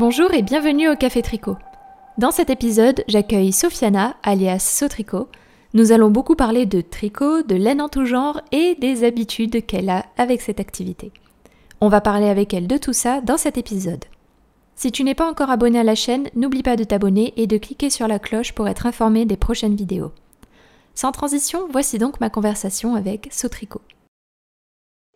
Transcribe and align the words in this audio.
Bonjour 0.00 0.32
et 0.32 0.40
bienvenue 0.40 0.88
au 0.88 0.96
Café 0.96 1.20
Tricot. 1.20 1.58
Dans 2.16 2.30
cet 2.30 2.48
épisode, 2.48 3.04
j'accueille 3.06 3.52
Sofiana, 3.52 4.16
alias 4.22 4.60
Sotricot. 4.60 5.28
Nous 5.74 5.92
allons 5.92 6.10
beaucoup 6.10 6.36
parler 6.36 6.64
de 6.64 6.80
tricot, 6.80 7.42
de 7.42 7.54
laine 7.54 7.82
en 7.82 7.90
tout 7.90 8.06
genre 8.06 8.40
et 8.50 8.76
des 8.76 9.04
habitudes 9.04 9.66
qu'elle 9.66 9.90
a 9.90 10.06
avec 10.16 10.40
cette 10.40 10.58
activité. 10.58 11.12
On 11.82 11.90
va 11.90 12.00
parler 12.00 12.30
avec 12.30 12.54
elle 12.54 12.66
de 12.66 12.78
tout 12.78 12.94
ça 12.94 13.20
dans 13.20 13.36
cet 13.36 13.58
épisode. 13.58 14.06
Si 14.74 14.90
tu 14.90 15.04
n'es 15.04 15.14
pas 15.14 15.28
encore 15.28 15.50
abonné 15.50 15.78
à 15.78 15.84
la 15.84 15.94
chaîne, 15.94 16.30
n'oublie 16.34 16.62
pas 16.62 16.76
de 16.76 16.84
t'abonner 16.84 17.34
et 17.36 17.46
de 17.46 17.58
cliquer 17.58 17.90
sur 17.90 18.08
la 18.08 18.18
cloche 18.18 18.54
pour 18.54 18.68
être 18.68 18.86
informé 18.86 19.26
des 19.26 19.36
prochaines 19.36 19.76
vidéos. 19.76 20.12
Sans 20.94 21.12
transition, 21.12 21.68
voici 21.70 21.98
donc 21.98 22.20
ma 22.20 22.30
conversation 22.30 22.94
avec 22.94 23.28
Sotricot. 23.30 23.82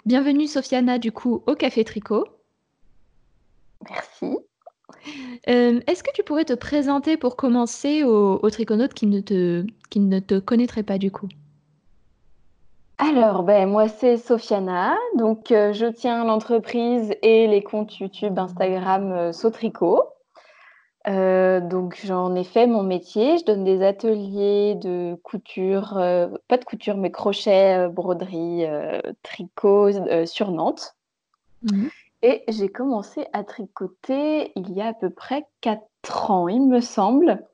Bienvenue 0.05 0.47
Sofiana 0.47 0.99
du 0.99 1.11
coup 1.11 1.43
au 1.47 1.55
Café 1.55 1.85
Tricot. 1.85 2.27
Merci. 3.89 4.37
Euh, 5.49 5.81
est-ce 5.87 6.03
que 6.03 6.13
tu 6.15 6.23
pourrais 6.23 6.45
te 6.45 6.55
présenter 6.55 7.17
pour 7.17 7.37
commencer 7.37 8.05
aux, 8.05 8.51
triconautes 8.51 8.95
qui 8.95 9.07
ne, 9.07 9.21
te, 9.21 9.67
qui 9.91 10.01
ne 10.01 10.19
te 10.19 10.39
connaîtraient 10.39 10.83
pas 10.83 10.99
du 10.99 11.11
coup? 11.11 11.29
Alors, 12.99 13.43
ben, 13.43 13.69
moi, 13.69 13.89
c'est 13.89 14.17
Sofiana. 14.17 14.97
Donc, 15.17 15.51
euh, 15.51 15.73
je 15.73 15.87
tiens 15.87 16.25
l'entreprise 16.25 17.13
et 17.23 17.47
les 17.47 17.63
comptes 17.63 17.99
YouTube, 17.99 18.39
Instagram 18.39 19.13
euh, 19.13 19.33
Sotrico. 19.33 20.05
donc, 21.07 22.01
j'en 22.05 22.35
ai 22.35 22.45
fait 22.45 22.67
mon 22.67 22.83
métier. 22.83 23.39
Je 23.39 23.45
donne 23.45 23.65
des 23.65 23.85
ateliers 23.85 24.77
de 24.77 25.17
couture, 25.23 25.95
pas 26.49 26.57
de 26.57 26.65
couture, 26.65 26.97
mais 26.97 27.11
crochet, 27.11 27.89
broderie, 27.89 28.65
tricot 29.23 29.91
sur 30.25 30.51
Nantes. 30.51 30.95
Mmh 31.63 31.89
et 32.25 32.43
j'ai 32.49 32.71
commencé 32.71 33.27
à 33.35 33.45
tricoter 33.45 34.51
il 34.57 34.73
y 34.73 34.81
a 34.81 34.87
à 34.89 34.95
peu 34.95 35.11
près 35.11 35.47
4 35.61 36.31
ans, 36.31 36.49
il 36.49 36.67
me 36.67 36.81
semble. 36.81 37.45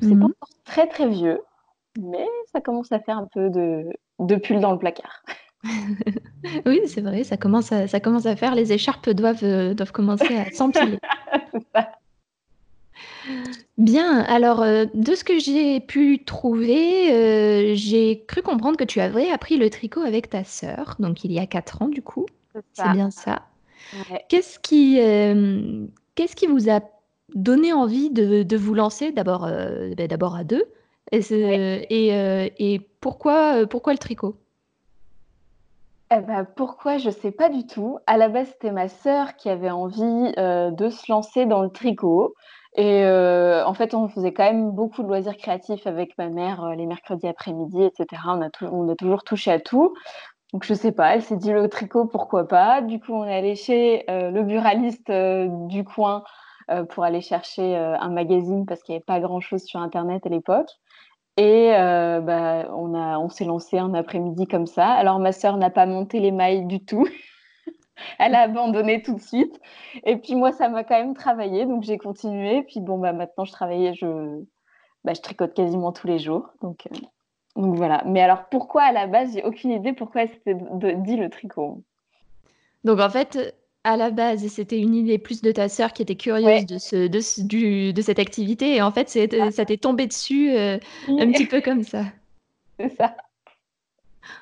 C'est 0.00 0.10
pas 0.10 0.14
mmh 0.14 0.22
encore 0.24 0.48
très 0.64 0.86
très 0.86 1.08
vieux, 1.08 1.40
mais 1.98 2.26
ça 2.52 2.60
commence 2.60 2.92
à 2.92 3.00
faire 3.00 3.16
un 3.16 3.26
peu 3.32 3.48
de, 3.48 3.84
de 4.18 4.36
pull 4.36 4.60
dans 4.60 4.72
le 4.72 4.78
placard. 4.78 5.22
oui, 6.66 6.82
c'est 6.86 7.00
vrai, 7.00 7.24
ça 7.24 7.38
commence, 7.38 7.72
à, 7.72 7.88
ça 7.88 8.00
commence 8.00 8.26
à 8.26 8.36
faire. 8.36 8.54
Les 8.54 8.72
écharpes 8.72 9.08
doivent, 9.08 9.44
euh, 9.44 9.72
doivent 9.72 9.92
commencer 9.92 10.36
à 10.36 10.50
s'empiler. 10.50 10.98
Bien, 13.78 14.20
alors 14.24 14.60
euh, 14.62 14.84
de 14.92 15.14
ce 15.14 15.24
que 15.24 15.38
j'ai 15.38 15.80
pu 15.80 16.22
trouver, 16.24 17.12
euh, 17.12 17.72
j'ai 17.74 18.24
cru 18.26 18.42
comprendre 18.42 18.76
que 18.76 18.84
tu 18.84 19.00
avais 19.00 19.30
appris 19.30 19.56
le 19.56 19.70
tricot 19.70 20.02
avec 20.02 20.28
ta 20.28 20.44
sœur, 20.44 20.96
donc 20.98 21.24
il 21.24 21.32
y 21.32 21.38
a 21.38 21.46
4 21.46 21.80
ans 21.80 21.88
du 21.88 22.02
coup. 22.02 22.26
C'est 22.74 22.92
bien 22.92 23.10
ça. 23.10 23.46
Qu'est-ce 24.28 24.58
qui, 24.58 24.96
qu'est-ce 26.14 26.36
qui 26.36 26.46
vous 26.46 26.70
a 26.70 26.80
donné 27.34 27.72
envie 27.72 28.10
de 28.10 28.42
de 28.42 28.56
vous 28.56 28.74
lancer 28.74 29.12
d'abord, 29.12 29.46
ben, 29.46 30.06
d'abord 30.06 30.34
à 30.36 30.44
deux? 30.44 30.64
Et 31.10 31.20
et 32.58 32.80
pourquoi, 33.00 33.66
pourquoi 33.66 33.92
le 33.92 33.98
tricot? 33.98 34.36
Eh 36.14 36.20
ben, 36.20 36.46
pourquoi? 36.56 36.98
Je 36.98 37.10
sais 37.10 37.30
pas 37.30 37.48
du 37.48 37.66
tout. 37.66 37.98
À 38.06 38.16
la 38.18 38.28
base, 38.28 38.48
c'était 38.48 38.70
ma 38.70 38.88
sœur 38.88 39.36
qui 39.36 39.48
avait 39.48 39.70
envie, 39.70 40.32
de 40.36 40.88
se 40.90 41.10
lancer 41.10 41.46
dans 41.46 41.62
le 41.62 41.70
tricot 41.70 42.34
et 42.74 43.04
en 43.04 43.74
fait, 43.74 43.92
on 43.94 44.08
faisait 44.08 44.32
quand 44.32 44.44
même 44.44 44.70
beaucoup 44.70 45.02
de 45.02 45.08
loisirs 45.08 45.36
créatifs 45.36 45.86
avec 45.86 46.16
ma 46.16 46.28
mère, 46.28 46.74
les 46.76 46.86
mercredis 46.86 47.28
après-midi 47.28 47.82
et 47.82 47.90
cetera. 47.94 48.36
On 48.36 48.42
a 48.42 48.48
on 48.70 48.88
a 48.90 48.94
toujours 48.96 49.24
touché 49.24 49.50
à 49.52 49.60
tout. 49.60 49.94
Donc 50.52 50.64
je 50.64 50.74
sais 50.74 50.92
pas, 50.92 51.14
elle 51.14 51.22
s'est 51.22 51.36
dit 51.36 51.50
le 51.52 51.68
tricot, 51.68 52.06
pourquoi 52.06 52.46
pas. 52.46 52.82
Du 52.82 53.00
coup, 53.00 53.14
on 53.14 53.24
est 53.24 53.34
allé 53.34 53.54
chez 53.54 54.04
euh, 54.10 54.30
le 54.30 54.42
buraliste 54.42 55.08
euh, 55.08 55.48
du 55.68 55.82
coin 55.84 56.24
euh, 56.70 56.84
pour 56.84 57.04
aller 57.04 57.22
chercher 57.22 57.74
un 57.76 58.10
magazine 58.10 58.66
parce 58.66 58.82
qu'il 58.82 58.92
n'y 58.92 58.96
avait 58.96 59.04
pas 59.04 59.20
grand-chose 59.20 59.64
sur 59.64 59.80
Internet 59.80 60.26
à 60.26 60.28
l'époque. 60.28 60.68
Et 61.38 61.70
bah, 61.70 62.66
on, 62.74 62.94
on 62.94 63.28
s'est 63.30 63.46
lancé 63.46 63.78
un 63.78 63.94
après-midi 63.94 64.46
comme 64.46 64.66
ça. 64.66 64.88
Alors 64.88 65.18
ma 65.18 65.32
sœur 65.32 65.56
n'a 65.56 65.70
pas 65.70 65.86
monté 65.86 66.20
les 66.20 66.30
mailles 66.30 66.66
du 66.66 66.84
tout. 66.84 67.08
elle 68.18 68.34
a 68.34 68.42
abandonné 68.42 69.02
tout 69.02 69.14
de 69.14 69.20
suite. 69.20 69.58
Et 70.04 70.16
puis 70.16 70.34
moi, 70.34 70.52
ça 70.52 70.68
m'a 70.68 70.84
quand 70.84 70.98
même 70.98 71.14
travaillé, 71.14 71.64
donc 71.66 71.82
j'ai 71.82 71.98
continué. 71.98 72.62
Puis 72.64 72.80
bon, 72.80 72.98
bah, 72.98 73.12
maintenant, 73.12 73.44
je 73.44 73.52
travaillais, 73.52 73.94
je, 73.94 74.42
bah, 75.04 75.14
je 75.14 75.20
tricote 75.20 75.54
quasiment 75.54 75.92
tous 75.92 76.06
les 76.06 76.18
jours. 76.18 76.50
Donc, 76.60 76.86
donc 77.56 77.76
voilà. 77.76 78.02
Mais 78.06 78.20
alors 78.20 78.44
pourquoi 78.50 78.82
à 78.82 78.92
la 78.92 79.06
base, 79.06 79.34
j'ai 79.34 79.44
aucune 79.44 79.70
idée 79.70 79.92
pourquoi 79.92 80.22
c'était 80.26 80.56
dit 80.96 81.16
le 81.16 81.28
tricot. 81.28 81.82
Donc 82.84 83.00
en 83.00 83.10
fait, 83.10 83.54
à 83.84 83.96
la 83.96 84.10
base, 84.10 84.46
c'était 84.46 84.78
une 84.78 84.94
idée 84.94 85.18
plus 85.18 85.42
de 85.42 85.50
ta 85.50 85.68
sœur 85.68 85.92
qui 85.92 86.02
était 86.02 86.14
curieuse 86.14 86.66
de, 86.66 86.78
ce, 86.78 87.08
de, 87.08 87.90
de 87.90 88.02
cette 88.02 88.18
activité. 88.18 88.76
Et 88.76 88.82
en 88.82 88.92
fait, 88.92 89.18
ah. 89.40 89.50
ça 89.50 89.64
t'est 89.64 89.76
tombé 89.76 90.06
dessus 90.06 90.52
euh, 90.52 90.78
un 91.08 91.32
petit 91.32 91.46
peu 91.46 91.60
comme 91.60 91.82
ça. 91.82 92.04
C'est 92.80 92.94
ça. 92.96 93.16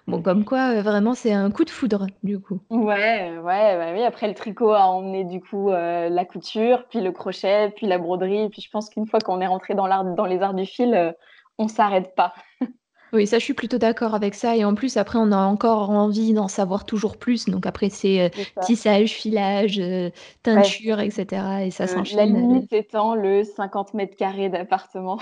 Bon, 0.07 0.21
comme 0.21 0.45
quoi, 0.45 0.77
euh, 0.77 0.83
vraiment, 0.83 1.15
c'est 1.15 1.33
un 1.33 1.51
coup 1.51 1.65
de 1.65 1.71
foudre, 1.71 2.07
du 2.23 2.39
coup. 2.39 2.61
Ouais, 2.69 3.39
ouais, 3.39 3.77
bah 3.77 3.93
oui. 3.95 4.03
Après, 4.03 4.29
le 4.29 4.35
tricot 4.35 4.73
a 4.73 4.85
emmené, 4.85 5.25
du 5.25 5.41
coup, 5.41 5.71
euh, 5.71 6.11
la 6.11 6.27
couture, 6.27 6.87
puis 6.89 7.01
le 7.01 7.13
crochet, 7.13 7.73
puis 7.75 7.87
la 7.87 7.97
broderie. 7.97 8.51
Puis 8.51 8.61
je 8.61 8.71
pense 8.71 8.91
qu'une 8.91 9.07
fois 9.07 9.21
qu'on 9.21 9.41
est 9.41 9.47
rentré 9.47 9.75
dans, 9.75 9.89
dans 10.15 10.27
les 10.27 10.43
arts 10.43 10.55
du 10.55 10.67
fil, 10.67 11.15
on 11.59 11.67
s'arrête 11.67 12.15
pas. 12.15 12.35
Oui, 13.13 13.27
ça, 13.27 13.39
je 13.39 13.45
suis 13.45 13.55
plutôt 13.55 13.79
d'accord 13.79 14.15
avec 14.15 14.35
ça. 14.35 14.57
Et 14.57 14.65
en 14.65 14.75
plus, 14.75 14.97
après, 14.97 15.19
on 15.19 15.33
a 15.33 15.39
encore 15.39 15.91
envie 15.91 16.33
d'en 16.33 16.49
savoir 16.49 16.85
toujours 16.85 17.17
plus. 17.17 17.47
Donc 17.47 17.67
après, 17.67 17.89
c'est 17.91 18.21
euh, 18.21 18.29
tissage, 18.63 19.11
filage, 19.13 19.79
euh, 19.81 20.11
teinture, 20.43 21.01
etc. 21.01 21.67
Et 21.67 21.71
ça 21.71 21.87
s'enchaîne. 21.87 22.19
la 22.19 22.27
limite 22.27 22.73
étant 22.73 23.15
le 23.15 23.43
50 23.45 23.95
mètres 23.95 24.17
carrés 24.17 24.49
d'appartement. 24.49 25.19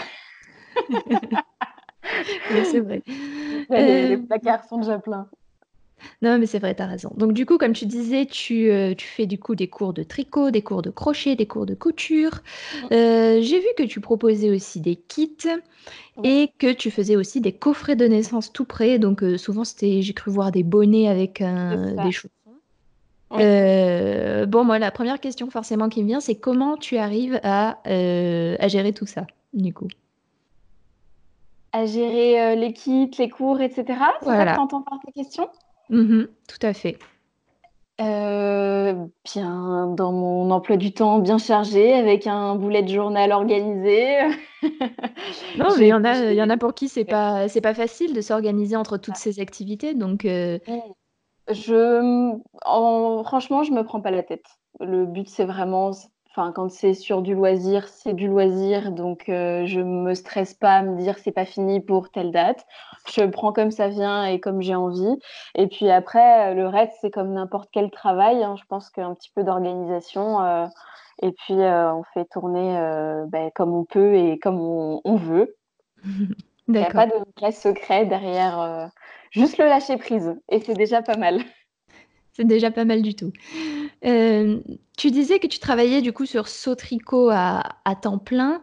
c'est 2.64 2.80
vrai. 2.80 3.02
les 3.70 4.16
placards 4.18 4.64
sont 4.64 4.78
déjà 4.78 4.98
pleins. 4.98 5.28
Non, 6.22 6.38
mais 6.38 6.46
c'est 6.46 6.58
vrai, 6.58 6.74
tu 6.74 6.82
as 6.82 6.86
raison. 6.86 7.10
Donc 7.16 7.32
du 7.32 7.46
coup, 7.46 7.58
comme 7.58 7.72
tu 7.72 7.86
disais, 7.86 8.26
tu, 8.26 8.70
euh, 8.70 8.94
tu 8.94 9.06
fais 9.06 9.26
du 9.26 9.38
coup 9.38 9.54
des 9.54 9.68
cours 9.68 9.92
de 9.92 10.02
tricot, 10.02 10.50
des 10.50 10.62
cours 10.62 10.82
de 10.82 10.90
crochet, 10.90 11.36
des 11.36 11.46
cours 11.46 11.66
de 11.66 11.74
couture. 11.74 12.40
Euh, 12.92 13.40
j'ai 13.40 13.60
vu 13.60 13.66
que 13.76 13.84
tu 13.84 14.00
proposais 14.00 14.50
aussi 14.50 14.80
des 14.80 14.96
kits 14.96 15.48
et 16.24 16.50
que 16.58 16.72
tu 16.72 16.90
faisais 16.90 17.16
aussi 17.16 17.40
des 17.40 17.52
coffrets 17.52 17.96
de 17.96 18.06
naissance 18.06 18.52
tout 18.52 18.64
prêts. 18.64 18.98
Donc 18.98 19.22
euh, 19.22 19.38
souvent, 19.38 19.64
c'était, 19.64 20.02
j'ai 20.02 20.12
cru 20.12 20.30
voir 20.30 20.50
des 20.50 20.62
bonnets 20.62 21.08
avec 21.08 21.42
des 21.42 22.12
chaussons. 22.12 22.28
bon, 23.30 24.64
moi, 24.64 24.78
la 24.78 24.90
première 24.90 25.20
question 25.20 25.50
forcément 25.50 25.88
qui 25.88 26.02
me 26.02 26.08
vient, 26.08 26.20
c'est 26.20 26.36
comment 26.36 26.76
tu 26.76 26.96
arrives 26.96 27.40
à, 27.42 27.78
à 27.84 28.68
gérer 28.68 28.92
tout 28.92 29.06
ça, 29.06 29.26
du 29.52 29.72
coup? 29.72 29.88
À 31.72 31.84
gérer 31.84 32.56
les 32.56 32.72
kits, 32.72 33.10
les 33.18 33.28
cours, 33.28 33.60
etc. 33.60 33.84
C'est 34.20 34.26
ça 34.26 34.46
que 34.46 34.54
tu 34.54 34.58
entends 34.58 34.82
par 34.82 34.98
ta 35.04 35.12
question 35.12 35.48
Mmh 35.90 36.24
tout 36.46 36.66
à 36.66 36.72
fait. 36.72 36.98
Euh, 38.00 38.94
bien, 39.24 39.88
dans 39.88 40.12
mon 40.12 40.50
emploi 40.50 40.76
du 40.76 40.92
temps 40.92 41.18
bien 41.18 41.38
chargé, 41.38 41.94
avec 41.94 42.26
un 42.26 42.54
boulet 42.54 42.82
de 42.82 42.88
journal 42.88 43.32
organisé. 43.32 44.22
Non, 45.56 45.66
mais 45.78 45.86
il 45.86 45.88
y 45.88 45.92
en 45.92 46.04
a 46.04 46.30
il 46.30 46.36
y 46.36 46.42
en 46.42 46.50
a 46.50 46.56
pour 46.58 46.74
qui 46.74 46.88
c'est 46.88 47.04
pas 47.04 47.48
c'est 47.48 47.60
pas 47.60 47.74
facile 47.74 48.14
de 48.14 48.20
s'organiser 48.20 48.76
entre 48.76 48.98
toutes 48.98 49.16
ces 49.16 49.40
activités 49.40 49.94
donc 49.94 50.24
euh 50.24 50.58
mmh. 50.66 50.78
Je, 51.50 52.38
franchement, 53.24 53.62
je 53.62 53.72
me 53.72 53.82
prends 53.82 54.00
pas 54.00 54.10
la 54.10 54.22
tête. 54.22 54.44
Le 54.80 55.06
but, 55.06 55.28
c'est 55.28 55.46
vraiment 55.46 55.92
Enfin, 56.30 56.52
quand 56.52 56.70
c'est 56.70 56.92
sur 56.92 57.22
du 57.22 57.34
loisir, 57.34 57.88
c'est 57.88 58.12
du 58.12 58.28
loisir, 58.28 58.92
donc 58.92 59.28
euh, 59.28 59.64
je 59.64 59.80
me 59.80 60.14
stresse 60.14 60.52
pas 60.52 60.74
à 60.74 60.82
me 60.82 60.96
dire 60.98 61.18
c'est 61.18 61.32
pas 61.32 61.46
fini 61.46 61.80
pour 61.80 62.10
telle 62.10 62.32
date. 62.32 62.66
Je 63.10 63.24
prends 63.24 63.52
comme 63.52 63.70
ça 63.70 63.88
vient 63.88 64.26
et 64.26 64.38
comme 64.38 64.60
j'ai 64.60 64.74
envie. 64.74 65.18
Et 65.54 65.66
puis 65.68 65.90
après, 65.90 66.54
le 66.54 66.68
reste, 66.68 66.92
c'est 67.00 67.10
comme 67.10 67.32
n'importe 67.32 67.70
quel 67.72 67.90
travail. 67.90 68.44
Hein. 68.44 68.56
Je 68.58 68.64
pense 68.68 68.90
qu'un 68.90 69.14
petit 69.14 69.30
peu 69.34 69.42
d'organisation. 69.42 70.42
Euh, 70.42 70.66
et 71.22 71.32
puis, 71.32 71.54
euh, 71.54 71.94
on 71.94 72.04
fait 72.14 72.26
tourner 72.26 72.74
ben, 73.28 73.50
comme 73.54 73.74
on 73.74 73.84
peut 73.84 74.14
et 74.14 74.38
comme 74.38 74.60
on, 74.60 75.16
veut. 75.16 75.56
Il 76.04 76.74
n'y 76.74 76.78
a 76.78 76.90
pas 76.90 77.06
de 77.06 77.14
vrai 77.38 77.52
secret 77.52 78.04
derrière. 78.04 78.90
juste 79.30 79.56
le 79.56 79.64
lâcher 79.64 79.96
prise. 79.96 80.38
Et 80.50 80.60
c'est 80.60 80.74
déjà 80.74 81.00
pas 81.00 81.16
mal. 81.16 81.40
C'est 82.38 82.44
déjà 82.44 82.70
pas 82.70 82.84
mal 82.84 83.02
du 83.02 83.16
tout. 83.16 83.32
Euh, 84.04 84.60
tu 84.96 85.10
disais 85.10 85.40
que 85.40 85.48
tu 85.48 85.58
travaillais 85.58 86.02
du 86.02 86.12
coup 86.12 86.24
sur 86.24 86.46
Sotrico 86.46 87.30
à, 87.30 87.64
à 87.84 87.96
temps 87.96 88.18
plein. 88.18 88.62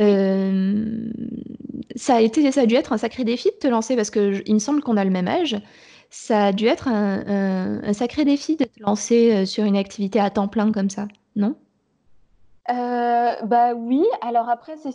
Euh, 0.00 1.10
ça 1.96 2.14
a 2.14 2.20
été, 2.22 2.50
ça 2.50 2.62
a 2.62 2.66
dû 2.66 2.76
être 2.76 2.94
un 2.94 2.96
sacré 2.96 3.24
défi 3.24 3.50
de 3.50 3.56
te 3.56 3.68
lancer 3.68 3.94
parce 3.94 4.08
que 4.08 4.42
il 4.46 4.54
me 4.54 4.58
semble 4.58 4.80
qu'on 4.80 4.96
a 4.96 5.04
le 5.04 5.10
même 5.10 5.28
âge. 5.28 5.60
Ça 6.08 6.46
a 6.46 6.52
dû 6.52 6.64
être 6.64 6.88
un, 6.88 7.92
sacré 7.92 8.24
défi 8.24 8.56
de 8.56 8.64
te 8.64 8.82
lancer 8.82 9.34
euh, 9.34 9.44
sur 9.44 9.64
une 9.64 9.76
activité 9.76 10.18
à 10.18 10.30
temps 10.30 10.48
plein 10.48 10.72
comme 10.72 10.88
ça, 10.88 11.06
non? 11.36 11.56
Bah 12.66 13.74
oui. 13.74 14.04
Alors 14.22 14.48
après, 14.48 14.76
c'est 14.76 14.94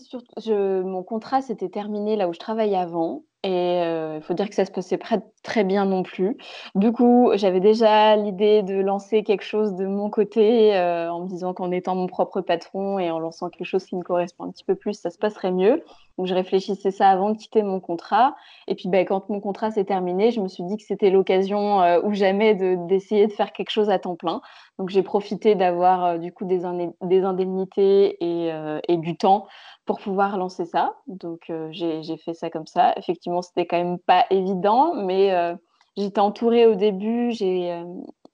mon 0.83 1.03
contrat 1.03 1.41
s'était 1.41 1.69
terminé 1.69 2.15
là 2.15 2.27
où 2.27 2.33
je 2.33 2.39
travaillais 2.39 2.77
avant. 2.77 3.23
Et 3.43 3.81
il 4.15 4.21
faut 4.23 4.33
dire 4.33 4.49
que 4.49 4.55
ça 4.55 4.65
se 4.65 4.71
passait 4.71 4.97
pas 4.97 5.19
très 5.43 5.63
bien 5.63 5.85
non 5.85 6.01
plus. 6.01 6.37
Du 6.73 6.91
coup, 6.91 7.31
j'avais 7.35 7.59
déjà 7.59 8.15
l'idée 8.15 8.63
de 8.63 8.75
lancer 8.75 9.23
quelque 9.23 9.43
chose 9.43 9.75
de 9.75 9.85
mon 9.85 10.09
côté, 10.09 10.71
en 10.75 11.19
me 11.21 11.27
disant 11.27 11.53
qu'en 11.53 11.69
étant 11.71 11.95
mon 11.95 12.07
propre 12.07 12.41
patron 12.41 12.97
et 12.97 13.11
en 13.11 13.19
lançant 13.19 13.49
quelque 13.49 13.67
chose 13.67 13.85
qui 13.85 13.95
me 13.95 14.01
correspond 14.01 14.45
un 14.45 14.51
petit 14.51 14.63
peu 14.63 14.75
plus, 14.75 14.93
ça 14.93 15.11
se 15.11 15.17
passerait 15.17 15.51
mieux. 15.51 15.83
Donc 16.17 16.27
je 16.27 16.33
réfléchissais 16.33 16.91
ça 16.91 17.09
avant 17.09 17.31
de 17.31 17.37
quitter 17.37 17.61
mon 17.61 17.81
contrat 17.81 18.35
et 18.67 18.75
puis, 18.75 18.87
bah, 18.89 19.03
quand 19.03 19.29
mon 19.29 19.41
contrat 19.41 19.69
s'est 19.69 19.83
terminé, 19.83 20.31
je 20.31 20.39
me 20.39 20.47
suis 20.47 20.63
dit 20.63 20.77
que 20.77 20.83
c'était 20.83 21.09
l'occasion, 21.09 21.81
ou 22.03 22.13
jamais 22.13 22.55
d'essayer 22.55 23.27
de 23.27 23.33
faire 23.33 23.51
quelque 23.51 23.69
chose 23.69 23.89
à 23.89 23.99
temps 23.99 24.15
plein. 24.15 24.41
Donc 24.79 24.89
j'ai 24.89 25.03
profité 25.03 25.55
d'avoir, 25.55 26.17
du 26.17 26.31
coup 26.33 26.45
des 26.45 26.65
indemnités 26.65 28.17
et 28.23 28.51
et 28.87 28.97
du 28.97 29.17
temps 29.17 29.45
pour 29.85 29.99
pouvoir 29.99 30.37
lancer 30.37 30.65
ça. 30.65 30.95
Donc, 31.07 31.49
euh, 31.49 31.69
j'ai 31.71 32.17
fait 32.17 32.33
ça 32.33 32.49
comme 32.49 32.67
ça. 32.67 32.93
Effectivement, 32.97 33.41
c'était 33.41 33.65
quand 33.65 33.77
même 33.77 33.99
pas 33.99 34.25
évident, 34.29 34.95
mais 34.95 35.31
euh, 35.31 35.55
j'étais 35.95 36.19
entourée 36.19 36.65
au 36.65 36.75
début. 36.75 37.31
Euh, 37.41 37.83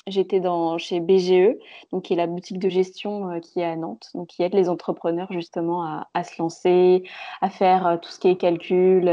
j'étais 0.07 0.39
dans 0.39 0.77
chez 0.77 0.99
BGE, 0.99 1.57
donc 1.91 2.03
qui 2.03 2.13
est 2.13 2.17
la 2.17 2.27
boutique 2.27 2.59
de 2.59 2.69
gestion 2.69 3.39
qui 3.41 3.59
est 3.59 3.65
à 3.65 3.75
Nantes, 3.75 4.09
donc 4.15 4.27
qui 4.27 4.43
aide 4.43 4.53
les 4.53 4.69
entrepreneurs 4.69 5.31
justement 5.31 5.83
à, 6.13 6.23
se 6.23 6.41
lancer, 6.41 7.03
à 7.41 7.49
faire 7.49 7.99
tout 8.01 8.09
ce 8.09 8.19
qui 8.19 8.29
est 8.29 8.37
calcul, 8.37 9.05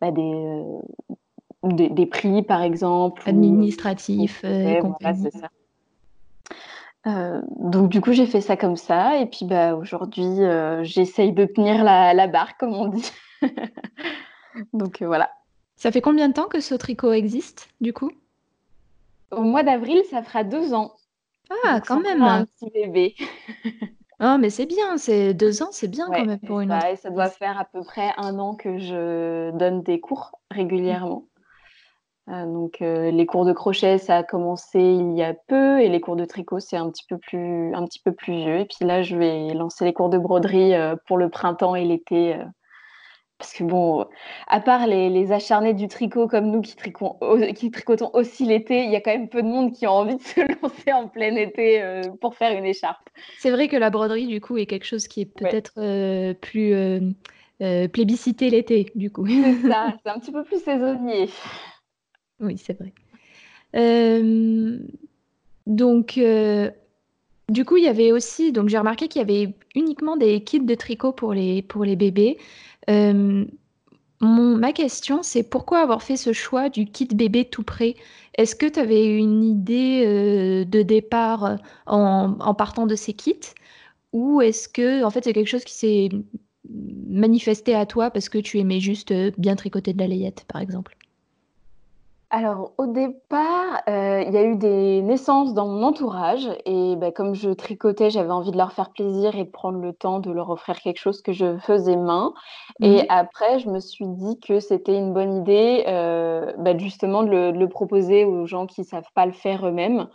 bah, 0.00 0.10
des, 0.10 0.64
des, 1.62 2.06
prix 2.06 2.42
par 2.42 2.62
exemple, 2.62 3.22
administratif, 3.24 4.42
et 4.42 4.80
c'est 5.14 5.30
ça. 5.30 5.48
Euh, 7.06 7.40
donc 7.58 7.88
du 7.88 8.00
coup, 8.00 8.12
j'ai 8.12 8.26
fait 8.26 8.40
ça 8.40 8.56
comme 8.56 8.76
ça 8.76 9.18
et 9.18 9.26
puis, 9.26 9.46
bah, 9.46 9.74
aujourd'hui, 9.74 10.42
euh, 10.42 10.84
j'essaye 10.84 11.32
de 11.32 11.46
tenir 11.46 11.82
la 11.84 12.26
barre 12.26 12.56
comme 12.56 12.74
on 12.74 12.88
dit. 12.88 13.10
Donc, 14.72 15.02
euh, 15.02 15.06
voilà. 15.06 15.30
Ça 15.76 15.90
fait 15.90 16.00
combien 16.00 16.28
de 16.28 16.34
temps 16.34 16.48
que 16.48 16.60
Sotrico 16.60 17.12
existe, 17.12 17.68
du 17.80 17.92
coup? 17.92 18.10
Au 19.30 19.42
mois 19.42 19.62
d'avril, 19.62 20.02
ça 20.10 20.22
fera 20.22 20.44
deux 20.44 20.74
ans. 20.74 20.94
Ah, 21.64 21.80
quand 21.80 22.00
même! 22.00 22.22
un 22.22 22.44
petit 22.44 22.70
bébé. 22.70 23.14
Oh, 24.22 24.36
mais 24.38 24.50
c'est 24.50 24.66
bien, 24.66 24.98
c'est 24.98 25.32
deux 25.32 25.62
ans, 25.62 25.70
c'est 25.72 25.88
bien 25.88 26.04
quand 26.08 26.26
même 26.26 26.38
pour 26.40 26.60
une 26.60 26.68
ça 26.68 26.94
ça 26.94 27.08
doit 27.08 27.30
faire 27.30 27.58
à 27.58 27.64
peu 27.64 27.80
près 27.82 28.12
un 28.18 28.38
an 28.38 28.54
que 28.54 28.76
je 28.76 29.50
donne 29.52 29.82
des 29.82 29.98
cours 29.98 30.32
régulièrement. 30.50 31.24
Euh, 32.30 32.46
donc 32.46 32.80
euh, 32.80 33.10
les 33.10 33.26
cours 33.26 33.44
de 33.44 33.52
crochet, 33.52 33.98
ça 33.98 34.18
a 34.18 34.22
commencé 34.22 34.78
il 34.78 35.16
y 35.16 35.22
a 35.22 35.34
peu 35.34 35.80
et 35.80 35.88
les 35.88 36.00
cours 36.00 36.16
de 36.16 36.24
tricot, 36.24 36.60
c'est 36.60 36.76
un 36.76 36.88
petit 36.90 37.04
peu 37.08 37.18
plus 37.18 37.74
un 37.74 37.84
petit 37.84 38.00
peu 38.00 38.12
plus 38.12 38.34
vieux. 38.34 38.60
Et 38.60 38.64
puis 38.66 38.86
là, 38.86 39.02
je 39.02 39.16
vais 39.16 39.52
lancer 39.54 39.84
les 39.84 39.92
cours 39.92 40.10
de 40.10 40.18
broderie 40.18 40.74
euh, 40.74 40.94
pour 41.06 41.18
le 41.18 41.28
printemps 41.28 41.74
et 41.74 41.84
l'été. 41.84 42.36
parce 43.38 43.52
que 43.52 43.64
bon, 43.64 44.06
à 44.46 44.60
part 44.60 44.86
les, 44.86 45.32
acharnés 45.32 45.74
du 45.74 45.88
tricot 45.88 46.28
comme 46.28 46.50
nous 46.50 46.60
qui, 46.60 46.76
qui 47.54 47.70
tricotons 47.70 48.10
aussi 48.12 48.44
l'été, 48.44 48.84
il 48.84 48.90
y 48.90 48.96
a 48.96 49.00
quand 49.00 49.12
même 49.12 49.28
peu 49.28 49.42
de 49.42 49.48
monde 49.48 49.72
qui 49.72 49.86
a 49.86 49.92
envie 49.92 50.16
de 50.16 50.22
se 50.22 50.40
lancer 50.40 50.92
en 50.92 51.08
plein 51.08 51.34
été 51.34 52.02
pour 52.20 52.36
faire 52.36 52.56
une 52.56 52.66
écharpe. 52.66 53.08
C'est 53.38 53.50
vrai 53.50 53.66
que 53.66 53.76
la 53.76 53.90
broderie, 53.90 54.26
du 54.26 54.40
coup, 54.40 54.56
est 54.56 54.66
quelque 54.66 54.86
chose 54.86 55.08
qui 55.08 55.22
est 55.22 55.34
peut-être 55.34 55.72
plus 56.40 57.14
plébiscité 57.92 58.50
l'été, 58.50 58.92
du 58.94 59.10
coup. 59.10 59.26
C'est 59.26 59.68
ça, 59.68 59.94
c'est 60.04 60.10
un 60.10 60.20
petit 60.20 60.32
peu 60.32 60.44
plus 60.44 60.62
saisonnier. 60.62 61.28
Oui, 62.40 62.56
c'est 62.58 62.78
vrai. 62.78 62.92
Euh, 63.76 64.78
donc, 65.66 66.18
euh, 66.18 66.70
du 67.48 67.64
coup, 67.64 67.76
il 67.76 67.84
y 67.84 67.88
avait 67.88 68.12
aussi, 68.12 68.52
donc 68.52 68.68
j'ai 68.68 68.78
remarqué 68.78 69.08
qu'il 69.08 69.20
y 69.20 69.22
avait 69.22 69.54
uniquement 69.74 70.16
des 70.16 70.42
kits 70.42 70.60
de 70.60 70.74
tricot 70.74 71.12
pour 71.12 71.34
les, 71.34 71.62
bébés. 71.96 72.38
Euh, 72.88 73.44
mon, 74.20 74.56
ma 74.56 74.72
question, 74.72 75.22
c'est 75.22 75.42
pourquoi 75.42 75.80
avoir 75.80 76.02
fait 76.02 76.16
ce 76.16 76.32
choix 76.32 76.68
du 76.68 76.86
kit 76.86 77.06
bébé 77.06 77.44
tout 77.46 77.62
prêt? 77.62 77.96
Est-ce 78.36 78.54
que 78.54 78.66
tu 78.66 78.78
avais 78.78 79.16
une 79.16 79.44
idée 79.44 80.04
de 80.66 80.82
départ 80.82 81.58
en, 81.86 82.36
en, 82.38 82.54
partant 82.54 82.86
de 82.86 82.96
ces 82.96 83.14
kits? 83.14 83.40
Ou 84.12 84.40
est-ce 84.42 84.68
que, 84.68 85.04
en 85.04 85.10
fait, 85.10 85.24
c'est 85.24 85.32
quelque 85.32 85.48
chose 85.48 85.64
qui 85.64 85.74
s'est 85.74 86.10
manifesté 87.08 87.74
à 87.74 87.86
toi 87.86 88.10
parce 88.10 88.28
que 88.28 88.38
tu 88.38 88.58
aimais 88.58 88.80
juste 88.80 89.12
bien 89.38 89.56
tricoter 89.56 89.92
de 89.92 89.98
la 89.98 90.08
layette, 90.08 90.44
par 90.48 90.60
exemple? 90.60 90.96
Alors, 92.32 92.74
au 92.78 92.86
départ, 92.86 93.82
euh, 93.88 94.22
il 94.24 94.32
y 94.32 94.36
a 94.36 94.44
eu 94.44 94.54
des 94.54 95.02
naissances 95.02 95.52
dans 95.52 95.66
mon 95.66 95.82
entourage 95.82 96.48
et 96.64 96.94
bah, 96.94 97.10
comme 97.10 97.34
je 97.34 97.50
tricotais, 97.50 98.10
j'avais 98.10 98.30
envie 98.30 98.52
de 98.52 98.56
leur 98.56 98.72
faire 98.72 98.92
plaisir 98.92 99.34
et 99.34 99.42
de 99.42 99.50
prendre 99.50 99.78
le 99.78 99.92
temps 99.92 100.20
de 100.20 100.30
leur 100.30 100.48
offrir 100.50 100.78
quelque 100.78 101.00
chose 101.00 101.22
que 101.22 101.32
je 101.32 101.58
faisais 101.58 101.96
main. 101.96 102.32
Et 102.82 103.02
après 103.08 103.58
je 103.58 103.68
me 103.68 103.80
suis 103.80 104.06
dit 104.06 104.38
que 104.38 104.60
c'était 104.60 104.96
une 104.96 105.12
bonne 105.12 105.38
idée, 105.38 105.84
euh, 105.88 106.52
bah, 106.58 106.78
justement 106.78 107.24
de 107.24 107.50
le 107.50 107.68
proposer 107.68 108.24
aux 108.24 108.46
gens 108.46 108.66
qui 108.66 108.84
savent 108.84 109.10
pas 109.16 109.26
le 109.26 109.32
faire 109.32 109.66
eux-mêmes 109.66 110.06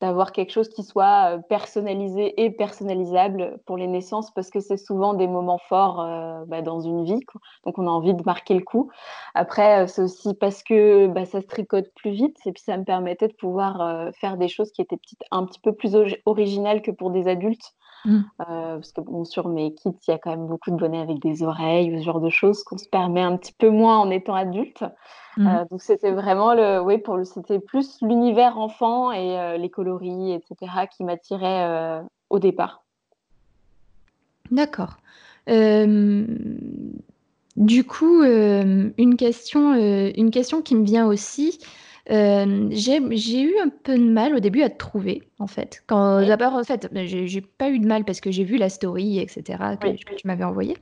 d'avoir 0.00 0.32
quelque 0.32 0.50
chose 0.50 0.68
qui 0.68 0.82
soit 0.82 1.38
personnalisé 1.48 2.42
et 2.42 2.50
personnalisable 2.50 3.58
pour 3.66 3.76
les 3.76 3.86
naissances 3.86 4.30
parce 4.32 4.50
que 4.50 4.60
c'est 4.60 4.76
souvent 4.76 5.14
des 5.14 5.26
moments 5.26 5.60
forts 5.68 6.06
bah, 6.46 6.62
dans 6.62 6.80
une 6.80 7.04
vie. 7.04 7.20
Donc, 7.64 7.78
on 7.78 7.86
a 7.86 7.90
envie 7.90 8.14
de 8.14 8.22
marquer 8.24 8.54
le 8.54 8.60
coup. 8.60 8.90
Après, 9.34 9.86
c'est 9.86 10.02
aussi 10.02 10.34
parce 10.34 10.62
que 10.62 11.06
bah, 11.06 11.24
ça 11.24 11.40
se 11.40 11.46
tricote 11.46 11.86
plus 11.94 12.10
vite 12.10 12.36
et 12.44 12.52
puis 12.52 12.62
ça 12.62 12.76
me 12.76 12.84
permettait 12.84 13.28
de 13.28 13.34
pouvoir 13.34 14.10
faire 14.20 14.36
des 14.36 14.48
choses 14.48 14.72
qui 14.72 14.82
étaient 14.82 14.98
un 15.30 15.46
petit 15.46 15.60
peu 15.60 15.72
plus 15.72 15.96
originales 16.26 16.82
que 16.82 16.90
pour 16.90 17.10
des 17.10 17.28
adultes. 17.28 17.74
Mmh. 18.04 18.20
parce 18.36 18.92
que 18.92 19.00
bon, 19.00 19.24
sur 19.24 19.48
mes 19.48 19.72
kits, 19.74 19.96
il 20.06 20.10
y 20.10 20.14
a 20.14 20.18
quand 20.18 20.30
même 20.30 20.46
beaucoup 20.46 20.70
de 20.70 20.76
bonnets 20.76 21.00
avec 21.00 21.20
des 21.20 21.42
oreilles, 21.42 21.96
ce 21.98 22.04
genre 22.04 22.20
de 22.20 22.28
choses 22.28 22.62
qu'on 22.62 22.76
se 22.76 22.88
permet 22.88 23.22
un 23.22 23.36
petit 23.36 23.54
peu 23.56 23.70
moins 23.70 23.98
en 23.98 24.10
étant 24.10 24.34
adulte. 24.34 24.84
Mmh. 25.36 25.46
Euh, 25.46 25.64
donc 25.70 25.82
c'était 25.82 26.12
vraiment 26.12 26.54
le, 26.54 26.80
oui, 26.80 26.98
pour 26.98 27.16
le, 27.16 27.24
c'était 27.24 27.58
plus 27.58 27.98
l'univers 28.02 28.58
enfant 28.58 29.10
et 29.12 29.38
euh, 29.38 29.56
les 29.56 29.70
coloris, 29.70 30.32
etc., 30.32 30.72
qui 30.94 31.04
m'attiraient 31.04 31.66
euh, 31.66 32.02
au 32.30 32.38
départ. 32.38 32.84
D'accord. 34.50 34.98
du 37.56 37.84
coup, 37.84 38.22
une 38.22 39.16
question, 39.16 39.74
une 39.74 40.30
question 40.30 40.62
qui 40.62 40.76
me 40.76 40.84
vient 40.84 41.06
aussi. 41.06 41.58
J'ai, 42.08 43.42
eu 43.42 43.58
un 43.58 43.68
peu 43.68 43.96
de 43.96 44.04
mal 44.04 44.34
au 44.34 44.40
début 44.40 44.62
à 44.62 44.70
te 44.70 44.76
trouver, 44.76 45.22
en 45.38 45.46
fait. 45.46 45.82
Quand 45.86 46.26
d'abord, 46.26 46.54
en 46.54 46.64
fait, 46.64 46.88
j'ai, 47.04 47.40
pas 47.40 47.70
eu 47.70 47.78
de 47.78 47.86
mal 47.86 48.04
parce 48.04 48.20
que 48.20 48.30
j'ai 48.30 48.44
vu 48.44 48.56
la 48.56 48.68
story, 48.68 49.18
etc., 49.18 49.58
que, 49.80 50.14
tu 50.14 50.26
m'avais 50.26 50.44
envoyé. 50.44 50.76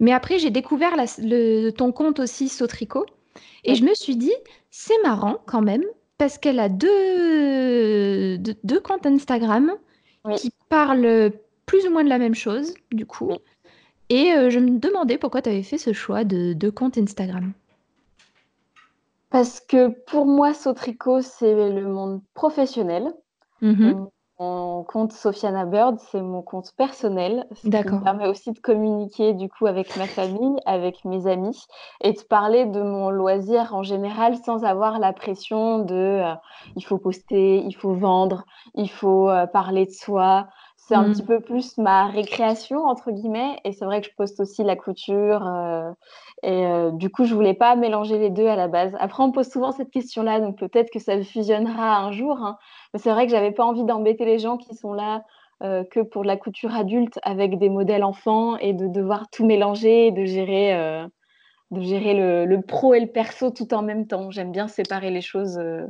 Mais 0.00 0.12
après, 0.12 0.38
j'ai 0.38 0.50
découvert 0.50 0.96
le, 1.18 1.70
ton 1.70 1.92
compte 1.92 2.20
aussi 2.20 2.48
Sotrico. 2.48 3.06
Et 3.64 3.74
je 3.74 3.84
me 3.84 3.94
suis 3.94 4.16
dit, 4.16 4.34
c'est 4.70 5.00
marrant 5.02 5.38
quand 5.46 5.62
même, 5.62 5.84
parce 6.18 6.38
qu'elle 6.38 6.60
a 6.60 6.68
deux, 6.68 8.38
deux, 8.38 8.80
comptes 8.80 9.06
Instagram 9.06 9.72
qui 10.36 10.50
parlent 10.68 11.30
plus 11.66 11.86
ou 11.86 11.90
moins 11.90 12.04
de 12.04 12.08
la 12.08 12.18
même 12.18 12.34
chose, 12.34 12.74
du 12.92 13.06
coup. 13.06 13.32
Et 14.08 14.32
euh, 14.32 14.50
je 14.50 14.58
me 14.58 14.78
demandais 14.78 15.18
pourquoi 15.18 15.42
tu 15.42 15.48
avais 15.48 15.62
fait 15.62 15.78
ce 15.78 15.92
choix 15.92 16.24
de 16.24 16.52
deux 16.52 16.70
comptes 16.70 16.96
Instagram. 16.96 17.52
Parce 19.36 19.60
que 19.60 19.88
pour 20.06 20.24
moi, 20.24 20.54
Sotrico, 20.54 21.20
c'est 21.20 21.70
le 21.70 21.86
monde 21.86 22.22
professionnel. 22.32 23.12
Mmh 23.60 24.06
mon 24.38 24.84
compte 24.84 25.12
Sofiana 25.12 25.64
Bird, 25.64 25.98
c'est 26.10 26.20
mon 26.20 26.42
compte 26.42 26.72
personnel, 26.76 27.46
ce 27.54 27.68
qui 27.68 27.68
me 27.68 28.02
permet 28.02 28.28
aussi 28.28 28.52
de 28.52 28.58
communiquer 28.58 29.32
du 29.32 29.48
coup 29.48 29.66
avec 29.66 29.96
ma 29.96 30.06
famille, 30.06 30.56
avec 30.66 31.04
mes 31.06 31.26
amis 31.26 31.58
et 32.02 32.12
de 32.12 32.20
parler 32.20 32.66
de 32.66 32.82
mon 32.82 33.08
loisir 33.08 33.74
en 33.74 33.82
général 33.82 34.36
sans 34.44 34.64
avoir 34.64 34.98
la 34.98 35.14
pression 35.14 35.78
de 35.78 35.94
euh, 35.94 36.34
il 36.76 36.84
faut 36.84 36.98
poster, 36.98 37.64
il 37.64 37.74
faut 37.74 37.94
vendre, 37.94 38.44
il 38.74 38.90
faut 38.90 39.30
euh, 39.30 39.46
parler 39.46 39.86
de 39.86 39.92
soi. 39.92 40.48
C'est 40.86 40.94
un 40.94 41.10
petit 41.10 41.22
mmh. 41.22 41.26
peu 41.26 41.40
plus 41.40 41.78
ma 41.78 42.06
récréation 42.06 42.84
entre 42.84 43.10
guillemets 43.10 43.58
et 43.64 43.72
c'est 43.72 43.84
vrai 43.84 44.00
que 44.00 44.06
je 44.06 44.14
poste 44.14 44.38
aussi 44.38 44.62
la 44.62 44.76
couture 44.76 45.44
euh, 45.44 45.90
et 46.44 46.64
du 46.92 47.10
coup 47.10 47.24
je 47.24 47.34
voulais 47.34 47.54
pas 47.54 47.74
mélanger 47.74 48.18
les 48.18 48.30
deux 48.30 48.46
à 48.46 48.54
la 48.54 48.68
base. 48.68 48.94
Après 49.00 49.22
on 49.24 49.32
pose 49.32 49.48
souvent 49.48 49.72
cette 49.72 49.90
question-là 49.90 50.38
donc 50.38 50.58
peut-être 50.58 50.90
que 50.90 51.00
ça 51.00 51.20
fusionnera 51.24 51.98
un 51.98 52.12
jour, 52.12 52.38
hein, 52.38 52.56
c'est 52.94 53.10
vrai 53.10 53.26
que 53.26 53.32
j'avais 53.32 53.50
pas 53.50 53.64
envie 53.64 53.84
d'embêter 53.84 54.24
les 54.24 54.38
gens 54.38 54.58
qui 54.58 54.76
sont 54.76 54.92
là 54.92 55.24
euh, 55.62 55.84
que 55.84 56.00
pour 56.00 56.22
la 56.22 56.36
couture 56.36 56.74
adulte 56.74 57.18
avec 57.22 57.58
des 57.58 57.70
modèles 57.70 58.04
enfants 58.04 58.58
et 58.58 58.74
de 58.74 58.88
devoir 58.88 59.30
tout 59.30 59.46
mélanger 59.46 60.08
et 60.08 60.10
de 60.10 60.26
gérer, 60.26 60.74
euh, 60.74 61.06
de 61.70 61.80
gérer 61.80 62.12
le, 62.12 62.60
pro 62.60 62.92
et 62.92 63.00
le 63.00 63.06
perso 63.06 63.50
tout 63.50 63.72
en 63.72 63.80
même 63.80 64.06
temps. 64.06 64.30
J'aime 64.30 64.52
bien 64.52 64.68
séparer 64.68 65.10
les 65.10 65.22
choses 65.22 65.56
euh, 65.58 65.86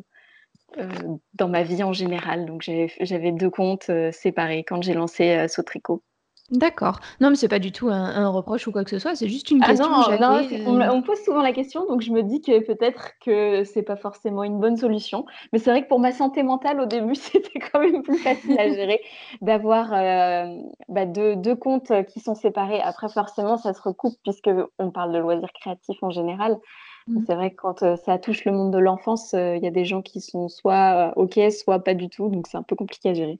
dans 1.34 1.48
ma 1.48 1.62
vie 1.62 1.82
en 1.82 1.92
général. 1.92 2.46
Donc 2.46 2.68
j'avais 3.00 3.32
deux 3.32 3.50
comptes 3.50 3.90
séparés 4.12 4.64
quand 4.64 4.82
j'ai 4.82 4.94
lancé 4.94 5.46
Sotrico. 5.48 6.02
D'accord. 6.50 7.00
Non, 7.20 7.30
mais 7.30 7.36
c'est 7.36 7.48
pas 7.48 7.58
du 7.58 7.72
tout 7.72 7.88
un, 7.88 8.28
reproche 8.28 8.68
ou 8.68 8.72
quoi 8.72 8.84
que 8.84 8.90
ce 8.90 9.00
soit, 9.00 9.16
c'est 9.16 9.28
juste 9.28 9.50
une 9.50 9.60
ah 9.62 9.68
question 9.68 9.88
non, 9.88 10.10
non, 10.20 10.36
euh. 10.36 10.90
on, 10.92 10.98
me 10.98 11.02
pose 11.02 11.18
souvent 11.24 11.42
la 11.42 11.52
question, 11.52 11.86
donc 11.86 12.02
je 12.02 12.12
me 12.12 12.22
dis 12.22 12.40
que 12.40 12.64
peut-être 12.64 13.12
que 13.24 13.64
c'est 13.64 13.82
pas 13.82 13.96
forcément 13.96 14.44
une 14.44 14.60
bonne 14.60 14.76
solution. 14.76 15.26
Mais 15.52 15.58
c'est 15.58 15.70
vrai 15.70 15.82
que 15.82 15.88
pour 15.88 15.98
ma 15.98 16.12
santé 16.12 16.44
mentale, 16.44 16.80
au 16.80 16.86
début, 16.86 17.14
c'était 17.16 17.58
quand 17.58 17.80
même 17.80 18.02
plus 18.02 18.18
facile 18.18 18.58
à 18.60 18.68
gérer 18.68 19.00
d'avoir 19.40 19.92
euh, 19.92 20.56
bah, 20.88 21.04
deux, 21.04 21.56
comptes 21.56 21.92
qui 22.06 22.20
sont 22.20 22.36
séparés. 22.36 22.80
Après, 22.80 23.08
forcément, 23.08 23.56
ça 23.56 23.74
se 23.74 23.82
recoupe 23.82 24.16
puisque 24.22 24.50
on 24.78 24.90
parle 24.92 25.12
de 25.12 25.18
loisirs 25.18 25.52
créatifs 25.52 26.02
en 26.02 26.10
général. 26.10 26.58
Mmh. 27.08 27.20
C'est 27.26 27.34
vrai 27.34 27.50
que 27.50 27.56
quand 27.56 27.96
ça 27.96 28.18
touche 28.18 28.44
le 28.44 28.52
monde 28.52 28.72
de 28.72 28.78
l'enfance, 28.78 29.32
il 29.32 29.60
y 29.62 29.66
a 29.66 29.70
des 29.70 29.84
gens 29.84 30.02
qui 30.02 30.20
sont 30.20 30.48
soit 30.48 31.12
OK, 31.16 31.38
soit 31.50 31.78
pas 31.78 31.94
du 31.94 32.08
tout, 32.08 32.28
donc 32.28 32.46
c'est 32.48 32.56
un 32.56 32.62
peu 32.62 32.76
compliqué 32.76 33.10
à 33.10 33.14
gérer. 33.14 33.38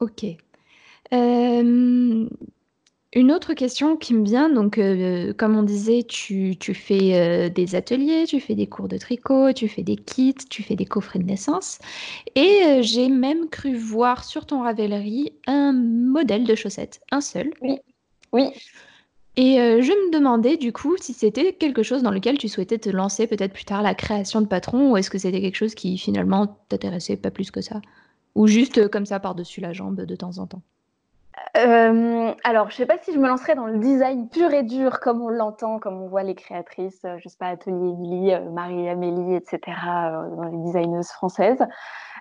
OK. 0.00 0.24
Une 3.16 3.30
autre 3.30 3.54
question 3.54 3.96
qui 3.96 4.12
me 4.12 4.24
vient, 4.24 4.48
donc 4.48 4.76
euh, 4.76 5.32
comme 5.34 5.56
on 5.56 5.62
disait, 5.62 6.02
tu, 6.02 6.56
fais 6.74 7.14
euh, 7.14 7.48
des 7.48 7.76
ateliers, 7.76 8.24
tu 8.26 8.40
fais 8.40 8.56
des 8.56 8.66
cours 8.66 8.88
de 8.88 8.98
tricot, 8.98 9.52
tu 9.52 9.68
fais 9.68 9.84
des 9.84 9.94
kits, 9.94 10.34
tu 10.34 10.64
fais 10.64 10.74
des 10.74 10.84
coffrets 10.84 11.20
de 11.20 11.24
naissance. 11.24 11.78
Et 12.34 12.62
euh, 12.64 12.82
j'ai 12.82 13.08
même 13.08 13.48
cru 13.48 13.76
voir 13.76 14.24
sur 14.24 14.46
ton 14.46 14.62
Ravelry 14.62 15.32
un 15.46 15.72
modèle 15.72 16.42
de 16.42 16.56
chaussettes, 16.56 17.02
un 17.12 17.20
seul. 17.20 17.52
Oui. 17.60 17.78
Oui. 18.32 18.50
Et 19.36 19.56
je 19.56 19.90
me 19.90 20.12
demandais 20.12 20.56
du 20.56 20.72
coup 20.72 20.96
si 20.96 21.12
c'était 21.12 21.54
quelque 21.54 21.82
chose 21.82 22.02
dans 22.02 22.12
lequel 22.12 22.38
tu 22.38 22.48
souhaitais 22.48 22.78
te 22.78 22.88
lancer 22.88 23.26
peut-être 23.26 23.52
plus 23.52 23.64
tard 23.64 23.82
la 23.82 23.94
création 23.94 24.40
de 24.40 24.46
patron 24.46 24.92
ou 24.92 24.96
est-ce 24.96 25.10
que 25.10 25.18
c'était 25.18 25.40
quelque 25.40 25.56
chose 25.56 25.74
qui 25.74 25.98
finalement 25.98 26.56
t'intéressait 26.68 27.16
pas 27.16 27.32
plus 27.32 27.50
que 27.50 27.60
ça? 27.60 27.80
Ou 28.36 28.46
juste 28.46 28.88
comme 28.88 29.06
ça 29.06 29.18
par-dessus 29.18 29.60
la 29.60 29.72
jambe 29.72 30.00
de 30.00 30.14
temps 30.16 30.38
en 30.38 30.46
temps? 30.46 30.62
Euh, 31.56 32.32
alors, 32.42 32.70
je 32.70 32.76
sais 32.76 32.86
pas 32.86 32.98
si 33.00 33.12
je 33.12 33.18
me 33.18 33.28
lancerais 33.28 33.54
dans 33.54 33.66
le 33.66 33.78
design 33.78 34.28
pur 34.28 34.52
et 34.52 34.64
dur 34.64 34.98
comme 34.98 35.22
on 35.22 35.28
l'entend, 35.28 35.78
comme 35.78 36.00
on 36.02 36.08
voit 36.08 36.24
les 36.24 36.34
créatrices, 36.34 37.04
euh, 37.04 37.16
je 37.18 37.28
sais 37.28 37.36
pas, 37.38 37.48
Atelier 37.48 37.92
Lily, 38.00 38.34
euh, 38.34 38.50
Marie-Amélie, 38.50 39.36
etc., 39.36 39.60
dans 40.36 40.44
les 40.44 40.72
designeuses 40.72 41.10
françaises. 41.10 41.64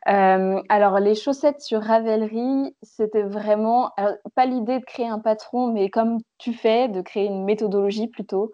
Alors, 0.05 0.99
les 0.99 1.15
chaussettes 1.15 1.61
sur 1.61 1.81
Ravelry, 1.81 2.75
c'était 2.81 3.23
vraiment, 3.23 3.91
pas 4.35 4.45
l'idée 4.45 4.79
de 4.79 4.85
créer 4.85 5.07
un 5.07 5.19
patron, 5.19 5.71
mais 5.71 5.89
comme 5.89 6.17
tu 6.37 6.53
fais, 6.53 6.89
de 6.89 7.01
créer 7.01 7.25
une 7.25 7.43
méthodologie 7.45 8.07
plutôt. 8.07 8.51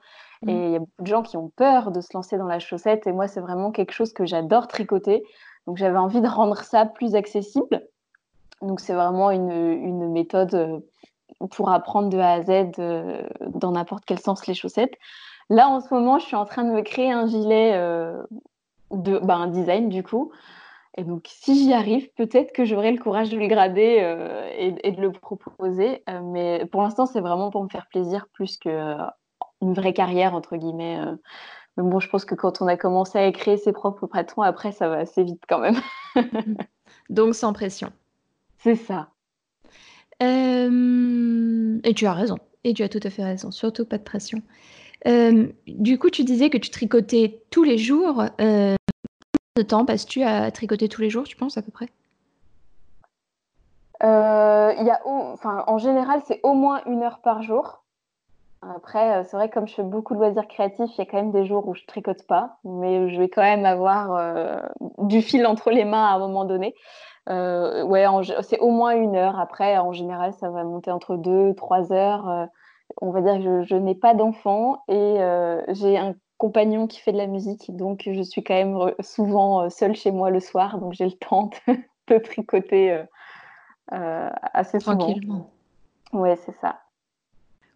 Et 0.48 0.54
mmh. 0.54 0.66
il 0.66 0.72
y 0.72 0.76
a 0.76 0.80
beaucoup 0.80 1.02
de 1.02 1.08
gens 1.08 1.24
qui 1.24 1.38
ont 1.38 1.50
peur 1.50 1.92
de 1.92 2.02
se 2.02 2.10
lancer 2.14 2.38
dans 2.38 2.48
la 2.48 2.60
chaussette, 2.60 3.08
et 3.08 3.12
moi, 3.12 3.28
c'est 3.28 3.42
vraiment 3.42 3.72
quelque 3.72 3.92
chose 3.92 4.14
que 4.14 4.26
j'adore 4.26 4.68
tricoter. 4.68 5.24
Donc, 5.68 5.78
j'avais 5.78 5.98
envie 5.98 6.22
de 6.22 6.28
rendre 6.28 6.58
ça 6.58 6.86
plus 6.86 7.16
accessible. 7.16 7.88
Donc 8.62 8.80
c'est 8.80 8.94
vraiment 8.94 9.32
une, 9.32 10.12
méthode 10.12 10.54
euh, 10.54 10.80
pour 11.52 11.70
apprendre 11.72 12.10
de 12.10 12.18
A 12.18 12.34
à 12.34 12.42
Z 12.42 12.72
euh, 12.80 13.22
dans 13.48 13.72
n'importe 13.72 14.04
quel 14.06 14.20
sens 14.20 14.48
les 14.48 14.54
chaussettes. 14.54 14.96
Là 15.50 15.70
en 15.70 15.80
ce 15.80 15.94
moment, 15.94 16.20
je 16.20 16.26
suis 16.26 16.36
en 16.36 16.46
train 16.46 16.64
de 16.64 16.72
me 16.72 16.82
créer 16.82 17.12
un 17.12 17.26
gilet 17.26 17.74
euh, 17.74 18.22
de 18.92 19.20
bah, 19.20 19.36
un 19.36 19.48
design 19.48 19.90
du 19.90 20.04
coup. 20.04 20.32
Et 20.98 21.04
donc 21.04 21.28
si 21.28 21.56
j'y 21.56 21.74
arrive, 21.74 22.10
peut-être 22.16 22.52
que 22.52 22.66
j'aurai 22.66 22.92
le 22.92 22.98
courage 22.98 23.30
de 23.30 23.38
le 23.38 23.48
grader 23.48 24.16
et, 24.58 24.92
de 24.92 25.02
le 25.02 25.12
proposer. 25.12 26.04
mais 26.24 26.66
pour 26.72 26.82
l'instant, 26.82 27.06
c'est 27.06 27.22
vraiment 27.22 27.52
pour 27.52 27.64
me 27.64 27.70
faire 27.70 27.88
plaisir 27.88 28.28
plus 28.34 28.58
qu'une 28.58 29.12
vraie 29.62 29.94
carrière 29.94 30.34
entre 30.34 30.58
guillemets. 30.58 31.00
Mais 31.78 31.90
bon, 31.90 32.00
je 32.00 32.10
pense 32.10 32.26
que 32.26 32.36
quand 32.36 32.62
on 32.62 32.68
a 32.68 32.76
commencé 32.76 33.18
à 33.18 33.32
créer 33.32 33.58
ses 33.58 33.72
propres 33.72 34.08
patrons, 34.08 34.42
après, 34.42 34.72
ça 34.72 34.90
va 34.90 34.98
assez 34.98 35.24
vite 35.24 35.44
quand 35.48 35.60
même. 35.60 35.80
Donc 37.10 37.36
sans 37.36 37.54
pression. 37.54 37.92
C'est 38.58 38.76
ça. 38.76 39.10
et 40.22 41.94
tu 41.96 42.06
as 42.06 42.14
raison. 42.14 42.38
Et 42.66 42.74
tu 42.74 42.84
as 42.84 42.90
tout 42.90 43.00
à 43.04 43.10
fait 43.10 43.24
raison. 43.24 43.52
Surtout 43.52 43.86
pas 43.86 43.98
de 43.98 44.04
pression. 44.04 44.42
du 45.06 45.98
coup, 45.98 46.10
tu 46.10 46.24
disais 46.24 46.50
que 46.50 46.58
tu 46.58 46.70
tricotais 46.70 47.42
tous 47.50 47.64
les 47.64 47.78
jours. 47.78 48.26
De 49.56 49.62
temps 49.62 49.86
passes-tu 49.86 50.24
à 50.24 50.52
tricoter 50.52 50.90
tous 50.90 51.02
les 51.02 51.10
jours, 51.10 51.26
tu 51.26 51.36
penses, 51.36 51.58
à 51.58 51.62
peu 51.62 51.72
près? 51.72 51.88
Il 54.02 54.86
y 54.86 54.92
a 54.92 55.02
enfin, 55.06 55.66
en 55.68 55.78
général, 55.78 56.22
c'est 56.26 56.40
au 56.44 56.54
moins 56.54 56.82
une 56.86 57.04
heure 57.04 57.20
par 57.20 57.42
jour. 57.42 57.84
Après, 58.62 59.26
c'est 59.26 59.36
vrai, 59.36 59.50
comme 59.50 59.68
je 59.68 59.74
fais 59.74 59.84
beaucoup 59.84 60.14
de 60.14 60.20
loisirs 60.20 60.48
créatifs, 60.48 60.92
il 60.94 60.98
y 61.00 61.02
a 61.02 61.06
quand 61.06 61.18
même 61.18 61.32
des 61.32 61.46
jours 61.46 61.68
où 61.68 61.76
je 61.76 61.86
tricote 61.86 62.26
pas, 62.26 62.60
mais 62.64 63.10
je 63.10 63.20
vais 63.20 63.28
quand 63.28 63.42
même 63.42 63.66
avoir 63.66 64.62
du 65.00 65.22
fil 65.22 65.46
entre 65.46 65.70
les 65.72 65.84
mains 65.84 66.06
à 66.06 66.16
un 66.16 66.20
moment 66.20 66.46
donné. 66.46 66.76
Euh, 67.30 67.84
ouais, 67.84 68.06
c'est 68.42 68.60
au 68.60 68.72
moins 68.72 68.92
une 68.92 69.16
heure. 69.16 69.40
Après, 69.40 69.78
en 69.78 69.92
général, 69.94 70.34
ça 70.34 70.50
va 70.50 70.64
monter 70.64 70.92
entre 70.92 71.16
deux, 71.16 71.54
trois 71.56 71.92
heures. 71.94 72.28
Euh, 72.28 72.46
on 73.02 73.12
va 73.12 73.22
dire 73.22 73.38
que 73.38 73.64
je, 73.64 73.76
n'ai 73.76 73.96
pas 73.96 74.16
d'enfant 74.16 74.84
et 74.88 75.22
euh, 75.22 75.62
j'ai 75.70 75.98
un 75.98 76.16
compagnon 76.40 76.88
qui 76.88 77.00
fait 77.00 77.12
de 77.12 77.18
la 77.18 77.28
musique, 77.28 77.76
donc 77.76 78.10
je 78.12 78.22
suis 78.24 78.44
quand 78.44 78.56
même 78.56 78.94
souvent 79.02 79.70
seule 79.70 79.96
chez 79.96 80.12
moi 80.12 80.32
le 80.32 80.40
soir, 80.40 80.80
donc 80.80 80.94
j'ai 80.94 81.06
le 81.06 81.12
temps 81.30 81.52
de, 82.08 82.18
tricoter 82.18 83.04
assez 83.92 84.80
souvent. 84.80 84.98
Tranquillement. 84.98 85.52
Ouais, 86.12 86.36
c'est 86.38 86.56
ça. 86.60 86.80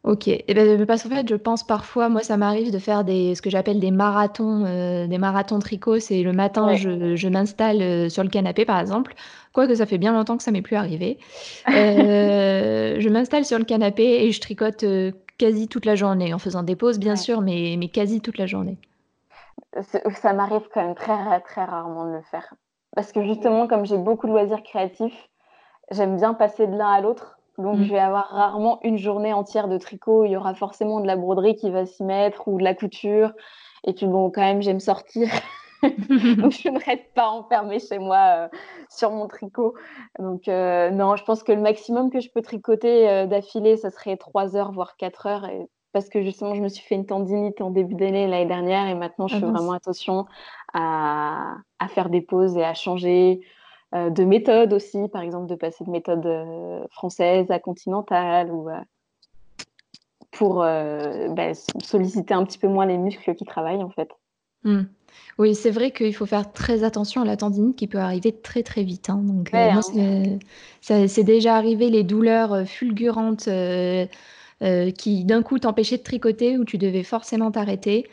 OK 0.04 0.28
et 0.28 0.54
ben, 0.54 0.86
parce 0.86 1.04
qu'en 1.04 1.10
fait, 1.10 1.28
je 1.30 1.36
pense 1.36 1.64
parfois 1.64 2.10
moi, 2.10 2.22
ça 2.22 2.36
m'arrive 2.36 2.72
de 2.72 2.78
faire 2.78 3.06
des 3.06 3.36
ce 3.36 3.42
que 3.42 3.50
j'appelle 3.50 3.80
des 3.80 3.92
marathons, 3.92 4.66
euh, 4.66 5.08
des 5.08 5.18
marathons 5.18 5.60
tricot. 5.60 6.00
C'est 6.00 6.24
le 6.24 6.34
matin, 6.34 6.76
je 6.76 7.16
je 7.16 7.28
m'installe, 7.30 7.82
euh, 7.82 8.10
sur 8.10 8.24
le 8.24 8.30
canapé, 8.30 8.66
par 8.66 8.80
exemple. 8.80 9.14
Quoique 9.54 9.76
ça 9.76 9.86
fait 9.86 9.98
bien 9.98 10.12
longtemps 10.12 10.36
que 10.36 10.44
ça 10.44 10.52
m'est 10.52 10.62
plus 10.62 10.76
arrivé. 10.76 11.18
Euh, 11.74 13.00
je 13.00 13.10
m'installe 13.10 13.46
sur 13.46 13.58
le 13.58 13.66
canapé 13.66 14.04
et 14.04 14.32
je 14.32 14.40
tricote, 14.40 14.84
quasi 15.38 15.68
toute 15.68 15.86
la 15.86 15.96
journée, 15.96 16.34
en 16.34 16.40
faisant 16.40 16.64
des 16.64 16.76
pauses 16.76 17.00
bien 17.00 17.16
sûr, 17.16 17.42
mais 17.42 17.76
mais 17.78 17.90
quasi 17.90 18.22
toute 18.22 18.38
la 18.38 18.46
journée. 18.46 18.78
ça 19.82 20.34
m'arrive 20.34 20.68
quand 20.74 20.84
même 20.84 20.96
très 20.96 21.42
très 21.42 21.66
rarement 21.66 22.06
de 22.06 22.14
le 22.14 22.22
faire. 22.22 22.54
Parce 22.96 23.12
que 23.12 23.24
justement, 23.24 23.68
comme 23.68 23.86
j'ai 23.86 23.98
beaucoup 23.98 24.28
de 24.28 24.32
loisirs 24.32 24.62
créatifs, 24.64 25.30
j'aime 25.92 26.16
bien 26.16 26.34
passer 26.34 26.68
de 26.68 26.76
l'un 26.76 26.92
à 26.92 27.02
l'autre. 27.02 27.40
Donc, 27.58 27.78
mmh. 27.78 27.84
je 27.84 27.92
vais 27.92 28.00
avoir 28.00 28.30
rarement 28.30 28.80
une 28.84 28.98
journée 28.98 29.34
entière 29.34 29.68
de 29.68 29.78
tricot. 29.78 30.26
Il 30.26 30.32
y 30.32 30.38
aura 30.38 30.54
forcément 30.54 31.00
de 31.00 31.08
la 31.08 31.16
broderie 31.16 31.56
qui 31.56 31.70
va 31.70 31.86
s'y 31.86 32.04
mettre 32.04 32.48
ou 32.48 32.58
de 32.58 32.64
la 32.64 32.74
couture. 32.74 33.32
Et 33.86 33.94
puis, 33.94 34.08
bon, 34.08 34.32
quand 34.32 34.42
même, 34.42 34.62
j'aime 34.62 34.80
sortir. 34.80 35.30
donc, 36.38 36.52
je 36.52 36.70
ne 36.70 36.84
reste 36.84 37.14
pas 37.14 37.30
enfermée 37.30 37.80
chez 37.80 38.00
moi 38.00 38.18
euh, 38.18 38.48
sur 38.90 39.12
mon 39.12 39.28
tricot. 39.28 39.74
Donc, 40.20 40.48
euh, 40.48 40.90
non, 40.92 41.16
je 41.16 41.24
pense 41.24 41.44
que 41.44 41.52
le 41.52 41.62
maximum 41.62 42.10
que 42.10 42.20
je 42.20 42.30
peux 42.30 42.42
tricoter 42.42 43.10
euh, 43.10 43.26
d'affilée, 43.26 43.78
ça 43.78 43.92
serait 43.92 44.18
3 44.18 44.56
heures, 44.56 44.72
voire 44.72 44.96
4 44.98 45.26
heures. 45.28 45.46
Et 45.46 45.68
parce 45.92 46.10
que 46.10 46.22
justement, 46.22 46.56
je 46.56 46.62
me 46.62 46.70
suis 46.70 46.84
fait 46.84 46.96
une 46.96 47.06
tendinite 47.06 47.62
en 47.62 47.70
début 47.70 47.96
d'année 47.96 48.28
l'année 48.28 48.46
dernière. 48.46 48.88
Et 48.88 48.96
maintenant, 48.96 49.28
je 49.28 49.36
ah 49.36 49.40
fais 49.40 49.46
vraiment 49.46 49.74
attention 49.74 50.26
à, 50.74 51.56
à, 51.80 51.88
faire 51.88 52.10
des 52.10 52.22
pauses 52.22 52.58
et 52.58 52.64
à 52.64 52.74
changer. 52.74 53.42
De 53.94 54.24
méthode 54.24 54.74
aussi, 54.74 55.08
par 55.10 55.22
exemple 55.22 55.46
de 55.46 55.54
passer 55.54 55.84
de 55.84 55.92
méthode 55.92 56.28
française 56.90 57.52
à 57.52 57.60
continentale 57.60 58.52
ou 58.52 58.68
pour 60.32 60.56
bah, 60.56 61.54
solliciter 61.54 62.34
un 62.34 62.44
petit 62.44 62.58
peu 62.58 62.68
moins 62.68 62.88
les 62.88 62.98
muscles 62.98 63.36
qui 63.36 63.46
travaillent 63.46 63.84
en 63.84 63.92
fait. 63.92 64.10
Mmh. 64.64 64.86
Oui, 65.38 65.56
c'est 65.56 65.72
vrai 65.72 65.92
qu'il 65.92 66.14
faut 66.14 66.26
faire 66.26 66.52
très 66.52 66.84
attention 66.84 67.22
à 67.22 67.26
la 67.26 67.38
tendinite 67.38 67.76
qui 67.76 67.88
peut 67.88 67.98
arriver 67.98 68.32
très 68.32 68.64
très 68.64 68.84
vite. 68.84 69.10
Hein. 69.10 69.22
Donc, 69.24 69.50
hein. 69.54 69.82
c'est 70.82 71.24
déjà 71.24 71.56
arrivé 71.56 71.90
les 71.90 72.04
douleurs 72.04 72.68
fulgurantes 72.68 73.50
qui 74.98 75.26
d'un 75.26 75.42
coup 75.42 75.60
t'empêchaient 75.60 75.98
de 75.98 76.04
tricoter 76.04 76.58
ou 76.58 76.66
tu 76.66 76.78
devais 76.78 77.04
forcément 77.04 77.52
t'arrêter. 77.52 78.06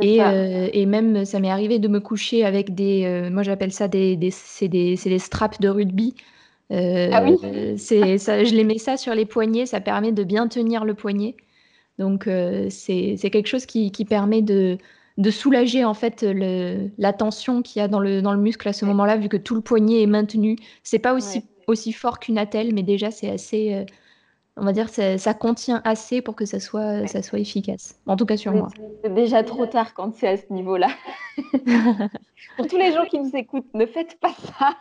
Euh, 0.00 0.68
et, 0.72 0.86
même, 0.86 1.24
ça 1.24 1.38
m'est 1.40 1.50
arrivé 1.50 1.78
de 1.78 1.88
me 1.88 2.00
coucher 2.00 2.44
avec 2.44 2.74
des, 2.74 3.04
euh, 3.04 3.30
moi 3.30 3.42
j'appelle 3.42 3.72
ça 3.72 3.88
des, 3.88 4.16
des 4.16 4.30
c'est 4.30 4.68
des, 4.68 4.96
des, 4.96 5.18
straps 5.18 5.60
de 5.60 5.68
rugby. 5.68 6.14
Euh, 6.70 7.10
ah 7.12 7.22
oui? 7.22 7.76
c'est 7.76 8.18
ça, 8.18 8.44
je 8.44 8.54
les 8.54 8.64
mets 8.64 8.78
ça 8.78 8.96
sur 8.96 9.14
les 9.14 9.26
poignets, 9.26 9.66
ça 9.66 9.80
permet 9.80 10.12
de 10.12 10.24
bien 10.24 10.48
tenir 10.48 10.84
le 10.84 10.94
poignet. 10.94 11.36
Donc 11.98 12.28
c'est 12.70 13.16
quelque 13.30 13.46
chose 13.46 13.66
qui, 13.66 13.92
qui 13.92 14.04
permet 14.04 14.42
de, 14.42 14.78
de, 15.18 15.30
soulager 15.30 15.84
en 15.84 15.94
fait 15.94 16.22
le, 16.22 16.90
la 16.98 17.12
tension 17.12 17.62
qu'il 17.62 17.80
y 17.80 17.82
a 17.82 17.88
dans 17.88 18.00
le, 18.00 18.22
dans 18.22 18.32
le 18.32 18.40
muscle 18.40 18.68
à 18.68 18.72
ce 18.72 18.84
moment-là, 18.84 19.16
vu 19.16 19.28
que 19.28 19.36
tout 19.36 19.54
le 19.54 19.60
poignet 19.60 20.02
est 20.02 20.06
maintenu. 20.06 20.56
C'est 20.82 20.98
pas 20.98 21.14
aussi, 21.14 21.44
aussi 21.66 21.92
fort 21.92 22.18
qu'une 22.18 22.38
attelle, 22.38 22.74
mais 22.74 22.82
déjà 22.82 23.10
c'est 23.10 23.30
assez 23.30 23.86
on 24.56 24.64
va 24.64 24.72
dire 24.72 24.88
ça, 24.88 25.16
ça 25.18 25.34
contient 25.34 25.80
assez 25.84 26.20
pour 26.20 26.36
que 26.36 26.44
ça 26.44 26.60
soit, 26.60 27.06
ça 27.06 27.22
soit 27.22 27.38
efficace. 27.38 27.98
En 28.06 28.16
tout 28.16 28.26
cas 28.26 28.36
sur 28.36 28.52
moi. 28.52 28.68
C'est 29.02 29.14
déjà 29.14 29.42
trop 29.42 29.66
tard 29.66 29.94
quand 29.94 30.14
c'est 30.14 30.28
à 30.28 30.36
ce 30.36 30.52
niveau-là. 30.52 30.88
pour 32.56 32.66
tous 32.66 32.76
les 32.76 32.92
gens 32.92 33.06
qui 33.06 33.18
nous 33.18 33.34
écoutent, 33.34 33.72
ne 33.72 33.86
faites 33.86 34.20
pas 34.20 34.34
ça. 34.34 34.76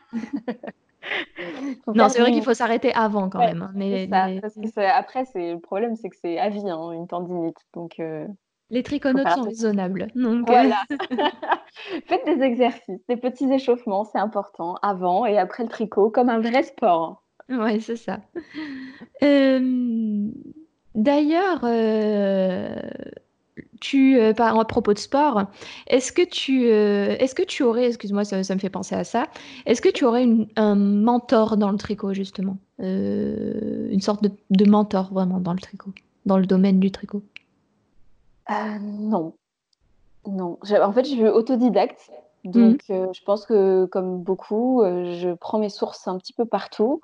non, 1.88 2.10
c'est 2.10 2.20
vrai 2.20 2.32
qu'il 2.32 2.44
faut 2.44 2.54
s'arrêter 2.54 2.94
avant 2.94 3.30
quand 3.30 3.40
même. 3.40 3.62
Hein, 3.62 3.72
mais, 3.74 4.10
après, 4.12 5.26
c'est 5.26 5.54
le 5.54 5.60
problème, 5.60 5.96
c'est 5.96 6.10
que 6.10 6.18
c'est 6.22 6.38
à 6.38 6.50
vie 6.50 6.70
hein, 6.70 6.92
une 6.92 7.08
tendinite. 7.08 7.58
Donc 7.74 8.00
euh, 8.00 8.28
les 8.72 8.84
triconautes 8.84 9.30
sont 9.30 9.44
raisonnables. 9.44 10.08
Donc, 10.16 10.48
voilà. 10.48 10.82
Faites 12.08 12.26
des 12.26 12.42
exercices, 12.42 13.06
des 13.08 13.18
petits 13.18 13.52
échauffements, 13.52 14.06
c'est 14.06 14.20
important 14.20 14.76
avant 14.82 15.26
et 15.26 15.38
après 15.38 15.64
le 15.64 15.70
tricot, 15.70 16.10
comme 16.10 16.30
un 16.30 16.40
vrai 16.40 16.64
sport. 16.64 17.24
Ouais, 17.50 17.80
c'est 17.80 17.98
ça. 17.98 18.20
d'ailleurs, 20.96 21.60
euh, 21.64 22.76
tu, 23.82 24.18
euh, 24.18 24.34
à 24.38 24.66
propos 24.66 24.94
de 24.94 25.00
sport, 25.00 25.44
est-ce 25.88 26.12
que 26.14 26.22
tu, 26.22 26.68
euh, 26.68 27.18
est-ce 27.20 27.36
que 27.36 27.44
tu 27.44 27.64
aurais, 27.64 27.88
excuse-moi, 27.88 28.24
ça, 28.24 28.38
me 28.38 28.60
fait 28.60 28.70
penser 28.70 28.96
à 28.96 29.04
ça, 29.04 29.28
est-ce 29.66 29.82
que 29.82 29.90
tu 29.90 30.06
aurais 30.06 30.26
un 30.56 30.76
mentor 30.76 31.58
dans 31.58 31.72
le 31.72 31.78
tricot, 31.78 32.14
justement? 32.14 32.58
une 32.80 34.02
sorte 34.02 34.24
de, 34.24 34.66
mentor 34.66 35.14
vraiment 35.14 35.40
dans 35.40 35.54
le 35.54 35.60
tricot, 35.60 35.92
dans 36.26 36.40
le 36.40 36.48
domaine 36.48 36.80
du 36.80 36.90
tricot? 36.90 37.22
Non. 38.80 39.34
Non, 40.28 40.60
en 40.82 40.92
fait, 40.92 41.04
je 41.06 41.12
suis 41.12 41.28
autodidacte, 41.28 42.12
Mmh. 42.44 42.52
donc 42.52 42.84
je 42.88 43.24
pense 43.24 43.46
que 43.46 43.86
comme 43.86 44.22
beaucoup, 44.24 44.82
je 44.84 45.34
prends 45.34 45.60
mes 45.60 45.70
sources 45.70 46.08
un 46.08 46.18
petit 46.18 46.34
peu 46.34 46.46
partout. 46.46 47.02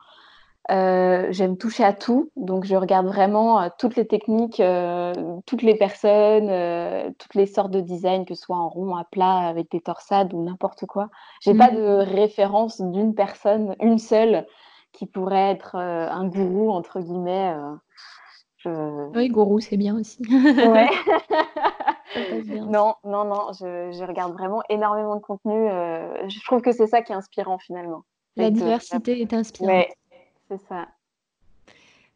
j'aime 0.69 1.57
toucher 1.57 1.83
à 1.83 1.93
tout, 1.93 2.31
donc 2.35 2.65
je 2.65 2.75
regarde 2.75 3.07
vraiment 3.07 3.69
toutes 3.79 3.95
les 3.95 4.05
techniques, 4.07 4.61
toutes 5.45 5.61
les 5.61 5.75
personnes, 5.75 7.13
toutes 7.17 7.35
les 7.35 7.45
sortes 7.45 7.71
de 7.71 7.81
design, 7.81 8.25
que 8.25 8.35
ce 8.35 8.41
soit 8.41 8.57
en 8.57 8.69
rond, 8.69 8.95
à 8.95 9.03
plat, 9.05 9.37
avec 9.47 9.71
des 9.71 9.81
torsades 9.81 10.33
ou 10.33 10.43
n'importe 10.43 10.85
quoi. 10.85 11.09
J'ai 11.41 11.53
pas 11.53 11.71
Mmh. 11.71 11.75
de 11.75 11.83
référence 12.15 12.81
d'une 12.81 13.15
personne, 13.15 13.75
une 13.79 13.99
seule, 13.99 14.45
qui 14.91 15.05
pourrait 15.05 15.51
être 15.51 15.75
un 15.75 16.27
gourou 16.27 16.71
entre 16.71 16.99
guillemets. 16.99 17.53
Je... 18.67 19.17
Oui, 19.17 19.29
gourou, 19.29 19.59
c'est 19.59 19.77
bien 19.77 19.97
aussi. 19.97 20.21
Ouais. 20.29 20.89
Bien. 22.45 22.65
Non, 22.65 22.95
non, 23.03 23.25
non, 23.25 23.51
je, 23.53 23.91
je 23.91 24.03
regarde 24.03 24.33
vraiment 24.33 24.63
énormément 24.69 25.15
de 25.15 25.21
contenu. 25.21 25.53
euh, 25.69 26.27
je 26.27 26.39
trouve 26.45 26.61
que 26.61 26.71
c'est 26.71 26.87
ça 26.87 27.01
qui 27.01 27.11
est 27.11 27.15
inspirant 27.15 27.59
finalement. 27.59 28.03
La 28.35 28.49
de- 28.49 28.55
diversité 28.55 29.21
est 29.21 29.33
inspirante. 29.33 29.75
Ouais, 29.75 29.89
c'est 30.49 30.59
ça. 30.67 30.87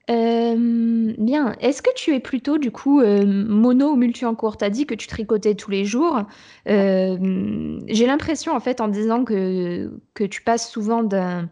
Euh, 0.09 1.13
bien. 1.17 1.53
Est-ce 1.59 1.81
que 1.81 1.93
tu 1.95 2.15
es 2.15 2.19
plutôt 2.19 2.57
du 2.57 2.71
coup 2.71 2.99
euh, 3.01 3.25
mono 3.25 3.91
ou 3.91 3.95
multi 3.95 4.25
en 4.25 4.33
cours? 4.35 4.57
T'as 4.57 4.69
dit 4.69 4.85
que 4.85 4.95
tu 4.95 5.07
tricotais 5.07 5.55
tous 5.55 5.71
les 5.71 5.85
jours. 5.85 6.21
Euh, 6.67 7.79
j'ai 7.87 8.05
l'impression 8.07 8.53
en 8.53 8.59
fait 8.59 8.81
en 8.81 8.87
disant 8.87 9.23
que, 9.23 9.91
que 10.13 10.23
tu 10.23 10.41
passes 10.41 10.69
souvent 10.69 11.03
d'un, 11.03 11.49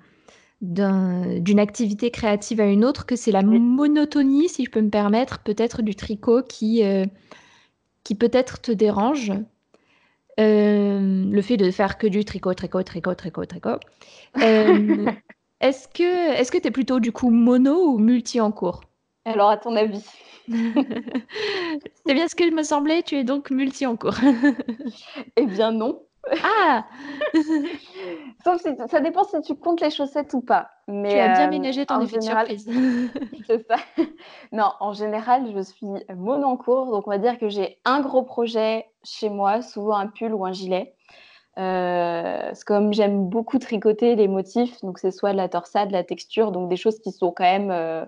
d'un- 0.62 1.40
d'une 1.40 1.60
activité 1.60 2.12
créative 2.12 2.60
à 2.62 2.66
une 2.66 2.86
autre, 2.86 3.06
que 3.06 3.16
c'est 3.16 3.32
la 3.32 3.42
monotonie, 3.44 4.50
si 4.50 4.66
je 4.66 4.72
peux 4.72 4.82
me 4.82 4.90
permettre, 4.90 5.40
peut-être 5.40 5.82
du 5.82 5.96
tricot 5.96 6.44
qui, 6.44 6.84
euh, 6.84 7.06
qui 8.04 8.16
peut-être 8.16 8.62
te 8.62 8.72
dérange. 8.72 9.32
Euh, 10.40 11.26
le 11.30 11.42
fait 11.42 11.58
de 11.58 11.70
faire 11.70 11.98
que 11.98 12.08
du 12.08 12.24
tricot, 12.24 12.54
tricot, 12.54 12.84
tricot, 12.84 13.14
tricot, 13.14 13.46
tricot. 13.46 13.80
Euh, 14.42 15.08
est-ce 15.62 15.88
que 15.90 16.32
est-ce 16.40 16.52
que 16.52 16.58
tu 16.58 16.68
es 16.68 16.72
plutôt 16.72 17.00
du 17.00 17.12
coup 17.12 17.30
mono 17.30 17.92
ou 17.94 17.98
multi 17.98 18.40
en 18.40 18.52
cours? 18.52 18.82
Alors, 19.26 19.50
à 19.50 19.58
ton 19.58 19.76
avis 19.76 20.04
C'est 22.06 22.14
bien 22.14 22.28
ce 22.28 22.36
qu'il 22.36 22.56
me 22.56 22.64
semblait, 22.64 23.04
tu 23.04 23.16
es 23.16 23.24
donc 23.24 23.52
multi 23.52 23.86
en 23.86 23.96
cours. 23.98 24.16
Eh 25.36 25.46
bien 25.46 25.72
non. 25.72 26.02
Ah! 26.44 26.86
Sauf 28.44 28.62
si 28.62 28.70
ça 28.88 29.00
dépend 29.00 29.24
si 29.24 29.42
tu 29.42 29.56
comptes 29.56 29.82
les 29.82 29.90
chaussettes 29.90 30.34
ou 30.34 30.42
pas. 30.42 30.70
Mais 30.88 31.10
Tu 31.10 31.20
as 31.20 31.28
bien 31.30 31.48
euh, 31.48 31.50
ménagé 31.50 31.86
ton 31.86 32.02
effet 32.02 32.18
de 32.18 32.24
surprise. 32.24 32.68
C'est 33.48 33.66
ça. 33.68 33.76
Non, 34.52 34.72
en 34.80 34.94
général, 34.94 35.52
je 35.54 35.62
suis 35.62 35.88
mono 36.16 36.48
en 36.48 36.58
cours, 36.58 36.92
donc 36.92 37.08
on 37.08 37.12
va 37.12 37.18
dire 37.18 37.38
que 37.38 37.50
j'ai 37.50 37.80
un 37.86 38.02
gros 38.02 38.24
projet 38.24 38.86
chez 39.04 39.30
moi, 39.30 39.62
souvent 39.62 39.96
un 39.96 40.08
pull 40.08 40.34
ou 40.34 40.46
un 40.46 40.52
gilet. 40.54 40.94
Euh, 41.58 42.54
comme 42.66 42.94
j'aime 42.94 43.28
beaucoup 43.28 43.60
tricoter 43.60 44.16
les 44.16 44.28
motifs, 44.28 44.80
donc 44.82 44.98
c'est 45.00 45.12
soit 45.12 45.32
de 45.34 45.38
la 45.38 45.50
torsade, 45.50 45.90
de 45.90 45.94
la 45.94 46.04
texture, 46.04 46.52
donc 46.52 46.70
des 46.70 46.78
choses 46.78 47.00
qui 47.00 47.12
sont 47.12 47.32
quand 47.32 47.44
même 47.44 47.70
euh, 47.72 48.06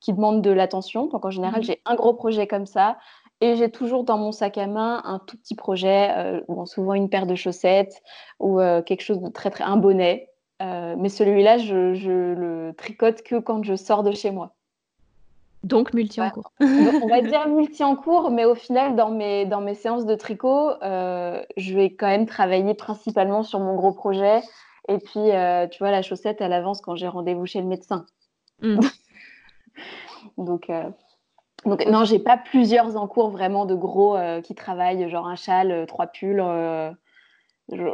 qui 0.00 0.12
demandent 0.12 0.42
de 0.42 0.50
l'attention. 0.50 1.06
Donc 1.06 1.24
en 1.24 1.30
général, 1.30 1.60
Mhm. 1.60 1.64
j'ai 1.64 1.82
un 1.84 1.94
gros 1.96 2.14
projet 2.14 2.46
comme 2.46 2.66
ça, 2.66 2.98
et 3.42 3.56
j'ai 3.56 3.72
toujours 3.72 4.04
dans 4.04 4.18
mon 4.18 4.30
sac 4.30 4.56
à 4.56 4.68
main 4.68 5.02
un 5.04 5.18
tout 5.18 5.36
petit 5.36 5.56
projet, 5.56 6.10
euh, 6.16 6.40
bon, 6.48 6.64
souvent 6.64 6.94
une 6.94 7.10
paire 7.10 7.26
de 7.26 7.34
chaussettes 7.34 8.00
ou 8.38 8.60
euh, 8.60 8.82
quelque 8.82 9.02
chose 9.02 9.20
de 9.20 9.28
très 9.28 9.50
très 9.50 9.64
un 9.64 9.76
bonnet. 9.76 10.30
Euh, 10.62 10.94
mais 10.96 11.08
celui-là, 11.08 11.58
je, 11.58 11.92
je 11.92 12.34
le 12.34 12.72
tricote 12.78 13.22
que 13.22 13.40
quand 13.40 13.64
je 13.64 13.74
sors 13.74 14.04
de 14.04 14.12
chez 14.12 14.30
moi. 14.30 14.54
Donc 15.64 15.92
multi 15.92 16.20
en 16.20 16.26
Ouais. 16.26 16.30
cours. 16.30 16.52
On 16.60 17.08
va 17.08 17.20
dire 17.20 17.48
multi 17.48 17.82
en 17.82 17.96
cours, 17.96 18.30
mais 18.30 18.44
au 18.44 18.54
final, 18.54 18.94
dans 18.94 19.10
mes, 19.10 19.44
dans 19.44 19.60
mes 19.60 19.74
séances 19.74 20.06
de 20.06 20.14
tricot, 20.14 20.74
je 20.80 21.74
vais 21.74 21.90
quand 21.94 22.06
même 22.06 22.26
travailler 22.26 22.74
principalement 22.74 23.42
sur 23.42 23.58
mon 23.58 23.74
gros 23.74 23.92
projet. 23.92 24.40
Et 24.88 24.98
puis, 24.98 25.30
tu 25.72 25.78
vois, 25.80 25.90
la 25.90 26.02
chaussette, 26.02 26.40
elle 26.40 26.52
avance 26.52 26.80
quand 26.80 26.94
j'ai 26.94 27.08
rendez-vous 27.08 27.46
chez 27.46 27.60
le 27.60 27.66
médecin. 27.66 28.06
Mm. 28.60 28.78
Donc, 30.38 30.70
donc 31.64 31.86
non, 31.86 32.04
j'ai 32.04 32.18
pas 32.18 32.36
plusieurs 32.36 32.96
en 32.96 33.06
cours 33.06 33.30
vraiment 33.30 33.66
de 33.66 33.74
gros 33.74 34.16
euh, 34.16 34.40
qui 34.40 34.54
travaillent, 34.54 35.08
genre 35.08 35.26
un 35.28 35.36
châle, 35.36 35.70
euh, 35.70 35.86
trois 35.86 36.06
pulls. 36.08 36.40
euh, 36.40 36.90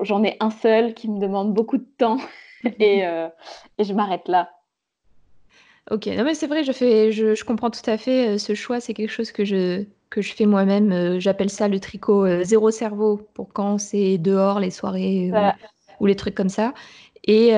J'en 0.03 0.25
ai 0.25 0.37
un 0.41 0.51
seul 0.51 0.95
qui 0.95 1.09
me 1.09 1.21
demande 1.21 1.55
beaucoup 1.55 1.79
de 1.79 1.87
temps 1.99 2.19
et, 2.81 3.03
et 3.03 3.85
je 3.85 3.93
m'arrête 3.93 4.27
là. 4.29 4.51
Ok, 5.91 6.07
non 6.07 6.25
mais 6.25 6.35
c'est 6.35 6.47
vrai, 6.47 6.65
je 6.65 6.73
fais, 6.73 7.13
je, 7.13 7.35
je 7.35 7.45
comprends 7.45 7.71
tout 7.71 7.89
à 7.89 7.97
fait 7.97 8.35
euh, 8.35 8.39
ce 8.39 8.55
choix. 8.55 8.81
C'est 8.81 8.93
quelque 8.95 9.11
chose 9.11 9.33
que 9.33 9.45
je 9.45 9.85
que 10.11 10.21
je 10.23 10.35
fais 10.35 10.47
moi-même. 10.47 10.93
euh, 10.93 11.21
J'appelle 11.21 11.51
ça 11.51 11.69
le 11.69 11.81
tricot 11.81 12.25
euh, 12.27 12.45
zéro 12.45 12.71
cerveau 12.71 13.19
pour 13.35 13.53
quand 13.53 13.79
c'est 13.79 14.19
dehors 14.19 14.61
les 14.61 14.71
soirées 14.71 15.31
Voilà. 15.31 15.57
ou, 16.01 16.05
ou 16.05 16.07
les 16.07 16.17
trucs 16.17 16.35
comme 16.35 16.49
ça. 16.51 16.75
Et 17.25 17.51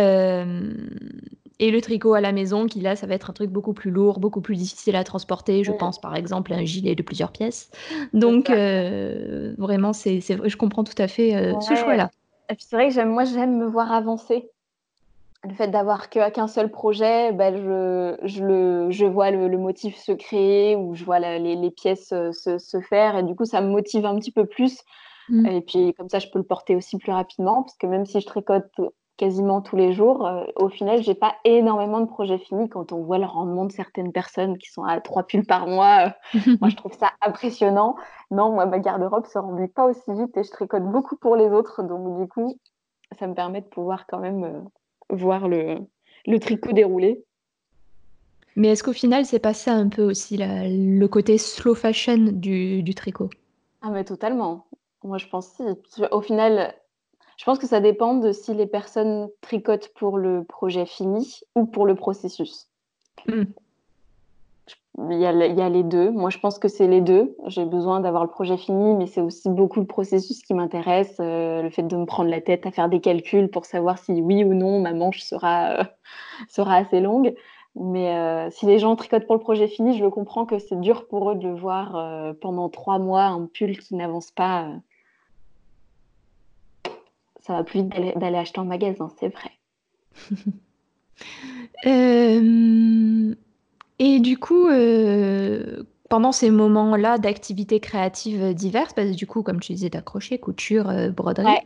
et 1.61 1.71
le 1.71 1.81
tricot 1.83 2.15
à 2.15 2.23
la 2.23 2.33
maison, 2.33 2.67
qui 2.67 2.81
là, 2.81 2.97
ça 2.97 3.07
va 3.07 3.15
être 3.15 3.29
un 3.29 3.35
truc 3.35 3.51
beaucoup 3.51 3.75
plus 3.75 3.91
lourd, 3.91 4.19
beaucoup 4.19 4.41
plus 4.41 4.57
difficile 4.57 4.97
à 4.97 5.05
transporter. 5.05 5.63
Je 5.63 5.73
pense 5.73 6.01
par 6.01 6.17
exemple 6.17 6.53
à 6.55 6.57
un 6.57 6.65
gilet 6.65 6.95
de 6.95 7.03
plusieurs 7.03 7.31
pièces. 7.31 7.71
Donc 8.15 8.49
euh, 8.49 9.55
vraiment, 9.59 9.93
c'est 9.93 10.21
je 10.21 10.57
comprends 10.57 10.85
tout 10.85 10.95
à 10.99 11.07
fait 11.07 11.37
euh, 11.37 11.61
ce 11.61 11.75
choix-là. 11.77 12.11
C'est 12.59 12.75
vrai 12.75 12.89
que 12.89 13.05
moi 13.05 13.25
j'aime 13.25 13.59
me 13.59 13.67
voir 13.67 13.93
avancer. 13.93 14.51
Le 15.45 15.55
fait 15.55 15.69
d'avoir 15.69 16.11
qu'un 16.11 16.49
seul 16.49 16.71
projet, 16.71 17.33
ben, 17.33 17.57
je, 17.57 18.27
je, 18.27 18.45
le, 18.45 18.91
je 18.91 19.07
vois 19.07 19.31
le, 19.31 19.49
le 19.49 19.57
motif 19.57 19.97
se 19.97 20.13
créer 20.13 20.77
ou 20.77 20.95
je 20.95 21.03
vois 21.05 21.19
la- 21.19 21.39
les, 21.39 21.57
les 21.57 21.71
pièces 21.71 22.13
euh, 22.13 22.31
se, 22.33 22.59
se 22.59 22.79
faire 22.81 23.17
et 23.17 23.23
du 23.23 23.35
coup 23.35 23.47
ça 23.47 23.63
me 23.63 23.69
motive 23.69 24.05
un 24.05 24.19
petit 24.19 24.33
peu 24.33 24.45
plus. 24.45 24.81
Mm. 25.31 25.47
Et 25.47 25.61
puis 25.63 25.95
comme 25.95 26.11
ça 26.11 26.19
je 26.19 26.29
peux 26.31 26.39
le 26.39 26.45
porter 26.45 26.77
aussi 26.77 26.99
plus 26.99 27.13
rapidement 27.13 27.63
parce 27.63 27.77
que 27.79 27.87
même 27.87 28.05
si 28.05 28.21
je 28.21 28.27
tricote 28.27 28.71
quasiment 29.21 29.63
tous 29.63 29.77
les 29.77 29.93
jours, 29.93 30.27
euh, 30.27 30.45
au 30.57 30.69
final 30.71 31.03
j'ai 31.03 31.15
pas 31.15 31.37
énormément 31.45 32.01
de 32.01 32.07
projets 32.07 32.39
finis 32.39 32.69
quand 32.71 32.93
on 32.93 33.03
voit 33.05 33.19
le 33.19 33.27
rendement 33.27 33.67
de 33.67 33.73
certaines 33.73 34.13
personnes 34.13 34.59
qui 34.59 34.71
sont 34.71 34.85
à 34.85 35.01
trois 35.01 35.25
pulls 35.25 35.47
par 35.47 35.67
mois. 35.69 36.09
euh, 36.09 36.11
moi, 36.61 36.71
je 36.71 36.77
trouve 36.77 36.95
ça 36.99 37.13
impressionnant. 37.23 37.97
Non, 38.33 38.53
moi, 38.53 38.67
ma 38.67 38.79
garde-robe 38.81 39.27
se 39.27 39.39
remplit 39.39 39.69
pas 39.69 39.87
aussi 39.87 40.13
vite 40.15 40.37
et 40.37 40.45
je 40.45 40.51
tricote 40.51 40.85
beaucoup 40.85 41.17
pour 41.17 41.37
les 41.37 41.49
autres. 41.51 41.83
Donc, 41.85 42.19
du 42.21 42.29
coup, 42.29 42.59
ça 43.19 43.27
me 43.29 43.35
permet 43.35 43.61
de 43.63 43.69
pouvoir 43.69 44.07
quand 44.09 44.19
même 44.21 44.45
euh, 44.45 44.61
voir 45.17 45.49
le, 45.49 45.79
le 46.27 46.39
tricot 46.41 46.73
dérouler. 46.73 47.25
Mais 48.57 48.69
est-ce 48.69 48.83
qu'au 48.85 48.93
final, 48.93 49.27
c'est 49.27 49.41
pas 49.41 49.55
ça 49.55 49.73
un 49.73 49.89
peu 49.89 50.03
aussi 50.03 50.37
la- 50.37 50.69
le 50.69 51.07
côté 51.09 51.39
slow 51.39 51.75
fashion 51.75 52.17
du, 52.33 52.83
du 52.83 52.95
tricot? 52.95 53.31
Ah, 53.83 53.91
mais 53.91 54.05
totalement. 54.05 54.67
Moi, 55.03 55.19
je 55.19 55.27
pense 55.27 55.49
si. 55.55 55.63
Au 56.11 56.21
final, 56.21 56.75
je 57.41 57.47
pense 57.47 57.59
que 57.59 57.67
ça 57.67 57.81
dépend 57.81 58.17
de 58.17 58.33
si 58.33 58.53
les 58.53 58.67
personnes 58.67 59.31
tricotent 59.41 59.91
pour 59.95 60.19
le 60.19 60.45
projet 60.45 60.85
fini 60.85 61.41
ou 61.55 61.65
pour 61.65 61.87
le 61.87 61.95
processus. 61.95 62.69
Mm. 63.27 63.45
Il 65.09 65.19
y, 65.19 65.25
a, 65.25 65.47
il 65.47 65.57
y 65.57 65.63
a 65.63 65.71
les 65.71 65.83
deux. 65.83 66.11
Moi, 66.11 66.29
je 66.29 66.39
pense 66.39 66.59
que 66.59 66.69
c'est 66.69 66.87
les 66.87 67.01
deux. 67.01 67.35
J'ai 67.47 67.65
besoin 67.65 68.01
d'avoir 68.01 68.25
le 68.25 68.29
projet 68.29 68.59
fini, 68.59 68.95
mais 68.95 69.07
c'est 69.07 69.23
aussi 69.23 69.49
beaucoup 69.49 69.81
le 69.81 69.87
processus 69.87 70.43
qui 70.43 70.53
m'intéresse. 70.53 71.17
euh, 71.19 71.63
le 71.63 71.71
fait 71.71 71.83
de 71.83 71.97
me 71.97 72.05
prendre 72.05 72.29
la 72.29 72.43
tête 72.43 72.67
à 72.67 72.73
faire 72.73 72.91
des 72.91 73.01
calculs 73.01 73.49
pour 73.49 73.65
savoir 73.65 73.97
si 73.97 74.21
oui 74.21 74.45
ou 74.45 74.53
non 74.53 74.79
ma 74.79 74.93
manche 74.93 75.23
sera, 75.23 75.81
euh, 75.81 75.85
sera 76.51 76.75
assez 76.75 77.01
longue. 77.01 77.35
Mais 77.75 78.15
euh, 78.19 78.51
si 78.51 78.67
les 78.67 78.79
gens 78.79 78.95
tricotent 78.97 79.25
pour 79.25 79.37
le 79.37 79.41
projet 79.41 79.67
fini, 79.67 79.97
je 79.97 80.05
le 80.05 80.11
comprends 80.11 80.45
que 80.45 80.59
c'est 80.59 80.79
dur 80.79 81.09
pour 81.09 81.31
eux 81.31 81.37
de 81.37 81.49
le 81.49 81.55
voir 81.55 82.35
pendant 82.43 82.69
trois 82.69 82.99
mois, 82.99 83.23
un 83.23 83.47
pull 83.47 83.79
qui 83.79 83.95
n'avance 83.95 84.31
pas. 84.31 84.69
Ça 87.41 87.55
va 87.55 87.65
plus 87.65 87.81
vite 87.83 88.19
d'aller 88.19 88.39
acheter 88.39 88.61
en 88.61 88.65
magasin, 88.65 89.09
c'est 89.19 89.29
vrai. 89.29 89.51
Euh, 91.87 93.35
et 93.99 94.21
du 94.21 94.39
coup, 94.39 94.69
euh, 94.69 95.83
pendant 96.09 96.33
ces 96.33 96.51
moments-là 96.51 97.19
d'activités 97.19 97.81
créatives 97.81 98.55
diverses, 98.55 98.93
parce 98.93 99.11
que 99.11 99.15
du 99.15 99.27
coup, 99.27 99.43
comme 99.43 99.61
tu 99.61 99.73
disais, 99.73 99.91
t'as 99.91 100.03
crochet, 100.03 100.39
couture, 100.39 100.89
euh, 100.89 101.11
broderie, 101.11 101.47
Ouais. 101.47 101.63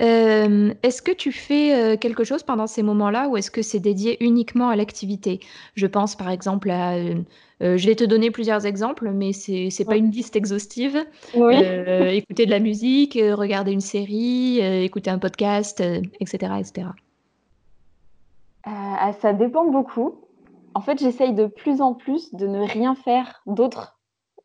euh, 0.00 0.74
est-ce 0.82 1.02
que 1.02 1.12
tu 1.12 1.32
fais 1.32 1.98
quelque 2.00 2.24
chose 2.24 2.42
pendant 2.42 2.66
ces 2.66 2.82
moments-là 2.82 3.28
ou 3.28 3.36
est-ce 3.36 3.50
que 3.50 3.62
c'est 3.62 3.80
dédié 3.80 4.22
uniquement 4.24 4.68
à 4.68 4.76
l'activité? 4.76 5.40
Je 5.74 5.86
pense 5.86 6.16
par 6.16 6.30
exemple 6.30 6.70
à... 6.70 6.96
euh, 7.62 7.76
je 7.76 7.86
vais 7.86 7.94
te 7.94 8.04
donner 8.04 8.30
plusieurs 8.30 8.66
exemples, 8.66 9.10
mais 9.10 9.32
c'est 9.32 9.70
c'est 9.70 9.84
pas 9.84 9.92
Ouais. 9.92 9.98
une 9.98 10.10
liste 10.10 10.36
exhaustive. 10.36 10.98
Oui. 11.34 11.54
Euh, 11.64 12.08
écouter 12.10 12.44
de 12.46 12.50
la 12.50 12.60
musique, 12.60 13.16
euh, 13.16 13.34
regarder 13.34 13.72
une 13.72 13.80
série, 13.80 14.60
euh, 14.62 14.82
écouter 14.82 15.10
un 15.10 15.18
podcast, 15.18 15.82
etc., 16.20 16.52
etc. 16.58 16.88
Ah, 18.64 19.12
ça 19.20 19.32
dépend 19.32 19.64
beaucoup. 19.66 20.16
En 20.74 20.80
fait, 20.80 20.98
j'essaye 20.98 21.32
de 21.32 21.46
plus 21.46 21.80
en 21.80 21.94
plus 21.94 22.34
de 22.34 22.46
ne 22.46 22.60
rien 22.60 22.94
faire 22.94 23.42
d'autre 23.46 23.98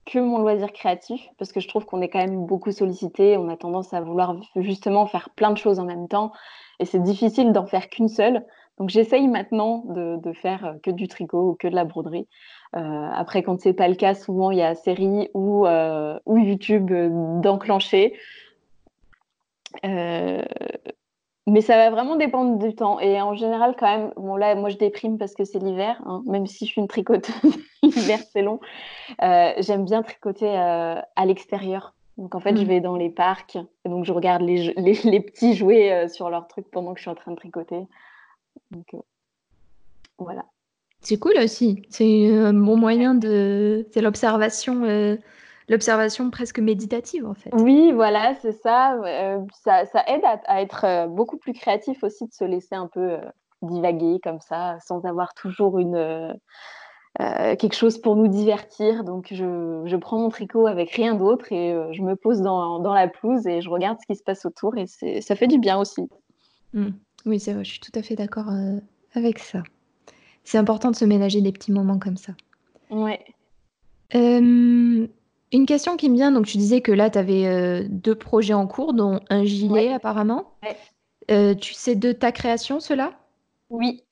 que 0.06 0.19
mon 0.19 0.39
loisir 0.39 0.71
créatif, 0.71 1.21
parce 1.38 1.52
que 1.52 1.60
je 1.60 1.67
trouve 1.67 1.86
qu'on 1.86 2.02
est 2.02 2.10
quand 2.10 2.19
même 2.19 2.45
beaucoup 2.45 2.71
sollicité. 2.71 3.38
On 3.38 3.50
a 3.50 3.58
tendance 3.58 3.93
à 3.93 4.02
vouloir 4.02 4.36
justement 4.56 5.06
faire 5.08 5.30
plein 5.32 5.52
de 5.52 5.58
choses 5.58 5.80
en 5.80 5.86
même 5.86 6.08
temps, 6.08 6.32
et 6.80 6.86
c'est 6.86 7.02
difficile 7.02 7.52
d'en 7.52 7.65
faire 7.65 7.89
qu'une 7.89 8.08
seule. 8.08 8.45
Donc, 8.82 8.89
j'essaye 8.89 9.28
maintenant 9.28 9.84
de, 9.89 10.17
de 10.17 10.34
faire 10.34 10.65
euh, 10.65 10.74
que 10.82 10.89
du 10.89 11.08
tricot 11.08 11.52
ou 11.52 11.54
que 11.54 11.67
de 11.67 11.76
la 11.76 11.86
broderie. 11.86 12.28
Euh, 12.76 13.10
après, 13.13 13.44
quand 13.44 13.62
c'est 13.62 13.74
pas 13.74 13.88
le 13.88 13.94
cas, 13.94 14.15
souvent 14.15 14.50
il 14.50 14.58
y 14.58 14.63
a 14.63 14.74
série 14.74 15.30
ou, 15.36 15.67
euh, 15.67 16.17
ou 16.26 16.39
YouTube 16.39 16.89
euh, 16.91 17.39
d'enclencher. 17.41 18.15
mais 19.84 21.62
ça 21.62 21.76
va 21.76 21.91
vraiment 21.91 22.15
dépendre 22.15 22.58
du 22.58 22.74
temps. 22.74 23.00
Et 23.00 23.22
en 23.22 23.36
général, 23.36 23.76
quand 23.78 23.86
même, 23.86 24.13
bon 24.17 24.36
là, 24.36 24.56
moi 24.56 24.70
je 24.70 24.78
déprime 24.78 25.20
parce 25.20 25.36
que 25.36 25.46
c'est 25.46 25.60
l'hiver, 25.60 26.02
hein, 26.08 26.24
même 26.26 26.48
si 26.48 26.65
je 26.65 26.72
suis 26.72 26.82
une 26.82 26.88
tricoteuse, 26.88 27.36
l'hiver 27.84 28.17
c'est 28.34 28.41
long. 28.41 28.60
J'aime 29.20 29.86
bien 29.86 30.02
tricoter 30.02 30.58
à 30.58 31.26
l'extérieur. 31.28 31.94
Donc 32.17 32.34
en 32.34 32.39
fait, 32.39 32.58
je 32.58 32.63
mmh. 32.63 32.67
vais 32.67 32.82
dans 32.82 32.96
les 32.96 33.12
parcs 33.12 33.60
et 33.86 33.89
donc 33.89 34.06
je 34.06 34.12
regarde 34.12 34.41
les, 34.41 34.74
les, 34.76 35.20
petits 35.20 35.54
jouer 35.54 36.08
sur 36.08 36.32
leurs 36.32 36.48
trucs 36.48 36.72
pendant 36.72 36.94
que 36.94 36.98
je 36.98 37.04
suis 37.04 37.12
en 37.12 37.15
train 37.15 37.32
de 37.32 37.38
tricoter. 37.38 37.86
Donc 38.71 38.95
voilà. 40.17 40.45
C'est 41.01 41.17
cool 41.17 41.34
aussi. 41.43 41.81
C'est 41.89 42.34
un 42.34 42.53
bon 42.53 42.77
moyen 42.77 43.15
de. 43.15 43.88
C'est 43.91 44.01
l'observation, 44.01 44.84
euh, 44.84 45.17
l'observation 45.67 46.29
presque 46.29 46.60
méditative 46.60 47.25
en 47.25 47.34
fait. 47.34 47.49
Oui, 47.53 47.91
voilà, 47.91 48.36
c'est 48.41 48.51
ça. 48.51 48.93
Euh, 48.93 49.39
ça. 49.63 49.86
ça. 49.86 50.03
aide 50.07 50.21
à, 50.45 50.62
être 50.62 50.86
euh, 50.86 51.07
beaucoup 51.07 51.38
plus 51.38 51.53
créatif 51.53 52.03
aussi 52.03 52.25
de 52.25 52.34
se 52.34 52.43
laisser 52.43 52.75
un 52.75 52.88
peu 52.88 53.17
divaguer 53.63 54.19
comme 54.23 54.39
ça, 54.39 54.77
sans 54.86 55.03
avoir 55.05 55.34
toujours 55.34 55.79
une. 55.79 56.38
quelque 57.17 57.75
chose 57.75 57.99
pour 57.99 58.15
nous 58.15 58.27
divertir. 58.27 59.03
Donc, 59.03 59.27
je, 59.31 59.81
je 59.86 59.97
prends 59.97 60.19
mon 60.19 60.29
tricot 60.29 60.67
avec 60.67 60.91
rien 60.91 61.15
d'autre 61.15 61.51
et 61.51 61.75
je 61.91 62.01
me 62.03 62.15
pose 62.15 62.41
dans, 62.41 62.79
dans, 62.79 62.93
la 62.93 63.07
pelouse 63.07 63.45
et 63.47 63.62
je 63.62 63.69
regarde 63.69 63.97
ce 64.01 64.05
qui 64.05 64.15
se 64.15 64.23
passe 64.23 64.45
autour 64.45 64.75
et 64.77 64.86
ça 65.21 65.36
fait 65.36 65.47
du 65.47 65.60
bien 65.60 65.79
aussi. 65.79 66.07
Mmh. 66.73 66.89
Oui, 67.25 67.39
c'est 67.39 67.53
vrai, 67.53 67.63
je 67.63 67.71
suis 67.71 67.79
tout 67.79 67.91
à 67.95 68.01
fait 68.01 68.15
d'accord 68.15 68.49
avec 69.13 69.39
ça. 69.39 69.63
C'est 70.43 70.57
important 70.57 70.91
de 70.91 70.95
se 70.95 71.05
ménager 71.05 71.41
des 71.41 71.51
petits 71.51 71.71
moments 71.71 71.99
comme 71.99 72.17
ça. 72.17 72.34
Ouais. 72.89 73.23
une 74.13 75.65
question 75.65 75.97
qui 75.97 76.10
me 76.10 76.15
vient, 76.15 76.31
donc 76.31 76.45
tu 76.45 76.57
disais 76.57 76.81
que 76.81 76.91
là, 76.91 77.10
tu 77.10 77.17
avais 77.17 77.45
euh, 77.45 77.86
deux 77.89 78.15
projets 78.15 78.53
en 78.53 78.67
cours, 78.67 78.93
dont 78.93 79.19
un 79.29 79.45
gilet 79.45 79.93
apparemment. 79.93 80.53
Ouais. 80.63 80.75
Euh, 81.29 81.55
tu 81.55 81.73
sais 81.73 81.95
de 81.95 82.12
ta 82.12 82.31
création, 82.31 82.79
cela? 82.79 83.13
Oui. 83.69 84.03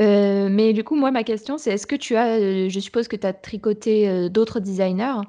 Euh, 0.00 0.48
mais 0.48 0.72
du 0.72 0.84
coup, 0.84 0.96
moi, 0.96 1.10
ma 1.10 1.24
question, 1.24 1.58
c'est 1.58 1.72
est-ce 1.72 1.86
que 1.86 1.96
tu 1.96 2.16
as, 2.16 2.68
je 2.68 2.80
suppose 2.80 3.08
que 3.08 3.16
tu 3.16 3.26
as 3.26 3.32
tricoté 3.32 4.28
d'autres 4.30 4.60
designers, 4.60 5.20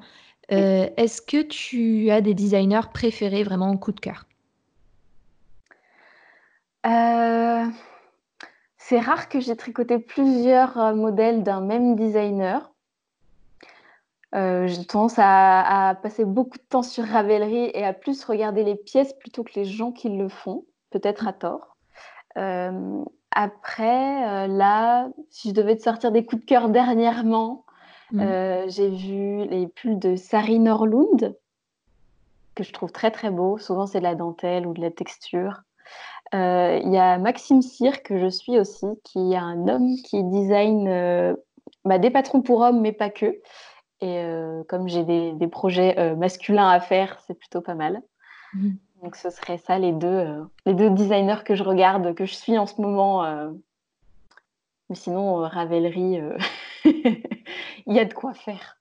est-ce 0.49 1.21
que 1.21 1.41
tu 1.41 2.09
as 2.09 2.21
des 2.21 2.33
designers 2.33 2.89
préférés 2.93 3.43
vraiment 3.43 3.69
en 3.69 3.77
coup 3.77 3.91
de 3.91 3.99
cœur? 3.99 4.25
C'est 8.89 8.99
rare 8.99 9.29
que 9.29 9.39
j'ai 9.39 9.55
tricoté 9.55 9.99
plusieurs 9.99 10.79
euh, 10.79 10.95
modèles 10.95 11.43
d'un 11.43 11.61
même 11.61 11.95
designer. 11.95 12.71
Euh, 14.33 14.65
j'ai 14.65 14.83
tendance 14.83 15.15
à, 15.17 15.95
passer 16.01 16.25
beaucoup 16.25 16.57
de 16.57 16.63
temps 16.63 16.81
sur 16.81 17.03
Ravelry 17.03 17.69
et 17.75 17.85
à 17.85 17.93
plus 17.93 18.23
regarder 18.23 18.63
les 18.63 18.75
pièces 18.75 19.13
plutôt 19.13 19.43
que 19.43 19.51
les 19.55 19.65
gens 19.65 19.91
qui 19.91 20.09
le 20.09 20.27
font, 20.27 20.65
peut-être 20.89 21.27
à 21.27 21.33
tort. 21.33 21.77
Euh, 22.37 23.03
après, 23.29 24.47
là, 24.47 25.09
si 25.29 25.49
je 25.49 25.53
devais 25.53 25.75
te 25.75 25.83
sortir 25.83 26.11
des 26.11 26.25
coups 26.25 26.41
de 26.41 26.47
cœur 26.47 26.69
dernièrement, 26.69 27.65
mm. 28.11 28.67
j'ai 28.67 28.89
vu 28.89 29.45
les 29.45 29.67
pulls 29.67 29.99
de 29.99 30.15
Sari 30.15 30.59
Norlund, 30.59 31.35
que 32.55 32.63
je 32.63 32.73
trouve 32.73 32.91
très 32.91 33.11
très 33.11 33.29
beau. 33.29 33.59
Souvent, 33.59 33.85
c'est 33.85 33.99
de 33.99 34.03
la 34.03 34.15
dentelle 34.15 34.65
ou 34.65 34.73
de 34.73 34.81
la 34.81 34.89
texture. 34.89 35.61
Euh, 36.33 36.79
il 36.83 36.91
y 36.91 36.97
a 36.97 37.17
Maxime 37.17 37.61
Cyr, 37.61 38.03
que 38.03 38.19
je 38.19 38.27
suis 38.27 38.59
aussi, 38.59 38.85
qui 39.03 39.33
est 39.33 39.37
un 39.37 39.67
homme 39.67 39.95
qui 40.05 40.23
design 40.23 40.87
euh, 40.87 41.35
bah, 41.85 41.97
des 41.97 42.11
patrons 42.11 42.41
pour 42.41 42.61
hommes, 42.61 42.81
mais 42.81 42.91
pas 42.91 43.09
que. 43.09 43.25
Et 44.01 44.19
euh, 44.19 44.63
comme 44.69 44.87
j'ai 44.87 45.03
des, 45.03 45.47
projets 45.47 46.15
masculins 46.15 46.69
à 46.69 46.79
faire, 46.79 47.19
c'est 47.25 47.33
plutôt 47.33 47.61
pas 47.61 47.75
mal. 47.75 48.01
Mmh. 48.53 48.69
Donc 49.03 49.15
ce 49.15 49.29
serait 49.29 49.57
ça 49.57 49.79
les 49.79 49.91
deux, 49.91 50.45
les 50.65 50.73
deux 50.73 50.89
designers 50.89 51.43
que 51.45 51.55
je 51.55 51.63
regarde, 51.63 52.13
que 52.15 52.25
je 52.25 52.33
suis 52.33 52.57
en 52.57 52.65
ce 52.65 52.81
moment. 52.81 53.23
Mais 54.89 54.95
sinon, 54.95 55.35
Ravelry, 55.35 56.19
il 56.85 57.23
y 57.87 57.99
a 57.99 58.05
de 58.05 58.13
quoi 58.13 58.33
faire. 58.33 58.79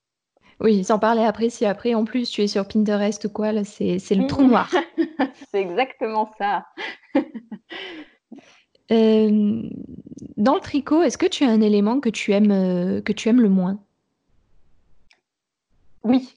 Oui, 0.61 0.83
sans 0.83 0.99
parler 0.99 1.23
après, 1.23 1.51
si 1.51 1.65
après 1.67 1.95
en 1.95 2.05
plus 2.05 2.31
tu 2.31 2.43
es 2.43 2.49
sur 2.49 2.67
Pinterest 2.67 3.25
ou 3.25 3.31
quoi, 3.31 3.53
là 3.53 3.65
c'est 3.65 3.99
le 4.11 4.27
trou 4.27 4.43
noir. 4.43 4.69
c'est 5.51 5.61
exactement 5.61 6.31
ça. 6.37 6.67
Euh, 8.91 9.69
dans 10.37 10.55
le 10.55 10.61
tricot, 10.61 11.03
est-ce 11.03 11.19
que 11.19 11.27
tu 11.27 11.45
as 11.45 11.51
un 11.51 11.61
élément 11.61 12.01
que 12.01 12.09
tu 12.09 12.33
aimes, 12.33 12.51
euh, 12.51 13.03
que 13.03 13.13
tu 13.13 13.29
aimes 13.29 13.43
le 13.43 13.51
moins? 13.51 13.79
Oui. 16.05 16.35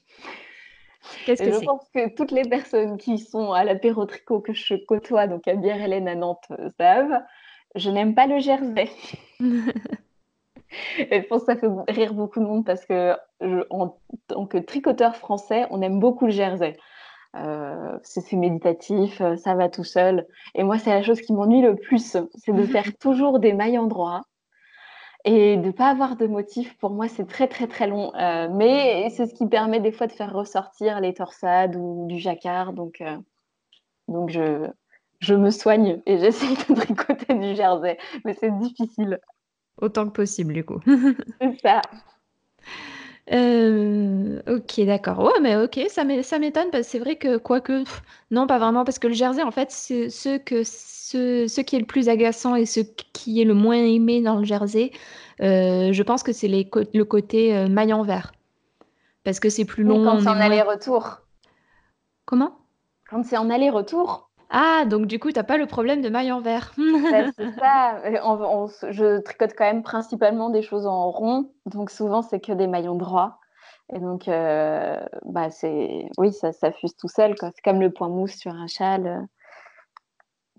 Qu'est-ce 1.24 1.42
que 1.42 1.52
Je 1.52 1.64
pense 1.64 1.88
que 1.94 2.14
toutes 2.14 2.30
les 2.30 2.42
personnes 2.42 2.98
qui 2.98 3.18
sont 3.18 3.52
à 3.52 3.64
l'apéro 3.64 4.04
tricot 4.04 4.40
que 4.40 4.52
je 4.52 4.74
côtoie, 4.74 5.26
donc 5.28 5.48
à 5.48 5.54
Bière 5.54 5.80
Hélène 5.80 6.08
à 6.08 6.14
Nantes, 6.14 6.44
euh, 6.50 6.68
savent, 6.78 7.22
je 7.74 7.88
n'aime 7.90 8.14
pas 8.14 8.26
le 8.26 8.38
jersey. 8.38 8.90
Et 10.98 11.20
je 11.20 11.26
pense 11.26 11.44
que 11.44 11.52
ça 11.52 11.56
fait 11.56 11.68
rire 11.88 12.14
beaucoup 12.14 12.40
de 12.40 12.46
monde 12.46 12.64
parce 12.64 12.86
que 12.86 13.14
en 13.70 13.98
tant 14.26 14.46
que 14.46 14.56
tricoteur 14.58 15.16
français, 15.16 15.66
on 15.70 15.82
aime 15.82 16.00
beaucoup 16.00 16.26
le 16.26 16.32
jersey. 16.32 16.78
Euh, 17.34 17.98
c'est 18.02 18.36
méditatif, 18.36 19.20
euh, 19.22 19.36
ça 19.36 19.54
va 19.54 19.68
tout 19.68 19.84
seul. 19.84 20.26
Et 20.54 20.62
moi, 20.64 20.78
c'est 20.78 20.90
la 20.90 21.02
chose 21.02 21.20
qui 21.20 21.32
m'ennuie 21.32 21.62
le 21.62 21.76
plus, 21.76 22.16
c'est 22.34 22.52
de 22.52 22.62
faire 22.64 22.84
toujours 23.00 23.38
des 23.38 23.54
mailles 23.54 23.78
en 23.78 23.86
droit 23.86 24.22
et 25.24 25.56
de 25.56 25.70
pas 25.70 25.88
avoir 25.88 26.16
de 26.16 26.26
motif. 26.26 26.76
Pour 26.78 26.90
moi, 26.90 27.08
c'est 27.08 27.26
très 27.26 27.48
très 27.48 27.66
très 27.66 27.86
long, 27.86 28.14
euh, 28.16 28.48
mais 28.52 29.08
c'est 29.10 29.26
ce 29.26 29.34
qui 29.34 29.46
permet 29.46 29.80
des 29.80 29.92
fois 29.92 30.06
de 30.06 30.12
faire 30.12 30.32
ressortir 30.32 31.00
les 31.00 31.14
torsades 31.14 31.76
ou 31.76 32.06
du 32.06 32.18
jacquard. 32.18 32.74
Donc, 32.74 33.02
donc 34.08 34.28
je, 34.28 34.68
je 35.20 35.34
me 35.34 35.50
soigne 35.50 36.02
et 36.04 36.18
j'essaie 36.18 36.48
de 36.48 36.74
tricoter 36.74 37.34
du 37.34 37.54
jersey, 37.54 37.96
mais 38.26 38.34
c'est 38.34 38.56
difficile. 38.58 39.20
Autant 39.80 40.04
que 40.06 40.12
possible, 40.12 40.52
du 40.52 40.64
coup. 40.64 40.80
c'est 41.40 41.60
ça. 41.62 41.80
Euh, 43.30 44.40
OK, 44.48 44.80
d'accord. 44.80 45.20
Ouais, 45.20 45.40
mais 45.40 45.56
OK, 45.56 45.80
ça 45.88 46.04
m'étonne 46.04 46.70
parce 46.70 46.86
que 46.86 46.90
c'est 46.90 46.98
vrai 46.98 47.16
que 47.16 47.36
quoique, 47.36 47.84
non, 48.30 48.46
pas 48.46 48.58
vraiment, 48.58 48.84
parce 48.84 48.98
que 48.98 49.06
le 49.06 49.14
jersey, 49.14 49.42
en 49.42 49.52
fait, 49.52 49.70
c'est 49.70 50.10
ce 50.10 50.38
que 50.38 50.64
ce 50.64 51.46
ce 51.46 51.60
qui 51.60 51.76
est 51.76 51.78
le 51.78 51.86
plus 51.86 52.08
agaçant 52.08 52.56
et 52.56 52.66
ce 52.66 52.80
qui 53.12 53.40
est 53.40 53.44
le 53.44 53.54
moins 53.54 53.76
aimé 53.76 54.22
dans 54.22 54.36
le 54.36 54.44
jersey, 54.44 54.90
euh, 55.40 55.92
je 55.92 56.02
pense 56.02 56.22
que 56.22 56.32
c'est 56.32 56.48
le 56.48 57.04
côté, 57.04 57.54
euh, 57.54 57.68
maille 57.68 57.92
en 57.92 58.02
vert. 58.02 58.32
Parce 59.24 59.38
que 59.38 59.50
c'est 59.50 59.64
plus 59.64 59.84
long, 59.84 60.02
quand 60.02 60.20
c'est 60.20 60.28
en 60.28 60.40
aller-retour. 60.40 61.20
Comment? 62.24 62.58
Quand 63.08 63.22
c'est 63.24 63.36
en 63.36 63.50
aller-retour. 63.50 64.30
Ah, 64.54 64.84
donc 64.84 65.06
du 65.06 65.18
coup, 65.18 65.32
tu 65.32 65.38
as 65.38 65.44
pas 65.44 65.56
le 65.56 65.64
problème 65.66 66.02
de 66.02 66.10
maille 66.10 66.30
en 66.30 66.40
verre. 66.40 66.74
Bah, 66.76 67.32
c'est 67.36 67.58
ça. 67.58 68.02
je 68.90 69.20
tricote 69.20 69.54
quand 69.56 69.64
même 69.64 69.82
principalement 69.82 70.50
des 70.50 70.62
choses 70.62 70.86
en 70.86 71.10
rond, 71.10 71.50
donc 71.66 71.90
souvent 71.90 72.22
c'est 72.22 72.38
que 72.38 72.52
des 72.52 72.66
maillons 72.66 72.94
droits. 72.94 73.40
Et 73.94 73.98
donc, 73.98 74.28
euh, 74.28 75.00
bah 75.24 75.50
c'est, 75.50 76.06
oui, 76.18 76.32
ça 76.32 76.52
s'affuse 76.52 76.94
tout 76.96 77.08
seul. 77.08 77.34
C'est 77.40 77.62
comme 77.64 77.80
le 77.80 77.90
point 77.90 78.08
mousse 78.08 78.36
sur 78.36 78.52
un 78.52 78.66
châle. 78.66 79.26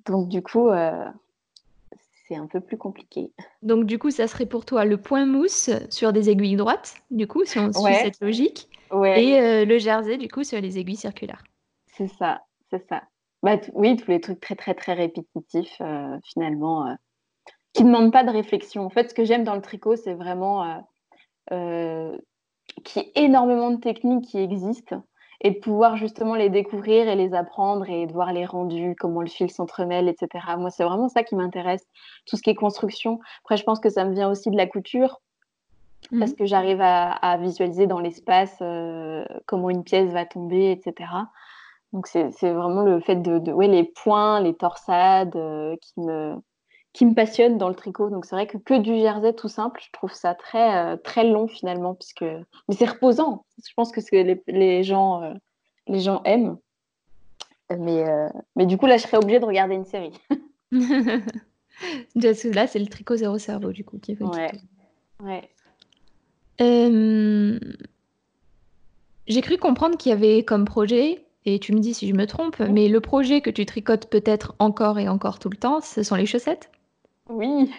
Donc 0.06 0.28
du 0.28 0.42
coup, 0.42 0.70
euh, 0.70 1.06
c'est 2.28 2.36
un 2.36 2.48
peu 2.48 2.62
plus 2.62 2.78
compliqué. 2.78 3.32
Donc 3.62 3.86
du 3.86 4.00
coup, 4.00 4.10
ça 4.10 4.28
serait 4.28 4.46
pour 4.48 4.66
toi 4.66 4.86
le 4.86 4.98
point 4.98 5.26
mousse 5.26 5.70
sur 5.90 6.14
des 6.14 6.30
aiguilles 6.32 6.56
droites, 6.56 6.96
du 7.12 7.28
coup, 7.28 7.46
si 7.46 7.60
on 7.60 7.72
suit 7.72 7.96
cette 7.96 8.20
logique, 8.22 8.70
et 8.92 9.40
euh, 9.40 9.66
le 9.66 9.78
jersey, 9.78 10.18
du 10.18 10.30
coup, 10.30 10.44
sur 10.44 10.60
les 10.60 10.80
aiguilles 10.80 10.96
circulaires. 10.96 11.44
C'est 11.88 12.08
ça, 12.08 12.42
c'est 12.70 12.88
ça. 12.88 13.04
Bah, 13.44 13.58
oui, 13.74 13.98
tous 13.98 14.10
les 14.10 14.22
trucs 14.22 14.40
très, 14.40 14.56
très, 14.56 14.74
très 14.74 14.94
répétitifs, 14.94 15.76
euh, 15.82 16.18
finalement, 16.24 16.88
euh, 16.88 16.94
qui 17.74 17.84
ne 17.84 17.90
demandent 17.90 18.14
pas 18.14 18.24
de 18.24 18.32
réflexion. 18.32 18.86
En 18.86 18.90
fait, 18.90 19.10
ce 19.10 19.14
que 19.14 19.26
j'aime 19.26 19.44
dans 19.44 19.56
le 19.56 19.62
tricot, 19.62 19.98
c'est 19.98 20.14
vraiment 20.14 20.82
euh, 21.52 22.18
qu'il 22.86 23.02
y 23.02 23.06
ait 23.06 23.12
énormément 23.16 23.70
de 23.72 23.82
techniques 23.82 24.26
qui 24.26 24.38
existent 24.38 25.04
et 25.42 25.52
de 25.52 25.60
pouvoir 25.60 25.98
justement 25.98 26.36
les 26.36 26.50
découvrir 26.50 27.10
et 27.10 27.18
les 27.18 27.34
apprendre 27.34 27.90
et 27.90 28.08
de 28.08 28.14
voir 28.14 28.32
les 28.32 28.46
rendus, 28.46 28.96
comment 28.98 29.22
le 29.22 29.28
fil 29.28 29.52
s'entremêle, 29.52 30.08
etc. 30.08 30.30
Moi, 30.58 30.70
c'est 30.70 30.86
vraiment 30.86 31.10
ça 31.10 31.24
qui 31.24 31.36
m'intéresse, 31.36 31.86
tout 32.26 32.38
ce 32.38 32.44
qui 32.44 32.50
est 32.50 32.56
construction. 32.56 33.20
Après, 33.44 33.58
je 33.58 33.64
pense 33.66 33.82
que 33.82 33.90
ça 33.90 34.06
me 34.06 34.14
vient 34.14 34.30
aussi 34.30 34.52
de 34.52 34.56
la 34.56 34.68
couture, 34.68 35.20
parce 36.18 36.32
mmh. 36.32 36.36
que 36.36 36.46
j'arrive 36.46 36.80
à, 36.82 37.38
visualiser 37.38 37.88
dans 37.88 38.00
l'espace 38.00 38.58
comment 39.48 39.70
une 39.70 39.84
pièce 39.84 40.12
va 40.14 40.26
tomber, 40.26 40.72
etc. 40.72 41.10
Donc 41.94 42.08
c'est 42.08 42.30
vraiment 42.42 42.82
le 42.82 43.00
fait 43.00 43.18
de, 43.18 43.38
de 43.38 43.52
ouais, 43.54 43.68
les 43.68 43.84
points, 43.84 44.42
les 44.42 44.56
torsades 44.56 45.36
euh, 45.36 45.76
qui 45.80 46.02
me 46.02 46.36
qui 46.92 47.06
me 47.06 47.14
passionnent 47.16 47.58
dans 47.58 47.70
le 47.70 47.76
tricot. 47.76 48.10
Donc 48.10 48.26
c'est 48.26 48.36
vrai 48.36 48.48
que 48.48 48.58
que 48.58 48.80
du 48.80 48.98
jersey 48.98 49.34
tout 49.34 49.48
simple, 49.48 49.80
je 49.84 49.92
trouve 49.92 50.12
ça 50.12 50.34
très 50.34 50.76
euh, 50.76 50.98
très 50.98 51.24
long 51.24 51.48
finalement 51.48 51.94
puisque 51.94 52.24
mais 52.24 52.76
c'est 52.76 52.90
reposant. 52.90 53.46
Je 53.64 53.72
pense 53.76 53.92
que 53.92 54.02
ce 54.02 54.10
que 54.10 54.18
les, 54.18 54.42
les 54.48 54.84
gens 54.84 55.22
euh, 55.22 55.34
les 55.88 56.00
gens 56.00 56.24
aiment. 56.24 56.58
Mais 57.78 58.04
mais 58.56 58.66
du 58.66 58.78
coup 58.78 58.88
là 58.88 58.98
je 58.98 59.04
serais 59.04 59.18
obligée 59.18 59.40
de 59.40 59.46
regarder 59.46 59.76
une 59.76 59.86
série. 59.86 60.12
là 62.16 62.68
c'est 62.68 62.80
le 62.80 62.88
tricot 62.88 63.16
zéro 63.16 63.38
cerveau 63.38 63.72
du 63.72 63.86
coup 63.86 64.00
qui 64.00 64.18
Ouais. 64.20 64.52
Ouais. 65.20 65.50
J'ai 69.28 69.42
cru 69.42 69.58
comprendre 69.58 69.96
qu'il 69.98 70.10
y 70.10 70.14
avait 70.14 70.44
comme 70.44 70.66
projet 70.66 71.24
et 71.46 71.60
tu 71.60 71.74
me 71.74 71.80
dis 71.80 71.94
si 71.94 72.08
je 72.08 72.14
me 72.14 72.26
trompe, 72.28 72.60
mais 72.60 72.88
le 72.88 73.02
projet 73.02 73.42
que 73.42 73.50
tu 73.50 73.66
tricotes 73.66 74.08
peut-être 74.08 74.56
encore 74.60 75.00
et 75.00 75.08
encore 75.10 75.40
tout 75.40 75.50
le 75.50 75.58
temps, 75.58 75.82
ce 75.82 76.04
sont 76.04 76.16
les 76.16 76.26
chaussettes? 76.26 76.72
Oui. 77.30 77.72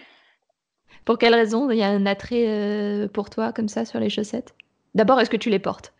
Pour 1.04 1.18
quelle 1.18 1.34
raison? 1.34 1.70
Il 1.70 1.78
y 1.78 1.82
a 1.82 1.88
un 1.88 2.06
attrait, 2.06 2.46
heu, 2.48 3.08
pour 3.08 3.30
toi 3.30 3.52
comme 3.52 3.68
ça 3.68 3.84
sur 3.84 4.00
les 4.00 4.08
chaussettes? 4.10 4.54
D'abord, 4.94 5.20
est-ce 5.20 5.30
que 5.30 5.36
tu 5.36 5.50
les 5.50 5.58
portes? 5.58 5.92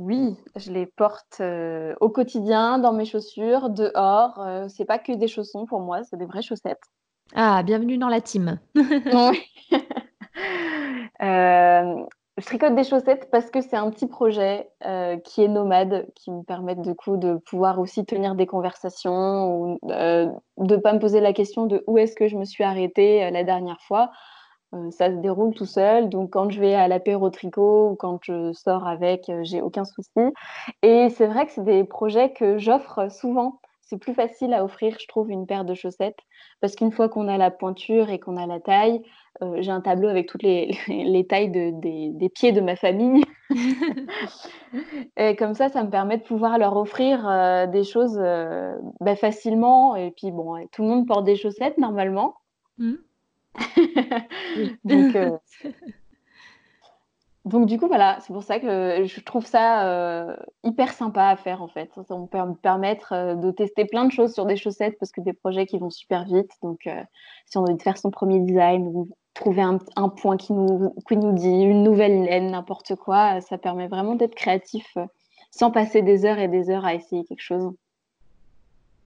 Oui, 0.00 0.36
je 0.56 0.70
les 0.72 0.84
porte, 0.86 1.38
heu, 1.40 1.96
au 2.00 2.10
quotidien, 2.10 2.78
dans 2.78 2.92
mes 2.92 3.06
chaussures, 3.06 3.70
dehors, 3.70 4.38
heu, 4.46 4.68
c'est 4.68 4.84
pas 4.84 4.98
que 4.98 5.12
des 5.12 5.28
chaussons 5.28 5.64
pour 5.64 5.80
moi, 5.80 6.02
c'est 6.04 6.18
des 6.18 6.26
vraies 6.26 6.42
chaussettes. 6.42 6.82
Ah, 7.34 7.62
bienvenue 7.62 7.96
dans 7.98 8.08
la 8.08 8.20
team. 8.20 8.58
Oui. 8.74 9.42
Hem, 11.18 12.06
je 12.38 12.44
tricote 12.44 12.74
des 12.74 12.84
chaussettes 12.84 13.30
parce 13.30 13.50
que 13.50 13.62
c'est 13.62 13.76
un 13.76 13.90
petit 13.90 14.06
projet, 14.06 14.68
heu, 14.86 15.16
qui 15.24 15.42
est 15.42 15.48
nomade, 15.48 16.06
qui 16.14 16.30
me 16.30 16.42
coup 16.94 17.16
de 17.16 17.36
pouvoir 17.46 17.78
aussi 17.80 18.04
tenir 18.04 18.34
des 18.34 18.46
conversations 18.46 19.54
ou, 19.56 19.78
heu, 19.90 20.30
de 20.58 20.76
pas 20.76 20.92
me 20.92 20.98
poser 20.98 21.20
la 21.20 21.32
question 21.32 21.66
de 21.66 21.82
où 21.86 21.96
est-ce 21.98 22.14
que 22.14 22.28
je 22.28 22.36
me 22.36 22.44
suis 22.44 22.62
arrêtée, 22.64 23.24
heu, 23.26 23.30
la 23.30 23.44
dernière 23.44 23.80
fois. 23.82 24.10
Ça 24.90 25.08
se 25.10 25.16
déroule 25.16 25.54
tout 25.54 25.64
seul, 25.64 26.08
donc 26.10 26.30
quand 26.32 26.50
je 26.50 26.60
vais 26.60 26.74
à 26.74 26.88
l'apéro 26.88 27.30
tricot 27.30 27.90
ou 27.92 27.96
quand 27.96 28.18
je 28.22 28.52
sors 28.52 28.86
avec, 28.86 29.30
j'ai 29.42 29.62
aucun 29.62 29.84
souci 29.84 30.10
et 30.82 31.08
c'est 31.10 31.26
vrai 31.28 31.46
que 31.46 31.52
c'est 31.52 31.64
des 31.64 31.84
projets 31.84 32.32
que 32.32 32.58
j'offre 32.58 33.10
souvent. 33.10 33.60
C'est 33.88 33.98
plus 33.98 34.14
facile 34.14 34.52
à 34.52 34.64
offrir, 34.64 34.96
je 35.00 35.06
trouve, 35.06 35.30
une 35.30 35.46
paire 35.46 35.64
de 35.64 35.72
chaussettes 35.74 36.18
parce 36.60 36.74
qu'une 36.74 36.90
fois 36.90 37.08
qu'on 37.08 37.28
a 37.28 37.38
la 37.38 37.52
pointure 37.52 38.10
et 38.10 38.18
qu'on 38.18 38.36
a 38.36 38.44
la 38.44 38.58
taille, 38.58 39.00
heu, 39.42 39.62
j'ai 39.62 39.70
un 39.70 39.80
tableau 39.80 40.08
avec 40.08 40.28
toutes 40.28 40.42
les 40.42 40.76
les 40.88 41.26
tailles 41.26 41.50
de 41.50 41.70
des 41.80 42.10
des 42.10 42.28
pieds 42.28 42.50
de 42.50 42.60
ma 42.60 42.74
famille 42.74 43.22
et 45.16 45.36
comme 45.36 45.54
ça, 45.54 45.68
ça 45.68 45.84
me 45.84 45.90
permet 45.90 46.18
de 46.18 46.24
pouvoir 46.24 46.58
leur 46.58 46.76
offrir, 46.76 47.28
heu, 47.28 47.68
des 47.68 47.84
choses, 47.84 48.18
heu, 48.18 48.72
bah, 49.00 49.14
facilement 49.14 49.94
et 49.94 50.10
puis 50.10 50.32
bon, 50.32 50.66
tout 50.72 50.82
le 50.82 50.88
monde 50.88 51.06
porte 51.06 51.24
des 51.24 51.36
chaussettes 51.36 51.78
normalement. 51.78 52.34
Mmh. 52.78 52.94
Donc 54.84 55.16
donc 57.46 57.66
du 57.66 57.78
coup, 57.78 57.86
voilà, 57.86 58.18
c'est 58.20 58.32
pour 58.32 58.42
ça 58.42 58.58
que 58.60 59.04
je 59.04 59.20
trouve 59.20 59.46
ça, 59.46 60.28
heu, 60.30 60.36
hyper 60.64 60.92
sympa 60.92 61.24
à 61.28 61.36
faire, 61.36 61.62
en 61.62 61.68
fait. 61.68 61.90
Ça 61.94 62.02
ça 62.04 62.14
peut 62.30 62.38
me 62.38 62.54
permettre, 62.54 63.14
heu, 63.14 63.36
de 63.36 63.50
tester 63.52 63.84
plein 63.86 64.04
de 64.04 64.12
choses 64.12 64.34
sur 64.34 64.46
des 64.46 64.56
chaussettes 64.56 64.98
parce 64.98 65.12
que 65.12 65.20
des 65.20 65.32
projets 65.32 65.64
qui 65.66 65.78
vont 65.78 65.90
super 65.90 66.24
vite. 66.24 66.50
Donc 66.62 66.80
heu, 66.86 66.92
si 67.46 67.56
on 67.58 67.62
a 67.62 67.64
envie 67.70 67.76
de 67.76 67.82
faire 67.82 67.98
son 67.98 68.10
1er 68.10 68.40
design 68.40 68.86
ou 68.88 69.08
trouver 69.34 69.62
un 69.62 70.08
point 70.08 70.36
qui 70.36 70.52
nous 70.54 70.92
qui 71.08 71.16
nous 71.16 71.32
dit, 71.32 71.48
une 71.62 71.82
nouvelle 71.84 72.24
laine, 72.24 72.50
n'importe 72.50 72.94
quoi, 72.96 73.40
ça 73.42 73.58
permet 73.58 73.88
vraiment 73.88 74.14
d'être 74.16 74.34
créatif, 74.34 74.96
sans 75.50 75.70
passer 75.70 76.02
des 76.02 76.24
heures 76.24 76.38
et 76.38 76.48
des 76.48 76.70
heures 76.70 76.84
à 76.84 76.94
essayer 76.94 77.24
quelque 77.24 77.42
chose. 77.42 77.72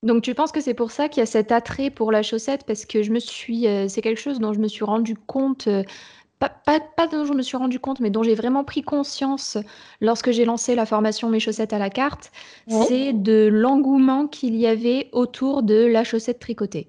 Donc 0.03 0.23
tu 0.23 0.35
penses 0.35 0.51
que 0.51 0.63
c'est 0.63 0.73
pour 0.73 0.93
ça 0.93 1.11
qu'il 1.11 1.21
y 1.21 1.23
a 1.23 1.27
cet 1.27 1.53
attrait 1.53 1.91
pour 1.91 2.11
la 2.11 2.23
chaussette? 2.23 2.65
Parce 2.65 2.87
que 2.87 3.03
je 3.03 3.11
me 3.13 3.19
suis, 3.19 3.67
c'est 3.89 4.01
quelque 4.01 4.21
chose 4.21 4.39
dont 4.41 4.55
je 4.55 4.59
me 4.61 4.69
suis 4.69 4.85
rendu 4.85 5.15
compte, 5.15 5.69
pas 6.41 6.49
pas 6.49 6.81
pas 6.81 7.07
dont 7.07 7.25
je 7.25 7.35
me 7.35 7.43
suis 7.43 7.57
rendu 7.57 7.79
compte, 7.81 8.01
mais 8.01 8.11
dont 8.11 8.25
j'ai 8.25 8.35
vraiment 8.35 8.65
pris 8.65 8.83
conscience 8.83 9.59
lorsque 10.01 10.33
j'ai 10.33 10.45
lancé 10.45 10.75
la 10.75 10.87
formation 10.87 11.29
«Mes 11.31 11.41
chaussettes 11.41 11.73
à 11.75 11.79
la 11.79 11.91
carte», 11.91 12.33
c'est 12.69 13.13
de 13.13 13.49
l'engouement 13.53 14.27
qu'il 14.27 14.57
y 14.57 14.67
avait 14.67 15.09
autour 15.13 15.63
de 15.63 15.87
la 15.87 16.05
chaussette 16.05 16.41
tricotée. 16.41 16.89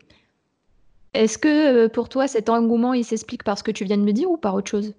Est-ce 1.13 1.37
que, 1.37 1.85
heu, 1.85 1.89
pour 1.89 2.09
toi, 2.09 2.27
cet 2.27 2.49
engouement, 2.49 2.93
il 2.93 3.05
s'explique 3.05 3.43
par 3.45 3.57
ce 3.57 3.63
que 3.63 3.71
tu 3.71 3.85
viens 3.85 3.97
de 3.97 4.03
me 4.03 4.11
dire 4.13 4.29
ou 4.31 4.37
par 4.37 4.55
autre 4.55 4.69
chose? 4.69 4.93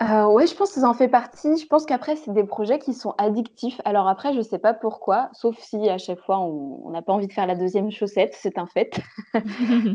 Ouais, 0.00 0.46
je 0.48 0.54
pense 0.56 0.72
que 0.72 0.80
ça 0.80 0.88
en 0.88 0.94
fait 0.94 1.08
partie. 1.08 1.56
Je 1.56 1.66
pense 1.66 1.86
qu'après, 1.86 2.16
c'est 2.16 2.32
des 2.32 2.44
projets 2.44 2.78
qui 2.80 2.94
sont 2.94 3.14
addictifs. 3.16 3.80
Alors 3.84 4.08
après, 4.08 4.34
je 4.34 4.40
sais 4.40 4.58
pas 4.58 4.74
pourquoi, 4.74 5.28
sauf 5.32 5.56
si 5.58 5.88
à 5.88 5.98
chaque 5.98 6.18
fois 6.20 6.40
on 6.40 6.90
n'a 6.90 7.00
pas 7.02 7.12
envie 7.12 7.28
de 7.28 7.32
faire 7.32 7.46
la 7.46 7.54
2e 7.54 7.90
chaussette, 7.92 8.34
c'est 8.36 8.58
un 8.58 8.66
fait. 8.66 9.00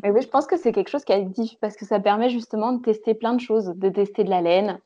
Mais 0.03 0.12
oui, 0.12 0.21
je 0.21 0.27
pense 0.29 0.47
que 0.47 0.57
c'est 0.57 0.71
quelque 0.71 0.89
chose 0.89 1.03
qui 1.03 1.12
est 1.12 1.15
addictif 1.15 1.57
parce 1.59 1.75
que 1.75 1.85
ça 1.85 1.99
permet 1.99 2.29
justement 2.29 2.71
de 2.71 2.81
tester 2.81 3.13
plein 3.13 3.33
de 3.33 3.41
choses, 3.41 3.73
de 3.75 3.89
tester 3.89 4.23
de 4.23 4.29
la 4.29 4.41
laine, 4.41 4.79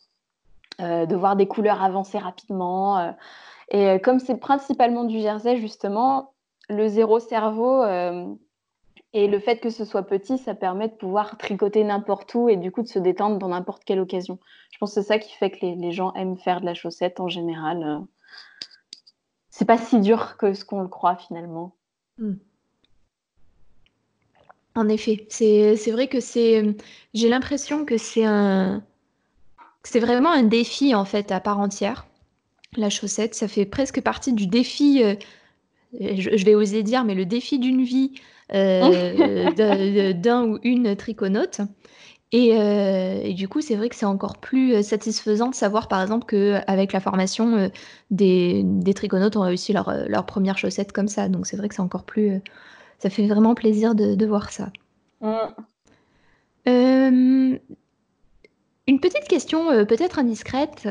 heu, 0.81 1.05
de 1.05 1.15
voir 1.15 1.35
des 1.35 1.47
couleurs 1.47 1.83
avancer 1.83 2.17
rapidement, 2.17 2.99
heu 2.99 3.11
et 3.69 3.95
heu, 3.95 3.99
comme 3.99 4.19
c'est 4.19 4.37
principalement 4.37 5.03
du 5.03 5.19
jersey 5.19 5.57
justement, 5.57 6.33
le 6.69 6.87
0 6.87 7.19
cerveau, 7.19 7.83
et 9.13 9.27
le 9.27 9.39
fait 9.39 9.59
que 9.59 9.69
ce 9.69 9.85
soit 9.85 10.03
petit, 10.03 10.37
ça 10.37 10.55
permet 10.55 10.87
de 10.87 10.93
pouvoir 10.93 11.37
tricoter 11.37 11.83
n'importe 11.83 12.33
où 12.35 12.49
et 12.49 12.57
du 12.57 12.71
coup 12.71 12.81
de 12.81 12.87
se 12.87 12.99
détendre 12.99 13.37
dans 13.37 13.49
n'importe 13.49 13.83
quelle 13.83 13.99
occasion. 13.99 14.39
Je 14.71 14.77
pense 14.79 14.95
que 14.95 15.01
c'est 15.01 15.07
ça 15.07 15.19
qui 15.19 15.33
fait 15.33 15.51
que 15.51 15.65
les 15.65 15.91
gens 15.91 16.13
aiment 16.13 16.37
faire 16.37 16.61
de 16.61 16.65
la 16.65 16.73
chaussette 16.73 17.19
en 17.19 17.27
général, 17.27 17.83
heu 17.83 18.07
c'est 19.55 19.65
pas 19.65 19.77
si 19.77 19.99
dur 19.99 20.35
que 20.37 20.55
ce 20.55 20.65
qu'on 20.65 20.81
le 20.81 20.87
croit 20.87 21.15
finalement. 21.15 21.75
Mmh. 22.17 22.33
En 24.73 24.89
effet, 24.89 25.27
c'est 25.29 25.91
vrai 25.91 26.07
que 26.07 26.19
c'est, 26.19 26.75
j'ai 27.13 27.29
l'impression 27.29 27.85
que 27.85 27.99
c'est 27.99 28.25
un 28.25 28.83
c'est 29.83 29.99
vraiment 29.99 30.31
un 30.31 30.43
défi, 30.43 30.95
en 30.95 31.05
fait, 31.05 31.31
à 31.31 31.39
part 31.39 31.59
entière. 31.59 32.07
La 32.77 32.89
chaussette, 32.89 33.35
ça 33.35 33.47
fait 33.47 33.65
presque 33.65 34.01
partie 34.01 34.33
du 34.33 34.47
défi, 34.47 35.03
et 35.99 36.19
je 36.19 36.35
je 36.35 36.45
vais 36.45 36.55
oser 36.55 36.81
dire, 36.81 37.03
mais 37.03 37.13
le 37.13 37.25
défi 37.25 37.59
d'une 37.59 37.83
vie, 37.83 38.19
d'un 40.21 40.43
ou 40.47 40.59
une 40.63 40.95
triconaute 40.95 41.61
et 42.31 42.55
heu 42.57 43.21
et 43.25 43.33
du 43.33 43.47
coup, 43.47 43.61
c'est 43.61 43.75
vrai 43.75 43.89
que 43.89 43.95
c'est 43.95 44.05
encore 44.07 44.37
plus, 44.37 44.83
satisfaisant 44.83 45.49
de 45.49 45.55
savoir, 45.55 45.87
par 45.87 46.01
exemple, 46.01 46.25
qu'avec 46.27 46.93
la 46.93 46.99
formation, 46.99 47.69
des 48.11 48.63
des 48.63 48.93
triconautes 48.95 49.35
ont 49.37 49.41
réussi 49.41 49.73
leurs, 49.73 49.89
heu, 49.89 50.05
leurs 50.07 50.25
1res 50.25 50.57
chaussettes 50.57 50.91
comme 50.91 51.07
ça. 51.07 51.29
Donc 51.29 51.47
c'est 51.47 51.57
vrai 51.57 51.69
que 51.69 51.75
c'est 51.75 51.81
encore 51.81 52.05
plus, 52.05 52.41
ça 52.99 53.09
fait 53.11 53.27
vraiment 53.27 53.55
plaisir 53.55 53.95
de 53.95 54.15
de 54.15 54.25
voir 54.25 54.51
ça. 54.51 54.71
Hem, 56.65 57.59
une 58.87 58.99
petite 58.99 59.27
question, 59.27 59.85
peut-être 59.85 60.19
indiscrète, 60.19 60.87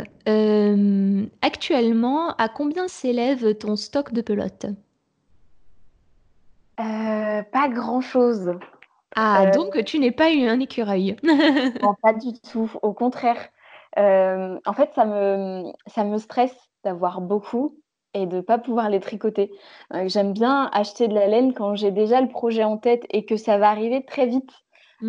actuellement, 1.42 2.34
à 2.36 2.48
combien 2.48 2.88
s'élève 2.88 3.54
ton 3.56 3.76
stock 3.76 4.12
de 4.12 4.22
pelotes? 4.22 4.66
Heu, 6.78 7.42
pas 7.52 7.68
grand-chose. 7.68 8.52
Ah, 9.14 9.44
Heu 9.44 9.46
donc 9.46 9.84
tu 9.84 9.98
n'es 9.98 10.10
pas 10.12 10.32
u 10.32 10.46
un 10.48 10.60
écureuil? 10.60 11.16
Non, 11.82 11.94
pas 12.02 12.12
du 12.12 12.32
tout, 12.40 12.70
au 12.82 12.92
contraire. 12.94 13.48
Hem, 13.96 14.60
en 14.66 14.72
fait, 14.72 14.90
ça 14.94 15.04
me, 15.04 15.64
ça 15.86 16.04
me 16.04 16.18
stresse 16.18 16.56
d'avoir 16.84 17.20
beaucoup 17.20 17.78
et 18.14 18.26
de 18.26 18.40
pas 18.40 18.58
pouvoir 18.58 18.90
les 18.90 19.00
tricoter. 19.00 19.50
J'aime 20.06 20.32
bien 20.32 20.70
acheter 20.72 21.08
de 21.08 21.14
la 21.14 21.26
laine 21.28 21.54
quand 21.54 21.74
j'ai 21.74 21.90
déjà 21.90 22.20
le 22.20 22.28
projet 22.28 22.64
en 22.64 22.76
tête 22.78 23.04
et 23.10 23.24
que 23.24 23.36
ça 23.36 23.58
va 23.58 23.70
arriver 23.70 24.04
très 24.04 24.26
vite. 24.26 24.50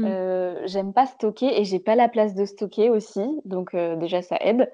Heu, 0.05 0.57
j'aime 0.65 0.93
pas 0.93 1.05
stocker 1.05 1.59
et 1.59 1.65
j'ai 1.65 1.79
pas 1.79 1.95
la 1.95 2.09
place 2.09 2.35
de 2.35 2.45
stocker 2.45 2.89
aussi, 2.89 3.21
donc 3.45 3.75
déjà 3.75 4.21
ça 4.21 4.37
aide. 4.41 4.71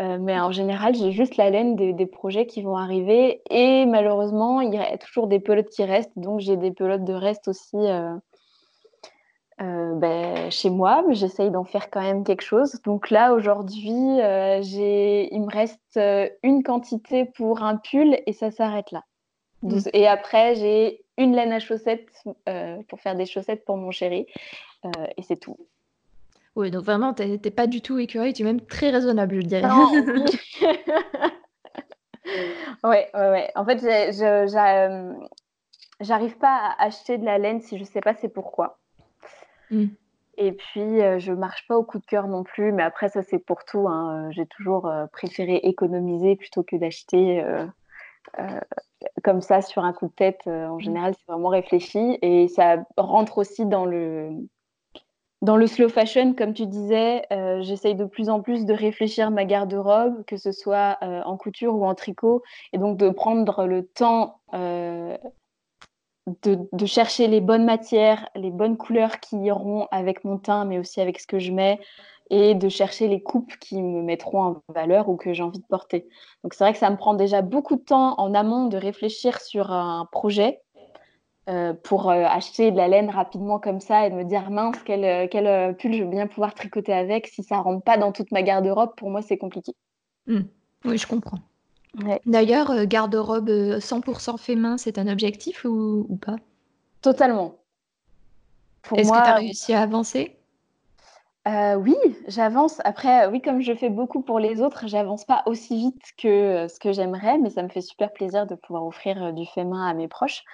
Heu, 0.00 0.18
mais 0.18 0.38
en 0.38 0.52
général, 0.52 0.94
j'ai 0.94 1.10
juste 1.10 1.36
la 1.36 1.50
laine 1.50 1.74
des 1.74 1.92
des 1.92 2.06
projets 2.06 2.46
qui 2.46 2.62
vont 2.62 2.76
arriver 2.76 3.42
et 3.50 3.84
malheureusement, 3.86 4.60
il 4.60 4.72
y 4.72 4.78
a 4.78 4.96
toujours 4.98 5.26
des 5.26 5.40
pelotes 5.40 5.70
qui 5.70 5.84
restent, 5.84 6.16
donc 6.16 6.38
j'ai 6.40 6.56
des 6.56 6.70
pelotes 6.70 7.04
de 7.04 7.12
reste 7.14 7.48
aussi, 7.48 7.76
heu 7.76 8.20
heu, 9.60 9.94
beh, 9.96 10.50
chez 10.50 10.70
moi, 10.70 11.02
mais 11.08 11.14
j'essaye 11.16 11.50
d'en 11.50 11.64
faire 11.64 11.90
quand 11.90 12.00
même 12.00 12.22
quelque 12.22 12.42
chose. 12.44 12.80
Donc 12.84 13.10
là, 13.10 13.32
aujourd'hui, 13.34 14.18
j'ai 14.62 15.34
il 15.34 15.40
me 15.42 15.50
reste, 15.52 15.98
une 16.44 16.62
quantité 16.62 17.24
pour 17.24 17.62
un 17.64 17.76
pull 17.76 18.16
et 18.26 18.32
ça 18.32 18.52
s'arrête 18.52 18.92
là. 18.92 19.02
Mmh. 19.62 19.78
Et 19.94 20.06
après, 20.06 20.54
j'ai 20.54 21.04
une 21.16 21.34
laine 21.34 21.50
à 21.52 21.58
chaussettes, 21.58 22.06
pour 22.88 23.00
faire 23.00 23.16
des 23.16 23.26
chaussettes 23.26 23.64
pour 23.64 23.76
mon 23.76 23.90
chéri, 23.90 24.26
et 25.16 25.22
c'est 25.22 25.40
tout. 25.40 25.56
Oui, 26.58 26.72
donc 26.72 26.82
vraiment, 26.84 27.14
tu 27.14 27.22
es 27.22 27.38
tu 27.38 27.48
es 27.48 27.50
pas 27.52 27.68
du 27.68 27.80
tout 27.80 27.98
écureuil, 27.98 28.32
tu 28.32 28.42
es 28.42 28.44
même 28.44 28.60
très 28.60 28.90
raisonnable, 28.90 29.36
je 29.36 29.46
dirais. 29.46 29.62
Non. 29.62 29.92
Ouais, 32.84 33.08
ouais, 33.14 33.30
ouais. 33.30 33.50
En 33.54 33.64
fait, 33.64 33.82
hem, 33.84 35.16
j'arrive 36.00 36.36
pas 36.38 36.54
à 36.56 36.84
acheter 36.84 37.16
de 37.16 37.24
la 37.24 37.38
laine 37.38 37.60
si 37.60 37.78
je 37.78 37.84
sais 37.84 38.00
pas 38.00 38.14
c'est 38.14 38.28
pourquoi. 38.28 38.78
Mmh. 39.70 39.86
Et 40.36 40.52
puis, 40.52 41.00
heu, 41.00 41.18
je 41.18 41.32
marche 41.32 41.66
pas 41.68 41.76
au 41.76 41.84
coup 41.84 41.98
de 41.98 42.06
cœur 42.06 42.26
non 42.28 42.42
plus, 42.42 42.72
mais 42.72 42.82
après 42.82 43.08
ça, 43.08 43.22
c'est 43.22 43.38
pour 43.38 43.64
tout, 43.64 43.88
hein, 43.88 44.28
j'ai 44.32 44.46
toujours, 44.46 44.88
heu, 44.88 45.06
préféré 45.12 45.56
économiser 45.56 46.36
plutôt 46.36 46.62
que 46.64 46.76
d'acheter, 46.76 47.44
comme 49.22 49.40
ça 49.40 49.62
sur 49.62 49.84
un 49.84 49.92
coup 49.92 50.08
de 50.08 50.12
tête, 50.12 50.40
en 50.46 50.76
Mmh. 50.76 50.80
général, 50.80 51.14
c'est 51.14 51.32
vraiment 51.32 51.48
réfléchi 51.48 52.18
et 52.20 52.48
ça 52.48 52.84
rentre 52.96 53.38
aussi 53.38 53.64
dans 53.64 53.84
le 53.86 54.30
dans 55.42 55.56
le 55.56 55.66
slow 55.66 55.88
fashion 55.88 56.34
comme 56.34 56.54
tu 56.54 56.66
disais, 56.66 57.22
heu, 57.32 57.62
j'essaye 57.62 57.94
de 57.94 58.04
plus 58.04 58.28
en 58.28 58.40
plus 58.42 58.66
de 58.66 58.72
réfléchir 58.74 59.30
ma 59.30 59.44
garde-robe, 59.44 60.24
que 60.26 60.36
ce 60.36 60.52
soit, 60.52 60.98
heu, 61.02 61.22
en 61.24 61.36
couture 61.36 61.74
ou 61.76 61.84
en 61.86 61.94
tricot 61.94 62.42
et 62.72 62.78
donc 62.78 62.96
de 62.98 63.10
prendre 63.10 63.64
le 63.66 63.86
temps, 63.86 64.40
heu 64.54 65.16
de, 66.42 66.86
chercher 66.86 67.26
les 67.26 67.40
bonnes 67.40 67.64
matières, 67.64 68.28
les 68.34 68.50
bonnes 68.50 68.76
couleurs 68.76 69.20
qui 69.20 69.36
iront 69.38 69.86
avec 69.90 70.24
mon 70.24 70.38
teint, 70.38 70.64
mais 70.64 70.78
aussi 70.78 71.00
avec 71.00 71.20
ce 71.20 71.26
que 71.26 71.38
je 71.38 71.52
mets, 71.52 71.78
et 72.30 72.54
de 72.54 72.68
chercher 72.68 73.08
les 73.08 73.22
coupes 73.22 73.56
qui 73.58 73.82
me 73.82 74.02
mettront 74.02 74.42
en 74.42 74.62
valeur 74.74 75.08
ou 75.08 75.16
que 75.16 75.32
j'ai 75.32 75.42
envie 75.42 75.60
de 75.60 75.66
porter. 75.66 76.06
Donc 76.44 76.52
c'est 76.52 76.62
vrai 76.64 76.72
que 76.74 76.78
ça 76.78 76.90
me 76.90 76.96
prend 76.96 77.14
déjà 77.14 77.40
beaucoup 77.40 77.76
de 77.76 77.80
temps 77.82 78.14
en 78.18 78.34
amont 78.34 78.66
de 78.66 78.76
réfléchir 78.76 79.40
sur 79.40 79.72
un 79.72 80.06
projet 80.12 80.60
euh, 81.48 81.72
pour 81.72 82.10
euh, 82.10 82.24
acheter 82.24 82.70
de 82.70 82.76
la 82.76 82.88
laine 82.88 83.08
rapidement 83.08 83.58
comme 83.58 83.80
ça 83.80 84.06
et 84.06 84.10
de 84.10 84.14
me 84.14 84.24
dire 84.24 84.50
mince, 84.50 84.76
quel, 84.84 85.04
euh, 85.04 85.26
quel 85.30 85.76
pull 85.76 85.94
je 85.94 86.02
veux 86.02 86.10
bien 86.10 86.26
pouvoir 86.26 86.54
tricoter 86.54 86.92
avec. 86.92 87.26
Si 87.28 87.42
ça 87.42 87.58
rentre 87.58 87.82
pas 87.82 87.96
dans 87.96 88.12
toute 88.12 88.30
ma 88.32 88.42
garde-robe, 88.42 88.94
pour 88.96 89.10
moi 89.10 89.22
c'est 89.22 89.38
compliqué. 89.38 89.72
Mmh. 90.26 90.40
Oui, 90.84 90.98
je 90.98 91.06
comprends. 91.06 91.38
D'ailleurs, 92.26 92.84
garde-robe 92.86 93.48
100% 93.78 94.38
fait 94.38 94.54
main, 94.56 94.76
c'est 94.76 94.98
un 94.98 95.08
objectif 95.08 95.64
ou, 95.64 96.06
ou 96.08 96.16
pas? 96.16 96.36
Totalement. 97.02 97.54
Est-ce 98.94 99.10
que 99.10 99.16
tu 99.16 99.28
as 99.30 99.34
réussi 99.34 99.72
à 99.72 99.80
avancer? 99.80 100.37
Euh, 101.48 101.76
oui, 101.76 101.96
j'avance. 102.26 102.80
Après, 102.84 103.26
oui, 103.28 103.40
comme 103.40 103.62
je 103.62 103.72
fais 103.74 103.88
beaucoup 103.88 104.20
pour 104.20 104.38
les 104.38 104.60
autres, 104.60 104.86
j'avance 104.86 105.24
pas 105.24 105.42
aussi 105.46 105.78
vite 105.78 106.12
que 106.18 106.28
euh, 106.28 106.68
ce 106.68 106.78
que 106.78 106.92
j'aimerais, 106.92 107.38
mais 107.38 107.48
ça 107.48 107.62
me 107.62 107.68
fait 107.68 107.80
super 107.80 108.12
plaisir 108.12 108.46
de 108.46 108.54
pouvoir 108.54 108.84
offrir 108.84 109.22
euh, 109.22 109.32
du 109.32 109.46
fait 109.46 109.64
main 109.64 109.86
à 109.88 109.94
mes 109.94 110.08
proches. 110.08 110.44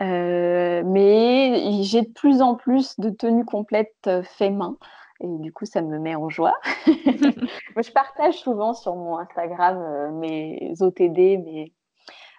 mais 0.00 1.82
j'ai 1.82 2.02
de 2.02 2.12
plus 2.12 2.42
en 2.42 2.54
plus 2.54 2.98
de 3.00 3.10
tenues 3.10 3.44
complètes 3.44 4.08
fait 4.22 4.50
main. 4.50 4.76
Et 5.20 5.26
du 5.26 5.52
coup, 5.52 5.64
ça 5.64 5.82
me 5.82 5.98
met 5.98 6.14
en 6.14 6.28
joie. 6.28 6.54
je 6.86 7.90
partage 7.92 8.34
souvent 8.34 8.72
sur 8.74 8.94
mon 8.94 9.18
Instagram 9.18 10.12
mes 10.18 10.74
OTD, 10.80 11.38
mes, 11.38 11.72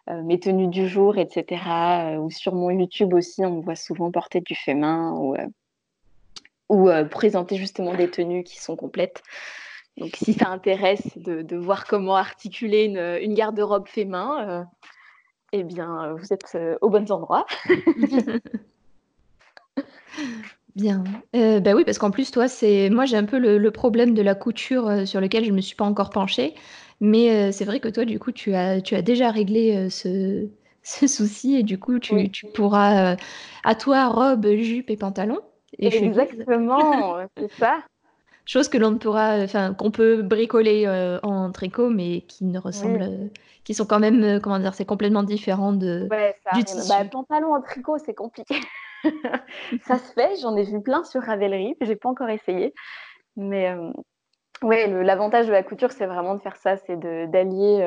mes 0.07 0.39
tenues 0.39 0.67
du 0.67 0.87
jour, 0.87 1.17
etc. 1.17 2.17
ou 2.21 2.29
sur 2.29 2.55
mon 2.55 2.69
YouTube 2.69 3.13
aussi, 3.13 3.43
on 3.43 3.57
me 3.57 3.61
voit 3.61 3.75
souvent 3.75 4.11
porter 4.11 4.39
du 4.41 4.55
fait 4.55 4.75
main. 4.75 5.13
Ou, 5.17 5.35
ou 6.69 6.89
euh, 6.89 7.05
présenter 7.05 7.55
justement 7.55 7.93
des 7.93 8.09
tenues 8.09 8.43
qui 8.43 8.59
sont 8.59 8.75
complètes. 8.75 9.23
Donc, 9.97 10.15
si 10.15 10.33
ça 10.33 10.49
intéresse 10.49 11.17
de, 11.17 11.55
voir 11.55 11.85
comment 11.85 12.15
articuler 12.15 12.83
une, 12.83 13.33
garde-robe 13.33 13.87
fait 13.87 14.05
main, 14.05 14.47
euh, 14.47 14.63
eh 15.53 15.63
bien, 15.63 16.13
vous 16.13 16.33
êtes 16.33 16.51
euh, 16.55 16.77
au 16.81 16.89
bon 16.89 17.11
endroit. 17.11 17.45
Bien. 20.75 21.03
bah 21.33 21.73
oui, 21.73 21.83
parce 21.85 21.97
qu'en 21.97 22.11
plus, 22.11 22.29
toi, 22.29 22.47
c'est 22.47 22.91
moi, 22.91 23.05
j'ai 23.05 23.17
un 23.17 23.23
peu 23.23 23.39
le, 23.39 23.71
problème 23.71 24.13
de 24.13 24.21
la 24.21 24.35
couture 24.35 25.07
sur 25.07 25.19
lequel 25.19 25.43
je 25.43 25.49
ne 25.49 25.55
me 25.55 25.61
suis 25.61 25.75
pas 25.75 25.85
encore 25.85 26.11
penchée. 26.11 26.53
Mais 27.01 27.51
c'est 27.51 27.65
vrai 27.65 27.79
que 27.79 27.87
toi, 27.87 28.05
du 28.05 28.19
coup, 28.19 28.31
tu 28.31 28.53
as, 28.53 28.79
tu 28.81 28.93
as 28.93 29.01
déjà 29.01 29.31
réglé 29.31 29.89
ce, 29.89 30.47
ce 30.83 31.07
souci 31.07 31.55
et 31.55 31.63
du 31.63 31.79
coup, 31.79 31.97
tu, 31.97 32.29
tu 32.29 32.45
pourras, 32.45 33.15
à 33.63 33.75
toi, 33.75 34.09
robe, 34.09 34.47
jupe 34.53 34.91
et 34.91 34.97
pantalon. 34.97 35.39
Exactement, 35.79 37.17
c'est 37.37 37.51
ça. 37.53 37.79
Chose 38.47 38.69
que 38.69 38.77
l'on 38.77 38.97
pourra, 38.97 39.39
enfin, 39.39 39.73
qu'on 39.73 39.91
peut 39.91 40.21
bricoler 40.21 40.85
euh, 40.87 41.19
en 41.21 41.51
tricot, 41.51 41.89
mais 41.89 42.21
qui 42.21 42.45
ne 42.45 42.57
ressemblent, 42.57 43.01
euh, 43.01 43.27
qui 43.65 43.73
sont 43.73 43.85
quand 43.85 43.99
même, 43.99 44.23
euh, 44.23 44.39
comment 44.39 44.57
dire, 44.57 44.73
c'est 44.73 44.85
complètement 44.85 45.23
différent 45.23 45.73
de 45.73 46.07
ouais, 46.09 46.33
du 46.53 46.63
tissu. 46.63 46.87
Bah, 46.87 47.03
pantalon 47.11 47.55
en 47.55 47.61
tricot, 47.61 47.97
c'est 47.97 48.13
compliqué. 48.13 48.55
ça 49.85 49.97
se 49.97 50.13
fait, 50.13 50.37
j'en 50.41 50.55
ai 50.55 50.63
vu 50.63 50.81
plein 50.81 51.03
sur 51.03 51.21
Ravelry, 51.21 51.75
j'ai 51.81 51.97
pas 51.97 52.07
encore 52.07 52.29
essayé, 52.29 52.73
mais 53.35 53.75
ouais, 54.63 54.87
l'avantage 55.03 55.47
de 55.47 55.51
la 55.51 55.61
couture, 55.61 55.91
c'est 55.91 56.05
vraiment 56.05 56.33
de 56.33 56.39
faire 56.39 56.55
ça, 56.55 56.77
c'est 56.77 56.97
d'allier. 57.29 57.85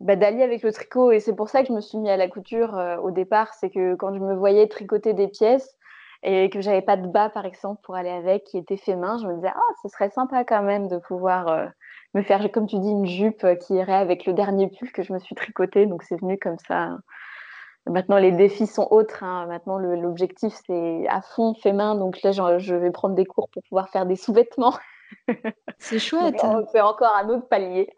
Bah, 0.00 0.16
d'allier 0.16 0.42
avec 0.42 0.62
le 0.62 0.72
tricot 0.72 1.10
et 1.10 1.18
c'est 1.18 1.34
pour 1.34 1.48
ça 1.48 1.62
que 1.62 1.68
je 1.68 1.72
me 1.72 1.80
suis 1.80 1.98
mis 1.98 2.08
à 2.08 2.16
la 2.16 2.28
couture 2.28 2.78
au 3.02 3.10
départ 3.10 3.54
c'est 3.54 3.70
que 3.70 3.96
quand 3.96 4.14
je 4.14 4.20
me 4.20 4.34
voyais 4.34 4.68
tricoter 4.68 5.12
des 5.12 5.26
pièces 5.26 5.77
et 6.22 6.50
que 6.50 6.60
j'avais 6.60 6.82
pas 6.82 6.96
de 6.96 7.06
bas 7.06 7.30
par 7.30 7.44
exemple 7.44 7.80
pour 7.84 7.94
aller 7.94 8.10
avec 8.10 8.44
qui 8.44 8.58
était 8.58 8.76
fait 8.76 8.96
main, 8.96 9.18
je 9.18 9.26
me 9.26 9.36
disais 9.36 9.52
ah 9.54 9.72
ce 9.82 9.88
serait 9.88 10.10
sympa 10.10 10.44
quand 10.44 10.62
même 10.62 10.88
de 10.88 10.98
pouvoir 10.98 11.48
euh, 11.48 11.66
me 12.14 12.22
faire 12.22 12.50
comme 12.50 12.66
tu 12.66 12.78
dis 12.78 12.90
une 12.90 13.06
jupe 13.06 13.44
euh, 13.44 13.54
qui 13.54 13.74
irait 13.74 13.94
avec 13.94 14.26
le 14.26 14.32
dernier 14.32 14.68
pull 14.68 14.90
que 14.90 15.02
je 15.02 15.12
me 15.12 15.18
suis 15.20 15.34
tricoté 15.34 15.86
donc 15.86 16.02
c'est 16.02 16.20
venu 16.20 16.38
comme 16.38 16.58
ça. 16.66 16.96
Maintenant 17.86 18.18
les 18.18 18.32
défis 18.32 18.66
sont 18.66 18.86
autres, 18.90 19.22
hein. 19.22 19.46
maintenant 19.46 19.78
l'objectif 19.78 20.52
c'est 20.66 21.06
à 21.08 21.22
fond 21.22 21.54
fait 21.54 21.72
main 21.72 21.94
donc 21.94 22.20
là 22.22 22.32
je 22.32 22.74
vais 22.74 22.90
prendre 22.90 23.14
des 23.14 23.24
cours 23.24 23.48
pour 23.50 23.62
pouvoir 23.62 23.88
faire 23.88 24.04
des 24.04 24.16
sous-vêtements. 24.16 24.74
C'est 25.78 25.98
chouette. 25.98 26.34
on 26.42 26.66
fait 26.66 26.82
encore 26.82 27.14
un 27.16 27.30
autre 27.30 27.48
palier. 27.48 27.88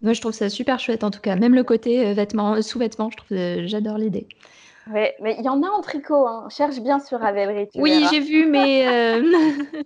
Moi 0.00 0.12
je 0.12 0.20
trouve 0.20 0.32
ça 0.32 0.48
super 0.48 0.78
chouette 0.78 1.02
en 1.02 1.10
tout 1.10 1.20
cas, 1.20 1.34
même 1.34 1.54
le 1.54 1.64
côté 1.64 2.06
euh, 2.06 2.12
vêtements, 2.12 2.60
sous-vêtements, 2.62 3.10
je 3.10 3.16
trouve 3.16 3.66
j'adore 3.66 3.98
l'idée. 3.98 4.28
Ouais, 4.92 5.16
mais 5.20 5.36
il 5.38 5.44
y 5.44 5.48
en 5.48 5.62
a 5.62 5.68
en 5.68 5.80
tricot. 5.80 6.26
Hein. 6.26 6.48
Cherche 6.48 6.78
bien 6.80 7.00
sur 7.00 7.20
Ravelry. 7.20 7.68
oui, 7.74 8.06
j'ai 8.10 8.20
vu, 8.20 8.46
mais 8.46 8.86
euh, 8.86 9.22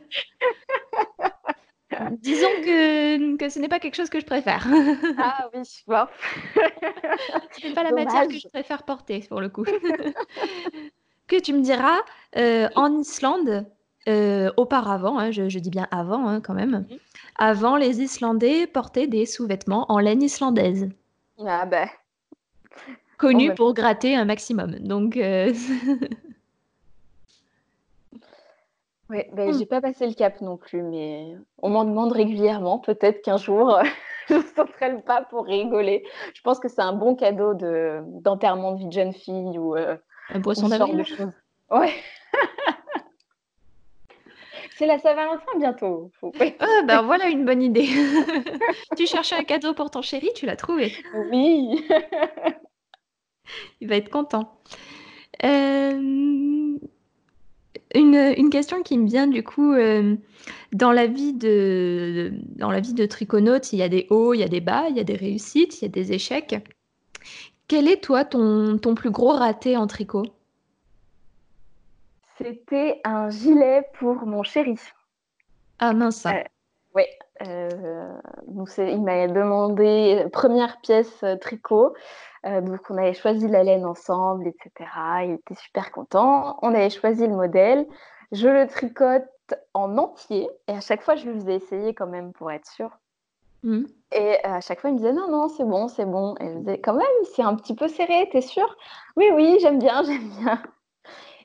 disons 2.20 2.48
que, 2.62 3.36
que 3.36 3.48
ce 3.48 3.58
n'est 3.58 3.68
pas 3.68 3.78
quelque 3.78 3.94
chose 3.94 4.10
que 4.10 4.20
je 4.20 4.26
préfère. 4.26 4.66
ah 5.18 5.48
oui, 5.54 5.62
bon. 5.86 6.06
ce 6.54 7.66
n'est 7.66 7.74
pas 7.74 7.82
la 7.82 7.92
matière 7.92 8.28
que 8.28 8.38
je 8.38 8.48
préfère 8.48 8.82
porter 8.82 9.24
pour 9.28 9.40
le 9.40 9.48
coup. 9.48 9.64
que 11.26 11.40
tu 11.40 11.52
me 11.52 11.60
diras, 11.60 12.00
euh, 12.36 12.68
en 12.74 12.98
Islande, 12.98 13.66
euh, 14.08 14.50
auparavant, 14.56 15.18
hein, 15.18 15.30
je, 15.30 15.58
dis 15.58 15.70
bien 15.70 15.88
avant 15.90 16.26
hein, 16.26 16.40
quand 16.40 16.54
même, 16.54 16.86
mhm. 16.90 16.98
avant 17.36 17.76
les 17.76 18.02
Islandais 18.02 18.66
portaient 18.66 19.06
des 19.06 19.26
sous-vêtements 19.26 19.86
en 19.90 19.98
laine 19.98 20.22
islandaise. 20.22 20.88
Ah 21.46 21.64
ben, 21.64 21.88
connu 23.20 23.48
bah, 23.48 23.54
pour 23.54 23.74
gratter 23.74 24.16
un 24.16 24.24
maximum. 24.24 24.78
Donc. 24.80 25.16
Euh... 25.16 25.52
Ouais, 29.10 29.28
ben, 29.32 29.52
j'ai 29.58 29.66
pas 29.66 29.80
passé 29.80 30.06
le 30.06 30.14
cap 30.14 30.40
non 30.40 30.56
plus, 30.56 30.84
mais 30.84 31.34
on 31.58 31.68
m'en 31.68 31.84
demande 31.84 32.12
régulièrement. 32.12 32.78
Peut-être 32.78 33.22
qu'un 33.22 33.38
jour, 33.38 33.76
je 34.28 34.34
ne 34.34 34.42
sauterai 34.42 34.92
le 34.92 35.00
pas 35.00 35.22
pour 35.22 35.46
rigoler. 35.46 36.04
Je 36.32 36.40
pense 36.42 36.60
que 36.60 36.68
c'est 36.68 36.80
un 36.80 36.92
bon 36.92 37.16
cadeau 37.16 37.54
de, 37.54 38.02
d'enterrement 38.06 38.70
de 38.70 38.78
vie 38.78 38.86
de 38.86 38.92
jeune 38.92 39.12
fille 39.12 39.58
ou 39.58 39.74
euh, 39.74 39.96
un 40.32 40.40
poisson 40.40 40.68
d'avril. 40.68 41.04
Ouais. 41.72 41.92
c'est 44.76 44.86
la 44.86 45.00
Saint-Valentin 45.00 45.58
bientôt. 45.58 46.12
Ah, 46.60 46.82
ben 46.86 47.02
voilà 47.02 47.30
une 47.30 47.44
bonne 47.44 47.62
idée. 47.62 47.88
tu 48.96 49.08
cherchais 49.08 49.34
un 49.34 49.42
cadeau 49.42 49.74
pour 49.74 49.90
ton 49.90 50.02
chéri, 50.02 50.30
tu 50.36 50.46
l'as 50.46 50.54
trouvé. 50.54 50.92
Oui. 51.32 51.84
Il 53.80 53.88
va 53.88 53.96
être 53.96 54.10
content. 54.10 54.58
Euh, 55.44 56.78
une, 57.94 58.50
question 58.50 58.82
qui 58.82 58.98
me 58.98 59.06
vient 59.06 59.26
du 59.26 59.42
coup, 59.42 59.72
euh, 59.72 60.16
dans 60.72 60.92
la 60.92 61.06
vie 61.06 61.32
de 61.32 62.32
dans 62.56 62.70
la 62.70 62.80
vie 62.80 62.94
de 62.94 63.06
triconaute, 63.06 63.72
il 63.72 63.78
y 63.78 63.82
a 63.82 63.88
des 63.88 64.06
hauts, 64.10 64.34
il 64.34 64.40
y 64.40 64.44
a 64.44 64.48
des 64.48 64.60
bas, 64.60 64.86
il 64.88 64.96
y 64.96 65.00
a 65.00 65.04
des 65.04 65.16
réussites, 65.16 65.80
il 65.80 65.84
y 65.84 65.86
a 65.86 65.88
des 65.88 66.12
échecs. 66.12 66.56
Quel 67.68 67.88
est 67.88 68.02
toi 68.02 68.24
ton, 68.24 68.78
ton 68.78 68.94
plus 68.94 69.10
gros 69.10 69.32
raté 69.32 69.76
en 69.76 69.86
tricot? 69.86 70.24
C'était 72.38 73.00
un 73.04 73.30
gilet 73.30 73.84
pour 73.98 74.26
mon 74.26 74.42
chéri. 74.42 74.76
Ah 75.78 75.92
mince. 75.92 76.26
Euh, 76.26 76.42
oui. 76.94 77.04
il 77.40 79.02
m'a 79.02 79.26
demandé 79.28 80.26
première 80.32 80.80
pièce 80.80 81.24
tricot. 81.40 81.94
Euh, 82.46 82.60
donc, 82.60 82.80
on 82.88 82.96
avait 82.96 83.14
choisi 83.14 83.48
la 83.48 83.62
laine 83.62 83.84
ensemble, 83.84 84.46
etc. 84.46 84.90
Il 85.24 85.32
était 85.32 85.54
super 85.54 85.92
content. 85.92 86.58
On 86.62 86.74
avait 86.74 86.90
choisi 86.90 87.26
le 87.26 87.34
modèle. 87.34 87.86
Je 88.32 88.48
le 88.48 88.66
tricote 88.66 89.24
en 89.74 89.98
entier. 89.98 90.48
Et 90.68 90.72
à 90.72 90.80
chaque 90.80 91.02
fois, 91.02 91.16
je 91.16 91.28
lui 91.28 91.38
faisais 91.38 91.56
essayer 91.56 91.94
quand 91.94 92.06
même 92.06 92.32
pour 92.32 92.50
être 92.50 92.66
sûre. 92.66 92.98
Mmh. 93.62 93.82
Et 94.12 94.36
euh, 94.46 94.54
à 94.54 94.60
chaque 94.60 94.80
fois, 94.80 94.90
il 94.90 94.94
me 94.94 94.98
disait 94.98 95.12
non, 95.12 95.28
non, 95.28 95.48
c'est 95.48 95.64
bon, 95.64 95.88
c'est 95.88 96.06
bon. 96.06 96.34
Et 96.40 96.48
je 96.48 96.58
disais 96.58 96.80
quand 96.80 96.94
même, 96.94 97.06
c'est 97.34 97.42
un 97.42 97.54
petit 97.56 97.74
peu 97.74 97.88
serré, 97.88 98.28
t'es 98.32 98.40
sûre? 98.40 98.76
Oui, 99.16 99.26
oui, 99.34 99.58
j'aime 99.60 99.78
bien, 99.78 100.02
j'aime 100.06 100.28
bien. 100.40 100.62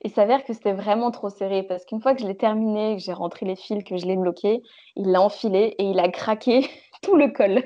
Il 0.06 0.12
s'avère 0.12 0.44
que 0.44 0.54
c'était 0.54 0.72
vraiment 0.72 1.10
trop 1.10 1.30
serré 1.30 1.64
parce 1.64 1.84
qu'une 1.84 2.00
fois 2.00 2.14
que 2.14 2.22
je 2.22 2.28
l'ai 2.28 2.38
terminé, 2.38 2.96
que 2.96 3.02
j'ai 3.02 3.12
rentré 3.12 3.44
les 3.44 3.56
fils, 3.56 3.84
que 3.84 3.98
je 3.98 4.06
l'ai 4.06 4.16
bloqué, 4.16 4.62
il 4.96 5.08
l'a 5.10 5.20
enfilé 5.20 5.74
et 5.80 5.84
il 5.84 6.00
a 6.00 6.10
craqué 6.10 6.70
tout 7.02 7.16
le 7.16 7.30
col. 7.30 7.64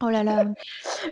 Oh 0.00 0.08
là 0.08 0.22
là. 0.22 0.44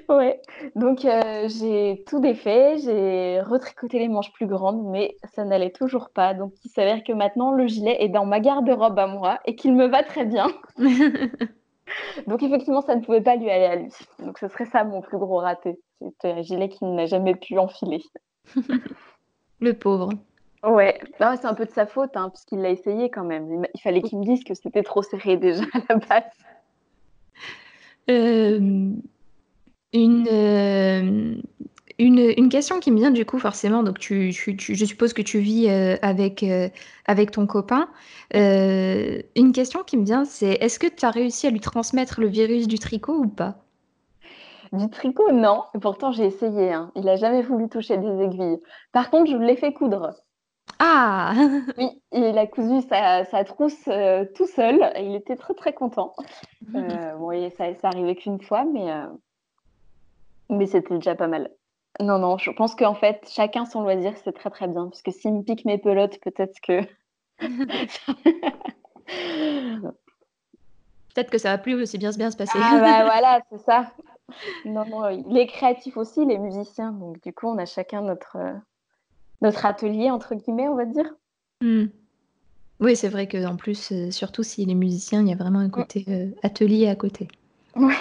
Ouais, 0.09 0.41
donc 0.77 1.05
euh, 1.05 1.49
j'ai 1.49 2.05
tout 2.07 2.21
défait, 2.21 2.79
j'ai 2.79 3.41
retricoté 3.41 3.99
les 3.99 4.07
manches 4.07 4.33
plus 4.33 4.47
grandes, 4.47 4.85
mais 4.85 5.17
ça 5.35 5.45
n'allait 5.45 5.73
toujours 5.73 6.11
pas. 6.11 6.33
Donc 6.33 6.53
il 6.65 6.71
s'avère 6.71 7.03
que 7.03 7.13
maintenant 7.13 7.51
le 7.51 7.67
gilet 7.67 7.97
est 8.05 8.09
dans 8.09 8.27
ma 8.27 8.39
garde-robe 8.39 8.99
à 9.01 9.09
moi 9.09 9.41
et 9.45 9.57
qu'il 9.57 9.75
me 9.75 9.89
va 9.89 10.05
très 10.05 10.25
bien. 10.25 10.47
donc 12.29 12.45
effectivement, 12.45 12.81
ça 12.81 12.95
ne 12.95 13.01
pouvait 13.01 13.23
pas 13.23 13.35
lui 13.35 13.51
aller 13.51 13.65
à 13.65 13.75
lui. 13.75 13.93
Donc 14.21 14.39
ce 14.39 14.47
serait 14.47 14.67
ça 14.67 14.85
mon 14.85 15.01
plus 15.01 15.19
gros 15.19 15.39
raté. 15.39 15.81
C'était 16.01 16.31
un 16.31 16.43
gilet 16.43 16.69
qu'il 16.69 16.95
n'a 16.95 17.07
jamais 17.07 17.35
pu 17.35 17.59
enfiler. 17.59 18.03
Le 19.61 19.74
pauvre. 19.74 20.11
Ouais, 20.62 21.01
bah, 21.18 21.36
c'est 21.36 21.46
un 21.46 21.55
peu 21.55 21.64
de 21.64 21.70
sa 21.70 21.86
faute, 21.86 22.16
hein, 22.16 22.28
puisqu'il 22.30 22.61
l'a 22.61 22.70
essayé 22.70 23.11
quand 23.11 23.24
même. 23.24 23.66
Il 23.74 23.80
fallait 23.80 24.03
qu'il 24.03 24.18
me 24.18 24.24
dise 24.24 24.44
que 24.44 24.55
c'était 24.55 24.82
trop 24.82 25.03
serré 25.03 25.36
déjà 25.36 25.64
à 25.72 25.80
la 25.88 25.96
base. 25.96 26.22
Euh, 28.11 28.90
une, 29.92 30.28
euh, 30.30 31.34
Une, 31.98 32.48
question 32.51 32.80
qui 32.80 32.90
me 32.90 32.98
vient 32.98 33.11
du 33.11 33.24
coup 33.24 33.38
forcément, 33.38 33.82
donc 33.82 33.98
tu, 33.98 34.32
je 34.32 34.84
suppose 34.84 35.12
que 35.12 35.22
tu 35.22 35.38
vis 35.38 35.68
avec, 36.03 36.44
avec 37.07 37.30
ton 37.30 37.46
copain. 37.46 37.88
une 38.34 39.53
question 39.53 39.82
qui 39.82 39.96
me 39.96 40.05
vient, 40.05 40.24
c'est 40.24 40.53
est-ce 40.61 40.78
que 40.78 40.86
tu 40.86 41.05
as 41.07 41.11
réussi 41.11 41.46
à 41.46 41.51
lui 41.51 41.61
transmettre 41.61 42.20
le 42.20 42.26
virus 42.26 42.68
du 42.68 42.78
tricot 42.78 43.16
ou 43.16 43.28
pas? 43.28 43.64
Du 44.73 44.89
tricot, 44.89 45.33
non. 45.33 45.64
Et 45.75 45.79
pourtant, 45.79 46.12
j'ai 46.12 46.27
essayé. 46.27 46.73
Hein. 46.73 46.93
Il 46.95 47.05
n'a 47.05 47.16
jamais 47.16 47.43
voulu 47.43 47.68
toucher 47.68 47.97
des 47.97 48.23
aiguilles. 48.23 48.61
Par 48.93 49.11
contre, 49.11 49.31
je 49.31 49.37
l'ai 49.37 49.57
fait 49.57 49.73
coudre. 49.73 50.14
Ah 50.79 51.33
Oui, 51.79 52.01
il 52.12 52.39
a 52.39 52.47
cousu 52.47 52.81
sa, 52.89 53.45
trousse 53.45 53.89
euh, 53.89 54.25
tout 54.35 54.47
seul. 54.47 54.93
Et 54.95 55.05
il 55.05 55.16
était 55.16 55.37
très 55.37 55.55
très 55.55 55.73
content. 55.73 56.14
Euh, 56.77 57.14
bon, 57.16 57.51
ça, 57.57 57.75
ça 57.75 57.89
arrivait 57.89 58.14
qu'une 58.14 58.41
fois, 58.41 58.64
mais, 58.64 58.93
euh, 58.93 59.07
mais 60.51 60.66
c'était 60.66 60.95
déjà 60.95 61.16
pas 61.16 61.27
mal. 61.27 61.51
Non, 61.99 62.18
non, 62.18 62.39
je 62.39 62.51
pense 62.51 62.77
qu'en 62.77 62.95
fait, 62.95 63.29
chacun 63.29 63.64
son 63.64 63.83
loisir, 63.83 64.12
c'est 64.23 64.33
très 64.33 64.51
très 64.51 64.68
bien. 64.68 64.87
Parce 64.87 65.03
que 65.03 65.11
s'il 65.11 65.35
me 65.35 65.43
pique 65.43 65.64
mes 65.64 65.79
pelotes, 65.79 66.21
peut-être 66.21 66.61
que. 66.61 66.83
peut-être 71.14 71.31
que 71.31 71.39
ça 71.39 71.51
va 71.51 71.59
plus 71.59 71.75
aussi 71.75 71.99
bien, 71.99 72.11
bien 72.11 72.31
se 72.31 72.37
passer. 72.37 72.59
Ah 72.62 72.79
bah 72.79 73.05
voilà, 73.05 73.41
c'est 73.51 73.59
ça. 73.59 73.91
Non, 74.64 74.85
non, 74.87 75.09
il 75.09 75.37
est 75.37 75.47
créatif 75.47 75.97
aussi, 75.97 76.24
les 76.26 76.39
musiciens. 76.39 76.93
Donc 76.93 77.22
du 77.22 77.33
coup, 77.33 77.47
on 77.47 77.59
a 77.59 77.66
chacun 77.66 78.03
notre 78.03 78.37
notre 79.43 79.64
atelier, 79.66 80.11
entre 80.11 80.35
guillemets, 80.35 80.68
on 80.68 80.76
va 80.76 80.85
dire. 80.85 81.14
Hmm. 81.62 81.87
Oui, 82.81 82.97
c'est 82.97 83.09
vrai 83.09 83.28
qu'en 83.28 83.57
plus, 83.57 83.93
euh, 83.93 84.11
surtout 84.11 84.43
s'il 84.43 84.70
est 84.70 84.74
musicien, 84.74 85.20
il 85.20 85.28
y 85.28 85.33
a 85.33 85.37
vraiment 85.37 85.59
un 85.59 85.68
côté 85.68 86.05
euh, 86.09 86.31
atelier 86.43 86.89
à 86.89 86.95
côté. 86.95 87.28
Ouais. 87.76 87.95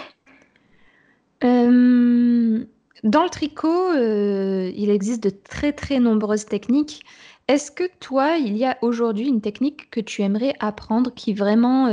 Euh, 1.43 2.65
dans 3.03 3.23
le 3.23 3.30
tricot, 3.30 3.93
il 3.93 4.89
existe 4.89 5.23
de 5.23 5.30
très 5.30 5.73
très 5.73 5.99
nombreuses 5.99 6.45
techniques. 6.45 7.03
Est-ce 7.47 7.71
que 7.71 7.84
toi, 7.99 8.38
il 8.38 8.55
y 8.57 8.65
a 8.65 8.77
aujourd'hui 8.82 9.27
une 9.27 9.41
technique 9.41 9.89
que 9.89 9.99
tu 9.99 10.21
aimerais 10.21 10.53
apprendre 10.59 11.13
qui 11.13 11.34
vraiment 11.34 11.88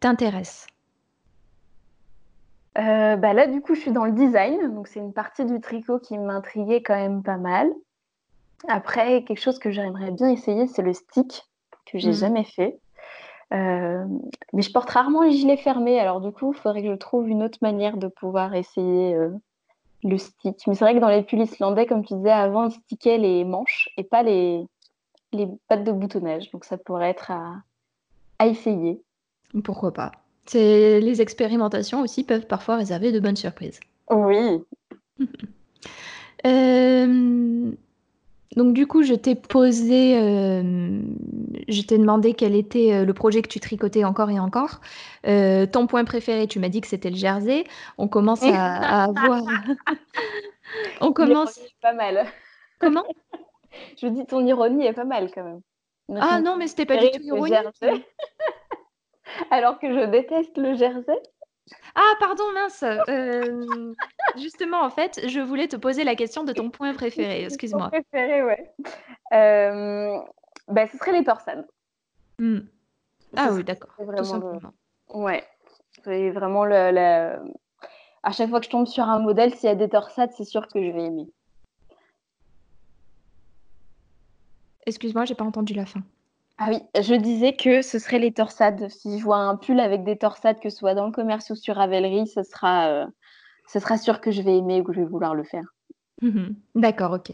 t'intéresse? 0.00 0.66
Bah 2.78 3.32
là, 3.32 3.46
du 3.46 3.60
coup, 3.60 3.74
je 3.74 3.80
suis 3.80 3.92
dans 3.92 4.04
le 4.04 4.12
design, 4.12 4.74
donc 4.74 4.86
c'est 4.86 5.00
une 5.00 5.12
partie 5.12 5.44
du 5.44 5.60
tricot 5.60 5.98
qui 5.98 6.16
m'intriguait 6.16 6.82
quand 6.82 6.94
même 6.94 7.22
pas 7.22 7.36
mal. 7.36 7.68
Après, 8.66 9.24
quelque 9.24 9.40
chose 9.40 9.58
que 9.58 9.70
j'aimerais 9.70 10.10
bien 10.10 10.30
essayer, 10.30 10.66
c'est 10.66 10.82
le 10.82 10.92
stick, 10.92 11.44
que 11.86 11.98
j'ai 11.98 12.10
mmh. 12.10 12.14
jamais 12.14 12.44
fait. 12.44 12.78
Euh, 13.52 14.04
mais 14.52 14.62
je 14.62 14.72
porte 14.72 14.90
rarement 14.90 15.22
les 15.22 15.32
gilets 15.32 15.56
fermés, 15.56 15.98
alors 15.98 16.20
du 16.20 16.30
coup, 16.32 16.52
il 16.52 16.58
faudrait 16.58 16.82
que 16.82 16.90
je 16.90 16.96
trouve 16.96 17.28
une 17.28 17.42
autre 17.42 17.58
manière 17.62 17.96
de 17.96 18.08
pouvoir 18.08 18.54
essayer 18.54 19.14
euh, 19.14 19.30
le 20.04 20.18
stick. 20.18 20.66
Mais 20.66 20.74
c'est 20.74 20.84
vrai 20.84 20.94
que 20.94 21.00
dans 21.00 21.08
les 21.08 21.22
pulls 21.22 21.40
islandais, 21.40 21.86
comme 21.86 22.04
tu 22.04 22.14
disais 22.14 22.30
avant, 22.30 22.66
ils 22.66 22.72
stickaient 22.72 23.18
les 23.18 23.44
manches 23.44 23.88
et 23.96 24.04
pas 24.04 24.22
les, 24.22 24.66
les 25.32 25.48
pattes 25.68 25.84
de 25.84 25.92
boutonnage. 25.92 26.50
Donc 26.50 26.64
ça 26.64 26.76
pourrait 26.76 27.10
être 27.10 27.30
à, 27.30 27.54
à 28.38 28.46
essayer. 28.46 29.02
Pourquoi 29.64 29.92
pas? 29.92 30.12
Les 30.54 31.20
expérimentations 31.20 32.00
aussi 32.00 32.24
peuvent 32.24 32.46
parfois 32.46 32.76
réserver 32.76 33.12
de 33.12 33.20
bonnes 33.20 33.36
surprises. 33.36 33.80
Oui. 34.10 34.62
euh... 36.46 37.72
Donc 38.58 38.72
du 38.72 38.88
coup, 38.88 39.04
je 39.04 39.14
t'ai 39.14 39.36
posé, 39.36 40.18
euh, 40.18 41.00
je 41.68 41.82
t'ai 41.82 41.96
demandé 41.96 42.34
quel 42.34 42.56
était 42.56 42.92
euh, 42.92 43.04
le 43.04 43.14
projet 43.14 43.40
que 43.40 43.48
tu 43.48 43.60
tricotais 43.60 44.02
encore 44.02 44.30
et 44.30 44.40
encore. 44.40 44.80
Euh, 45.28 45.64
ton 45.66 45.86
point 45.86 46.04
préféré, 46.04 46.48
tu 46.48 46.58
m'as 46.58 46.68
dit 46.68 46.80
que 46.80 46.88
c'était 46.88 47.10
le 47.10 47.16
jersey. 47.16 47.62
On 47.98 48.08
commence 48.08 48.42
à, 48.42 49.04
avoir. 49.04 49.44
On 51.00 51.12
commence. 51.12 51.60
Pas 51.80 51.92
mal. 51.92 52.26
Comment? 52.80 53.04
Je 54.00 54.08
dis 54.08 54.26
ton 54.26 54.44
ironie 54.44 54.86
est 54.86 54.92
pas 54.92 55.04
mal 55.04 55.30
quand 55.32 55.44
même. 55.44 55.60
ah 56.20 56.40
non, 56.40 56.56
mais 56.56 56.66
c'était 56.66 56.86
pas 56.86 56.96
du 56.96 57.10
tout 57.10 57.22
ironique. 57.22 57.54
Alors 59.50 59.78
que 59.78 59.92
je 59.92 60.06
déteste 60.06 60.56
le 60.56 60.74
jersey. 60.74 61.20
Ah, 61.94 62.14
pardon, 62.18 62.44
mince. 62.54 62.82
Euh, 62.82 63.92
justement, 64.36 64.82
en 64.82 64.90
fait, 64.90 65.20
je 65.28 65.40
voulais 65.40 65.68
te 65.68 65.76
poser 65.76 66.04
la 66.04 66.14
question 66.14 66.44
de 66.44 66.52
ton 66.52 66.70
point 66.70 66.94
préféré. 66.94 67.44
Excuse-moi. 67.44 67.88
préféré, 67.88 68.42
ouais. 68.42 68.72
Euh, 69.32 70.18
bah, 70.68 70.86
ce 70.86 70.96
serait 70.98 71.12
les 71.12 71.24
torsades. 71.24 71.66
Hmm. 72.38 72.60
Ah 73.36 73.50
oui, 73.52 73.64
d'accord. 73.64 73.90
Ouais. 75.14 75.44
C'est 76.04 76.30
vraiment 76.30 76.64
le, 76.64 77.36
À 78.22 78.32
chaque 78.32 78.48
fois 78.48 78.60
que 78.60 78.66
je 78.66 78.70
tombe 78.70 78.86
sur 78.86 79.04
un 79.04 79.18
modèle, 79.18 79.54
s'il 79.54 79.68
y 79.68 79.72
a 79.72 79.74
des 79.74 79.88
torsades, 79.88 80.30
c'est 80.36 80.44
sûr 80.44 80.66
que 80.68 80.82
je 80.82 80.90
vais 80.90 81.04
aimer. 81.04 81.26
Excuse-moi, 84.86 85.26
j'ai 85.26 85.34
pas 85.34 85.44
entendu 85.44 85.74
la 85.74 85.84
fin. 85.84 86.00
Ah 86.60 86.70
oui, 86.70 86.80
je 87.00 87.14
disais 87.14 87.54
que 87.54 87.82
ce 87.82 88.00
serait 88.00 88.18
les 88.18 88.32
torsades. 88.32 88.88
Si 88.90 89.18
je 89.18 89.22
vois 89.22 89.36
un 89.36 89.56
pull 89.56 89.78
avec 89.78 90.02
des 90.02 90.16
torsades, 90.16 90.58
que 90.58 90.70
ce 90.70 90.78
soit 90.78 90.94
dans 90.94 91.06
le 91.06 91.12
commerce 91.12 91.50
ou 91.50 91.54
sur 91.54 91.76
Ravelry, 91.76 92.26
ce 92.26 92.42
sera, 92.42 92.88
euh, 92.88 93.06
ce 93.68 93.78
sera 93.78 93.96
sûr 93.96 94.20
que 94.20 94.32
je 94.32 94.42
vais 94.42 94.56
aimer 94.56 94.80
ou 94.80 94.84
que 94.84 94.92
je 94.92 95.00
vais 95.00 95.06
vouloir 95.06 95.36
le 95.36 95.44
faire. 95.44 95.62
Mhm. 96.20 96.56
D'accord, 96.74 97.12
ok. 97.12 97.30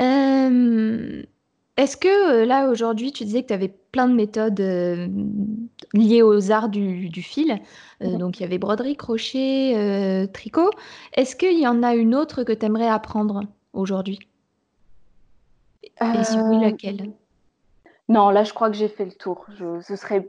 Euh, 0.00 1.22
est-ce 1.76 1.96
que 1.96 2.42
euh, 2.42 2.46
là, 2.46 2.68
aujourd'hui, 2.70 3.10
tu 3.10 3.24
disais 3.24 3.42
que 3.42 3.48
tu 3.48 3.54
avais 3.54 3.74
plein 3.90 4.08
de 4.08 4.14
méthodes 4.14 4.60
liées 5.92 6.22
aux 6.22 6.52
arts 6.52 6.68
du, 6.68 7.10
fil 7.20 7.60
mhm. 8.00 8.16
Donc, 8.16 8.38
il 8.38 8.44
y 8.44 8.46
avait 8.46 8.58
broderie, 8.58 8.94
crochet, 8.94 10.28
tricot. 10.32 10.70
Est-ce 11.14 11.34
qu'il 11.34 11.58
y 11.58 11.66
en 11.66 11.82
a 11.82 11.96
une 11.96 12.14
autre 12.14 12.44
que 12.44 12.52
tu 12.52 12.64
aimerais 12.64 12.88
apprendre 12.88 13.42
aujourd'hui? 13.72 14.20
Et 16.00 16.22
si 16.22 16.38
oui, 16.38 16.60
laquelle? 16.60 17.12
Non, 18.12 18.28
là, 18.28 18.44
je 18.44 18.52
crois 18.52 18.68
que 18.68 18.76
j'ai 18.76 18.88
fait 18.88 19.06
le 19.06 19.12
tour. 19.12 19.46
ce 19.58 19.96
serait 19.96 20.28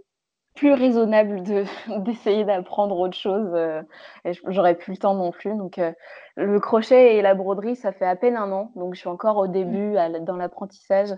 plus 0.55 0.71
raisonnable 0.71 1.43
d'essayer 2.03 2.45
d'apprendre 2.45 2.97
autre 2.97 3.17
chose. 3.17 3.49
Euh, 3.53 3.81
et 4.23 4.31
j'aurais 4.47 4.75
plus 4.75 4.93
le 4.93 4.97
temps 4.97 5.15
non 5.15 5.31
plus. 5.31 5.53
Donc, 5.55 5.77
euh, 5.77 5.91
le 6.37 6.59
crochet 6.61 7.17
et 7.17 7.21
la 7.21 7.35
broderie, 7.35 7.75
ça 7.75 7.91
fait 7.91 8.05
à 8.05 8.15
peine 8.15 8.37
un 8.37 8.51
an. 8.53 8.71
Donc, 8.75 8.93
je 8.93 8.99
suis 8.99 9.09
encore 9.09 9.37
au 9.37 9.47
début 9.47 9.95
dans 10.21 10.37
l'apprentissage. 10.37 11.09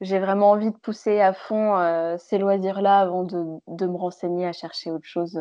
J'ai 0.00 0.18
vraiment 0.18 0.50
envie 0.50 0.70
de 0.70 0.76
pousser 0.76 1.20
à 1.20 1.34
fond 1.34 1.76
euh, 1.76 2.16
ces 2.18 2.38
loisirs-là 2.38 3.00
avant 3.00 3.24
de, 3.24 3.86
me 3.86 3.96
renseigner 3.96 4.46
à 4.46 4.52
chercher 4.52 4.90
autre 4.90 5.06
chose. 5.06 5.38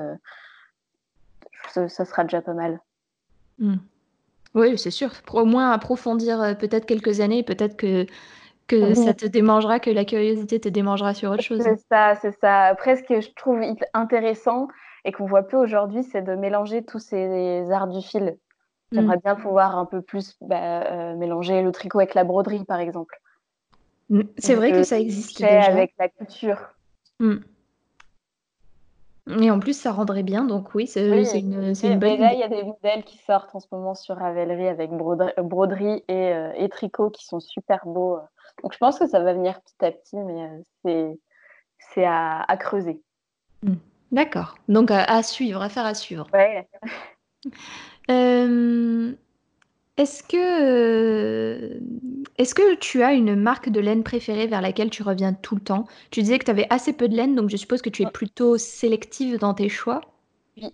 ça, 1.69 1.88
sera 1.88 2.23
déjà 2.23 2.41
pas 2.41 2.53
mal. 2.53 2.81
Mmh. 3.59 3.75
Oui, 4.53 4.77
c'est 4.77 4.91
sûr. 4.91 5.11
Au 5.31 5.45
moins 5.45 5.71
approfondir 5.71 6.55
peut-être 6.59 6.86
quelques 6.86 7.21
années, 7.21 7.41
peut-être 7.41 7.77
que 7.77 8.05
que 8.68 8.93
ça 8.93 9.14
te 9.14 9.26
démangera, 9.26 9.80
que 9.80 9.89
la 9.89 10.05
curiosité 10.05 10.59
te 10.59 10.70
démangera 10.70 11.14
sur 11.14 11.32
autre 11.32 11.43
chose. 11.43 11.61
C'est 11.61 11.80
ça, 11.89 12.16
c'est 12.22 12.38
ça. 12.39 12.64
Après, 12.66 12.95
ce 12.95 13.03
que 13.03 13.22
je 13.22 13.32
trouve 13.36 13.61
intéressant 13.93 14.68
et 15.05 15.11
qu'on 15.11 15.26
voit 15.26 15.43
peu 15.43 15.57
aujourd'hui, 15.57 16.03
c'est 16.03 16.22
de 16.22 16.36
mélanger 16.36 16.84
tous 16.84 16.99
ces 16.99 17.72
arts 17.72 17.88
du 17.88 18.01
fil. 18.01 18.38
J'aimerais 18.91 19.18
mm. 19.18 19.22
bien 19.24 19.36
pouvoir 19.36 19.78
un 19.78 19.86
peu 19.86 20.01
plus 20.01 20.38
bah, 20.41 20.84
euh, 20.84 21.16
mélanger 21.16 21.61
le 21.61 21.72
tricot 21.72 21.99
avec 21.99 22.14
la 22.14 22.24
broderie, 22.24 22.64
par 22.64 22.80
exemple. 22.80 23.20
Mm. 24.09 24.22
C'est 24.38 24.55
vrai 24.55 24.72
que 24.72 24.84
ça 24.84 24.99
existe 24.99 25.39
déjà. 25.39 25.64
avec 25.64 25.93
la 25.99 26.09
couture. 26.09 26.59
Mm. 27.20 27.38
Et 29.39 29.49
en 29.49 29.59
plus, 29.59 29.80
ça 29.80 29.93
rendrait 29.93 30.24
bien, 30.24 30.43
donc 30.43 30.76
oui, 30.76 30.86
c'est 30.86 31.07
une, 31.07 31.14
une, 31.14 31.99
bonne 31.99 31.99
Déjà, 31.99 32.34
il 32.34 32.39
y 32.39 32.43
a 32.43 32.49
des 32.49 32.64
modèles 32.64 33.05
qui 33.05 33.18
sortent 33.20 33.55
en 33.55 33.61
ce 33.61 33.68
moment 33.72 33.95
sur 33.95 34.18
Ravelry 34.18 34.68
avec 34.68 34.91
broderie, 34.91 36.03
et, 36.09 36.34
euh, 36.34 36.51
et, 36.57 36.68
tricot 36.68 37.09
qui 37.09 37.26
sont 37.26 37.39
super 37.39 37.86
beaux. 37.86 38.18
Donc 38.62 38.74
je 38.74 38.78
pense 38.78 38.99
que 38.99 39.08
ça 39.08 39.20
va 39.20 39.34
venir 39.34 39.60
petit 39.62 39.86
à 39.86 39.91
petit, 39.91 40.16
mais 40.18 40.49
euh, 40.86 41.14
c'est 41.80 42.06
à, 42.06 42.45
creuser. 42.60 43.01
Hmm. 43.64 43.76
D'accord. 44.12 44.56
Donc 44.68 44.91
à, 44.91 45.24
suivre, 45.24 45.62
à 45.62 45.70
faire 45.70 45.86
à 45.86 45.93
suivre. 45.93 46.28
Ouais. 46.34 46.68
Euh, 48.12 49.14
est-ce 49.95 50.24
que, 50.24 50.38
euh, 50.38 51.80
est-ce 52.38 52.56
que 52.56 52.76
tu 52.76 53.04
as 53.04 53.14
une 53.14 53.36
marque 53.36 53.70
de 53.70 53.80
laine 53.80 54.04
préférée 54.04 54.47
vers 54.47 54.62
laquelle 54.62 54.89
tu 54.89 55.04
reviens 55.04 55.34
tout 55.34 55.56
le 55.56 55.62
temps? 55.62 55.86
Tu 56.10 56.22
disais 56.22 56.39
que 56.39 56.45
tu 56.45 56.51
avais 56.51 56.68
assez 56.70 56.93
peu 56.93 57.08
de 57.08 57.16
laine, 57.16 57.36
donc 57.36 57.49
je 57.49 57.58
suppose 57.58 57.82
que 57.82 57.89
tu 57.89 58.04
es 58.04 58.08
plutôt 58.08 58.58
sélective 58.58 59.38
dans 59.38 59.54
tes 59.54 59.70
choix? 59.70 60.01
Oui. 60.58 60.74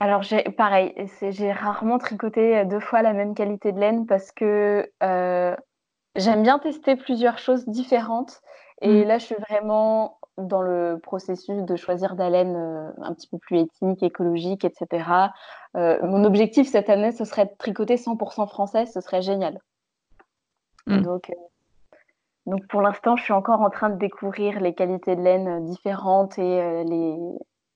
Alors, 0.00 0.22
j'ai 0.22 0.42
pareil, 0.42 0.92
j'ai 1.22 1.52
rarement 1.52 1.98
tricoté 1.98 2.58
euh, 2.58 2.64
deux 2.64 2.80
fois 2.80 3.02
la 3.02 3.12
même 3.12 3.34
qualité 3.34 3.72
de 3.72 3.78
laine 3.78 4.06
parce 4.06 4.32
que 4.32 4.90
euh, 5.02 5.56
j'aime 6.16 6.42
bien 6.42 6.58
tester 6.58 6.96
plusieurs 6.96 7.38
choses 7.38 7.66
différentes. 7.68 8.40
Et 8.80 9.04
mmh. 9.04 9.08
là, 9.08 9.18
je 9.18 9.26
suis 9.26 9.36
vraiment 9.48 10.18
dans 10.36 10.62
le 10.62 10.98
processus 11.00 11.62
de 11.62 11.76
choisir 11.76 12.14
de 12.14 12.18
la 12.18 12.30
laine 12.30 12.56
euh, 12.56 12.90
un 13.02 13.14
petit 13.14 13.28
peu 13.28 13.38
plus 13.38 13.60
éthique, 13.60 14.02
écologique, 14.02 14.64
etc. 14.64 15.32
mon 15.74 16.24
objectif 16.24 16.68
cette 16.68 16.90
année, 16.90 17.12
ce 17.12 17.24
serait 17.24 17.46
de 17.46 17.54
tricoter 17.56 17.96
100% 17.96 18.48
français, 18.48 18.86
ce 18.86 19.00
serait 19.00 19.22
génial. 19.22 19.60
Mmh. 20.86 21.02
Donc, 21.02 21.30
donc 22.46 22.66
pour 22.66 22.82
l'instant, 22.82 23.16
je 23.16 23.22
suis 23.22 23.32
encore 23.32 23.60
en 23.60 23.70
train 23.70 23.90
de 23.90 23.96
découvrir 23.96 24.60
les 24.60 24.74
qualités 24.74 25.14
de 25.16 25.22
laine 25.22 25.64
différentes 25.64 26.38
et 26.38 26.84
les, 26.84 27.16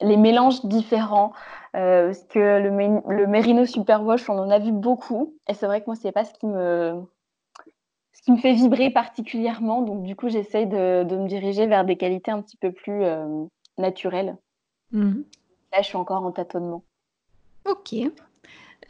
les 0.01 0.17
mélanges 0.17 0.65
différents. 0.65 1.33
parce 1.73 2.25
que 2.25 2.39
le, 2.39 3.15
le 3.15 3.27
Merino 3.27 3.67
Superwash, 3.67 4.29
on 4.29 4.39
en 4.39 4.51
a 4.51 4.59
vu 4.59 4.73
beaucoup. 4.73 5.35
Et 5.49 5.55
c'est 5.55 5.67
vrai 5.67 5.81
que 5.81 5.87
moi, 5.87 5.97
c'est 5.97 6.13
pas 6.13 6.25
ce 6.25 6.33
qui 6.35 6.47
me 6.47 7.03
ce 8.13 8.23
qui 8.23 8.33
me 8.33 8.39
fait 8.39 8.53
vibrer 8.53 8.91
particulièrement. 8.91 9.83
Donc, 9.83 10.03
du 10.03 10.17
coup, 10.17 10.29
j'essaye 10.29 10.67
de, 10.67 11.05
de, 11.05 11.17
me 11.17 11.29
diriger 11.29 11.67
vers 11.67 11.85
des 11.85 11.97
qualités 11.97 12.31
un 12.31 12.43
petit 12.43 12.57
peu 12.57 12.73
plus 12.73 13.05
naturelles. 13.79 14.37
Mmh. 14.93 15.21
Là, 15.73 15.83
je 15.83 15.87
suis 15.87 15.97
encore 15.97 16.25
en 16.25 16.33
tâtonnement. 16.33 16.83
Ok. 17.67 17.95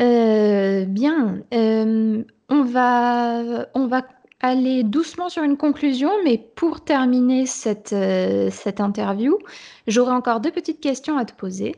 Euh, 0.00 0.84
bien. 0.84 1.40
Euh, 1.52 2.24
on, 2.48 2.62
va, 2.62 3.66
on 3.74 3.86
va 3.86 4.02
aller 4.40 4.84
doucement 4.84 5.28
sur 5.28 5.42
une 5.42 5.56
conclusion, 5.56 6.10
mais 6.24 6.38
pour 6.38 6.80
terminer 6.80 7.46
cette, 7.46 7.92
euh, 7.92 8.50
cette 8.50 8.80
interview, 8.80 9.38
j'aurai 9.86 10.12
encore 10.12 10.40
deux 10.40 10.52
petites 10.52 10.80
questions 10.80 11.18
à 11.18 11.24
te 11.24 11.34
poser. 11.34 11.74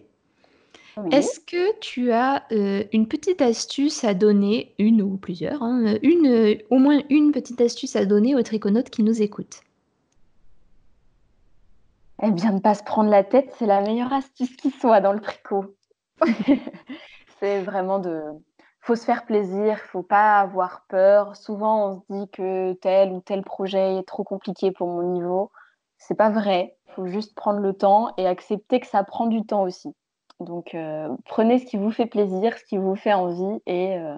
Est-ce 1.12 1.40
que 1.40 1.78
tu 1.78 2.12
as 2.12 2.44
une 2.50 3.06
petite 3.08 3.40
astuce 3.40 4.04
à 4.04 4.12
donner, 4.12 4.74
une 4.78 5.00
ou 5.00 5.16
plusieurs, 5.16 5.62
hein, 5.62 5.94
une, 6.02 6.58
au 6.68 6.76
moins 6.76 7.00
une 7.08 7.32
petite 7.32 7.61
astuce 7.62 7.96
à 7.96 8.04
donner 8.04 8.34
aux 8.34 8.42
triconautes 8.42 8.90
qui 8.90 9.02
nous 9.02 9.22
écoutent? 9.22 9.62
Eh 12.22 12.30
bien, 12.30 12.52
ne 12.52 12.61
pas 12.61 12.74
se 12.74 12.82
prendre 12.82 13.08
la 13.08 13.24
tête, 13.24 13.50
c'est 13.58 13.66
la 13.66 13.80
meilleure 13.80 14.12
astuce 14.12 14.54
qui 14.56 14.70
soit 14.70 15.00
dans 15.00 15.12
le 15.12 15.20
tricot. 15.20 15.74
c'est 17.40 17.62
vraiment 17.62 17.98
de 17.98 18.20
faut 18.91 18.97
se 18.97 19.05
faire 19.05 19.24
plaisir, 19.24 19.78
faut 19.78 20.03
pas 20.03 20.41
avoir 20.41 20.84
peur. 20.88 21.36
Souvent, 21.36 21.91
on 21.91 21.95
se 22.01 22.01
dit 22.11 22.28
que 22.32 22.72
tel 22.72 23.12
ou 23.12 23.20
tel 23.20 23.43
projet 23.43 23.99
est 23.99 24.03
trop 24.03 24.24
compliqué 24.24 24.72
pour 24.72 24.88
mon 24.88 25.12
niveau. 25.12 25.53
C'est 25.97 26.16
pas 26.16 26.28
vrai. 26.28 26.76
Il 26.88 26.95
faut 26.95 27.07
juste 27.07 27.36
prendre 27.36 27.61
le 27.61 27.72
temps 27.72 28.12
et 28.16 28.26
accepter 28.26 28.80
que 28.80 28.88
ça 28.88 29.05
prend 29.05 29.28
du 29.28 29.47
temps 29.47 29.62
aussi. 29.62 29.95
Donc, 30.41 30.74
euh, 30.74 31.09
prenez 31.24 31.61
ce 31.61 31.66
qui 31.66 31.76
vous 31.76 31.93
fait 31.93 32.07
plaisir, 32.07 32.59
ce 32.59 32.64
qui 32.64 32.78
vous 32.78 32.97
fait 32.97 33.12
envie 33.12 33.62
et 33.64 33.97
euh, 33.97 34.16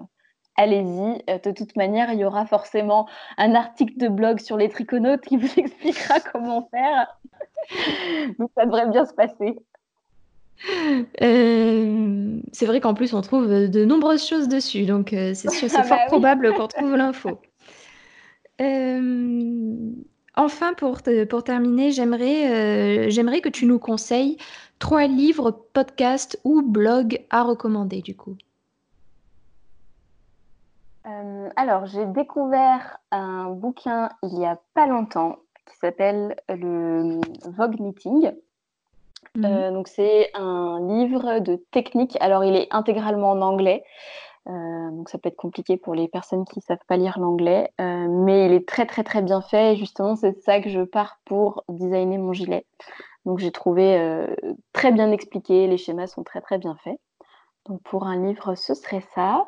allez-y. 0.57 1.23
Euh, 1.29 1.37
de 1.37 1.51
toute 1.51 1.75
manière, 1.75 2.11
il 2.11 2.17
y 2.17 2.25
aura 2.25 2.47
forcément 2.47 3.07
un 3.37 3.53
article 3.53 3.97
de 3.97 4.07
blog 4.07 4.39
sur 4.39 4.57
les 4.57 4.69
triconautes 4.69 5.21
qui 5.21 5.37
vous 5.37 5.53
expliquera 5.55 6.19
comment 6.19 6.67
faire. 6.71 7.15
Donc, 8.39 8.49
ça 8.57 8.65
devrait 8.65 8.89
bien 8.89 9.05
se 9.05 9.13
passer. 9.13 9.55
Euh, 11.21 11.52
c'est 12.63 12.67
vrai 12.67 12.79
qu'en 12.79 12.93
plus, 12.93 13.13
on 13.13 13.19
trouve 13.19 13.49
de 13.49 13.83
nombreuses 13.83 14.25
choses 14.25 14.47
dessus, 14.47 14.85
donc 14.85 15.11
euh, 15.11 15.33
c'est 15.33 15.49
sûr, 15.49 15.69
c'est 15.69 15.75
ah 15.79 15.83
fort 15.83 15.97
bah 15.97 16.05
probable 16.07 16.53
qu'on 16.53 16.67
trouve 16.69 16.95
l'info. 16.95 17.41
Euh, 18.61 19.91
enfin, 20.37 20.73
pour, 20.73 21.01
pour 21.29 21.43
terminer, 21.43 21.91
j'aimerais 21.91 23.09
j'aimerais 23.11 23.41
que 23.41 23.49
tu 23.49 23.65
nous 23.65 23.79
conseilles 23.79 24.37
trois 24.79 25.07
livres, 25.07 25.51
podcasts 25.73 26.39
ou 26.45 26.61
blogs 26.61 27.19
à 27.29 27.43
recommander, 27.43 28.01
du 28.01 28.15
coup. 28.15 28.37
alors, 31.57 31.85
j'ai 31.87 32.05
découvert 32.05 32.97
un 33.11 33.49
bouquin 33.49 34.07
il 34.23 34.39
y 34.39 34.45
a 34.45 34.57
pas 34.73 34.87
longtemps 34.87 35.39
qui 35.65 35.75
s'appelle 35.81 36.37
le 36.47 37.19
Vogue 37.45 37.81
Meeting. 37.81 38.31
Mmh 39.35 39.45
euh, 39.45 39.71
donc 39.71 39.87
c'est 39.87 40.29
un 40.33 40.79
livre 40.87 41.39
de 41.39 41.55
technique. 41.71 42.17
Alors 42.19 42.43
il 42.43 42.55
est 42.55 42.67
intégralement 42.71 43.31
en 43.31 43.41
anglais, 43.41 43.83
euh, 44.47 44.91
donc 44.91 45.09
ça 45.09 45.17
peut 45.17 45.29
être 45.29 45.35
compliqué 45.35 45.77
pour 45.77 45.95
les 45.95 46.07
personnes 46.07 46.45
qui 46.45 46.59
ne 46.59 46.63
savent 46.63 46.85
pas 46.87 46.97
lire 46.97 47.19
l'anglais, 47.19 47.71
euh, 47.81 48.07
mais 48.09 48.45
il 48.45 48.53
est 48.53 48.67
très 48.67 48.85
très 48.85 49.03
très 49.03 49.21
bien 49.21 49.41
fait. 49.41 49.73
Et 49.73 49.75
justement 49.75 50.15
c'est 50.15 50.39
ça 50.43 50.61
que 50.61 50.69
je 50.69 50.81
pars 50.81 51.19
pour 51.25 51.63
designer 51.69 52.17
mon 52.17 52.33
gilet. 52.33 52.65
Donc 53.25 53.39
j'ai 53.39 53.51
trouvé 53.51 54.27
très 54.73 54.91
bien 54.91 55.11
expliqué, 55.11 55.67
les 55.67 55.77
schémas 55.77 56.07
sont 56.07 56.23
très 56.23 56.41
très 56.41 56.57
bien 56.57 56.75
faits. 56.83 56.99
Donc 57.67 57.81
pour 57.83 58.05
un 58.05 58.17
livre 58.17 58.55
ce 58.55 58.73
serait 58.73 59.03
ça. 59.15 59.47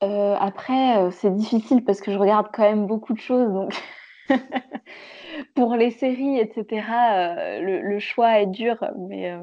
après, 0.00 1.10
c'est 1.10 1.34
difficile 1.34 1.84
parce 1.84 2.00
que 2.00 2.12
je 2.12 2.18
regarde 2.18 2.48
quand 2.52 2.62
même 2.62 2.86
beaucoup 2.86 3.12
de 3.14 3.20
choses, 3.20 3.52
donc 3.52 3.74
pour 5.54 5.74
les 5.74 5.90
séries, 5.90 6.38
etc., 6.38 6.86
euh, 7.12 7.80
le, 7.82 7.98
choix 7.98 8.40
est 8.40 8.46
dur, 8.46 8.76
mais 8.98 9.30
euh, 9.30 9.38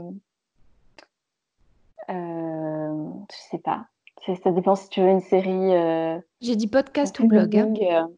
euh, 2.10 3.10
je 3.32 3.38
sais 3.52 3.60
pas. 3.60 3.86
Ça 4.44 4.52
dépend 4.52 4.76
si 4.76 4.90
tu 4.90 5.02
veux 5.02 5.10
une 5.10 5.22
série. 5.22 6.22
J'ai 6.42 6.56
dit 6.56 6.68
podcast 6.68 7.20
ou 7.20 7.28
blog. 7.28 7.56
Hein. 7.56 8.10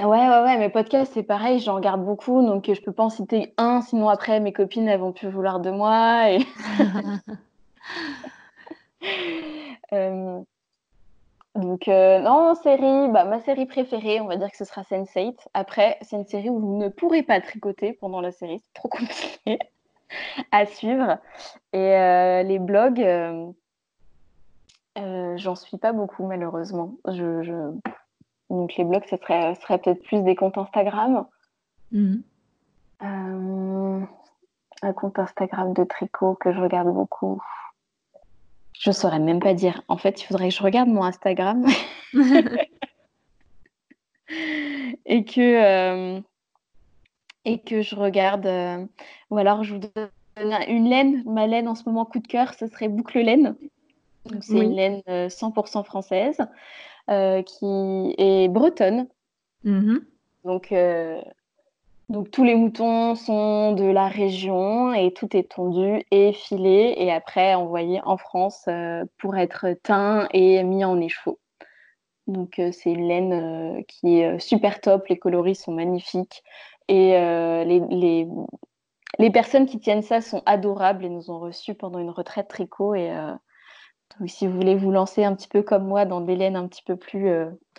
Ouais, 0.00 0.06
ouais, 0.06 0.42
ouais, 0.42 0.58
mais 0.58 0.70
podcast, 0.70 1.12
c'est 1.14 1.22
pareil, 1.22 1.58
j'en 1.60 1.74
regarde 1.74 2.04
beaucoup, 2.04 2.42
donc 2.44 2.72
je 2.72 2.80
peux 2.80 2.92
pas 2.92 3.04
en 3.04 3.10
citer 3.10 3.52
un, 3.58 3.80
sinon 3.82 4.08
après 4.08 4.40
mes 4.40 4.52
copines, 4.52 4.88
elles 4.88 5.00
vont 5.00 5.12
plus 5.12 5.28
vouloir 5.28 5.60
de 5.60 5.70
moi. 5.70 6.30
Et... 6.30 6.38
Donc, 11.54 11.86
euh, 11.86 12.18
non, 12.18 12.56
série, 12.56 13.08
bah, 13.10 13.24
ma 13.24 13.40
série 13.40 13.66
préférée, 13.66 14.20
on 14.20 14.26
va 14.26 14.36
dire 14.36 14.50
que 14.50 14.56
ce 14.56 14.64
sera 14.64 14.82
Sense8. 14.82 15.36
Après, 15.54 15.98
c'est 16.02 16.16
une 16.16 16.26
série 16.26 16.50
où 16.50 16.58
vous 16.58 16.76
ne 16.76 16.88
pourrez 16.88 17.22
pas 17.22 17.40
tricoter 17.40 17.92
pendant 17.92 18.20
la 18.20 18.32
série, 18.32 18.60
c'est 18.60 18.74
trop 18.74 18.88
compliqué 18.88 19.60
à 20.50 20.66
suivre. 20.66 21.18
Et 21.72 21.94
euh, 21.94 22.42
les 22.42 22.58
blogs, 22.58 23.00
euh, 23.00 23.52
j'en 25.36 25.54
suis 25.54 25.78
pas 25.78 25.92
beaucoup, 25.92 26.26
malheureusement. 26.26 26.96
Je, 27.06 27.72
Donc, 28.50 28.74
les 28.74 28.84
blogs, 28.84 29.04
ce 29.08 29.16
serait, 29.16 29.54
serait 29.54 29.78
peut-être 29.78 30.02
plus 30.02 30.22
des 30.22 30.34
comptes 30.34 30.58
Instagram. 30.58 31.24
Mmh. 31.92 32.16
un 33.00 34.08
compte 34.96 35.20
Instagram 35.20 35.72
de 35.72 35.84
tricot 35.84 36.34
que 36.34 36.52
je 36.52 36.58
regarde 36.58 36.92
beaucoup. 36.92 37.40
Je 38.78 38.90
saurais 38.90 39.20
même 39.20 39.40
pas 39.40 39.54
dire. 39.54 39.82
En 39.88 39.96
fait, 39.96 40.20
il 40.20 40.24
faudrait 40.26 40.48
que 40.48 40.54
je 40.54 40.62
regarde 40.62 40.88
mon 40.88 41.04
Instagram 41.04 41.64
et 45.06 45.24
que 45.24 45.40
euh, 45.40 46.20
et 47.44 47.60
que 47.60 47.82
je 47.82 47.94
regarde. 47.94 48.46
Euh, 48.46 48.84
ou 49.30 49.38
alors, 49.38 49.62
je 49.64 49.74
vous 49.74 49.80
donne 49.80 50.10
une 50.68 50.88
laine. 50.88 51.22
Ma 51.24 51.46
laine 51.46 51.68
en 51.68 51.74
ce 51.74 51.84
moment 51.86 52.04
coup 52.04 52.18
de 52.18 52.26
cœur, 52.26 52.54
ce 52.54 52.66
serait 52.66 52.88
boucle 52.88 53.20
laine. 53.20 53.54
C'est 54.40 54.58
une 54.58 54.74
laine 54.74 55.02
100% 55.06 55.78
euh, 55.78 55.82
française 55.84 56.38
qui 57.06 58.14
est 58.18 58.48
bretonne. 58.48 59.06
Mmh 59.64 59.98
Donc 60.44 60.74
donc 62.10 62.30
tous 62.30 62.44
les 62.44 62.54
moutons 62.54 63.14
sont 63.14 63.72
de 63.72 63.84
la 63.84 64.08
région 64.08 64.92
et 64.92 65.12
tout 65.12 65.34
est 65.34 65.50
tondu 65.50 66.04
et 66.10 66.32
filé 66.32 66.94
et 66.98 67.10
après 67.10 67.54
envoyé 67.54 68.00
en 68.04 68.18
France 68.18 68.64
euh, 68.68 69.04
pour 69.18 69.36
être 69.36 69.74
teint 69.82 70.28
et 70.32 70.62
mis 70.64 70.84
en 70.84 71.00
écheveau. 71.00 71.40
Donc 72.26 72.58
euh, 72.58 72.72
c'est 72.72 72.92
une 72.92 73.08
laine 73.08 73.32
euh, 73.32 73.82
qui 73.88 74.18
est 74.18 74.38
super 74.38 74.80
top, 74.82 75.06
les 75.08 75.18
coloris 75.18 75.54
sont 75.54 75.72
magnifiques 75.72 76.42
et 76.88 77.12
les, 77.12 78.26
les, 79.18 79.30
personnes 79.30 79.64
qui 79.64 79.80
tiennent 79.80 80.02
ça 80.02 80.20
sont 80.20 80.42
adorables 80.44 81.06
et 81.06 81.08
nous 81.08 81.30
ont 81.30 81.38
reçus 81.38 81.74
pendant 81.74 81.98
une 81.98 82.10
retraite 82.10 82.48
tricot 82.48 82.94
et 82.94 83.10
donc, 84.20 84.28
si 84.28 84.46
vous 84.46 84.52
voulez 84.52 84.74
vous 84.74 84.90
lancer 84.90 85.24
un 85.24 85.34
petit 85.34 85.48
peu 85.48 85.62
comme 85.62 85.86
moi 85.86 86.04
dans 86.04 86.20
des 86.20 86.36
laines 86.36 86.56
un 86.56 86.68
petit 86.68 86.82
peu 86.82 86.96
plus 86.96 87.30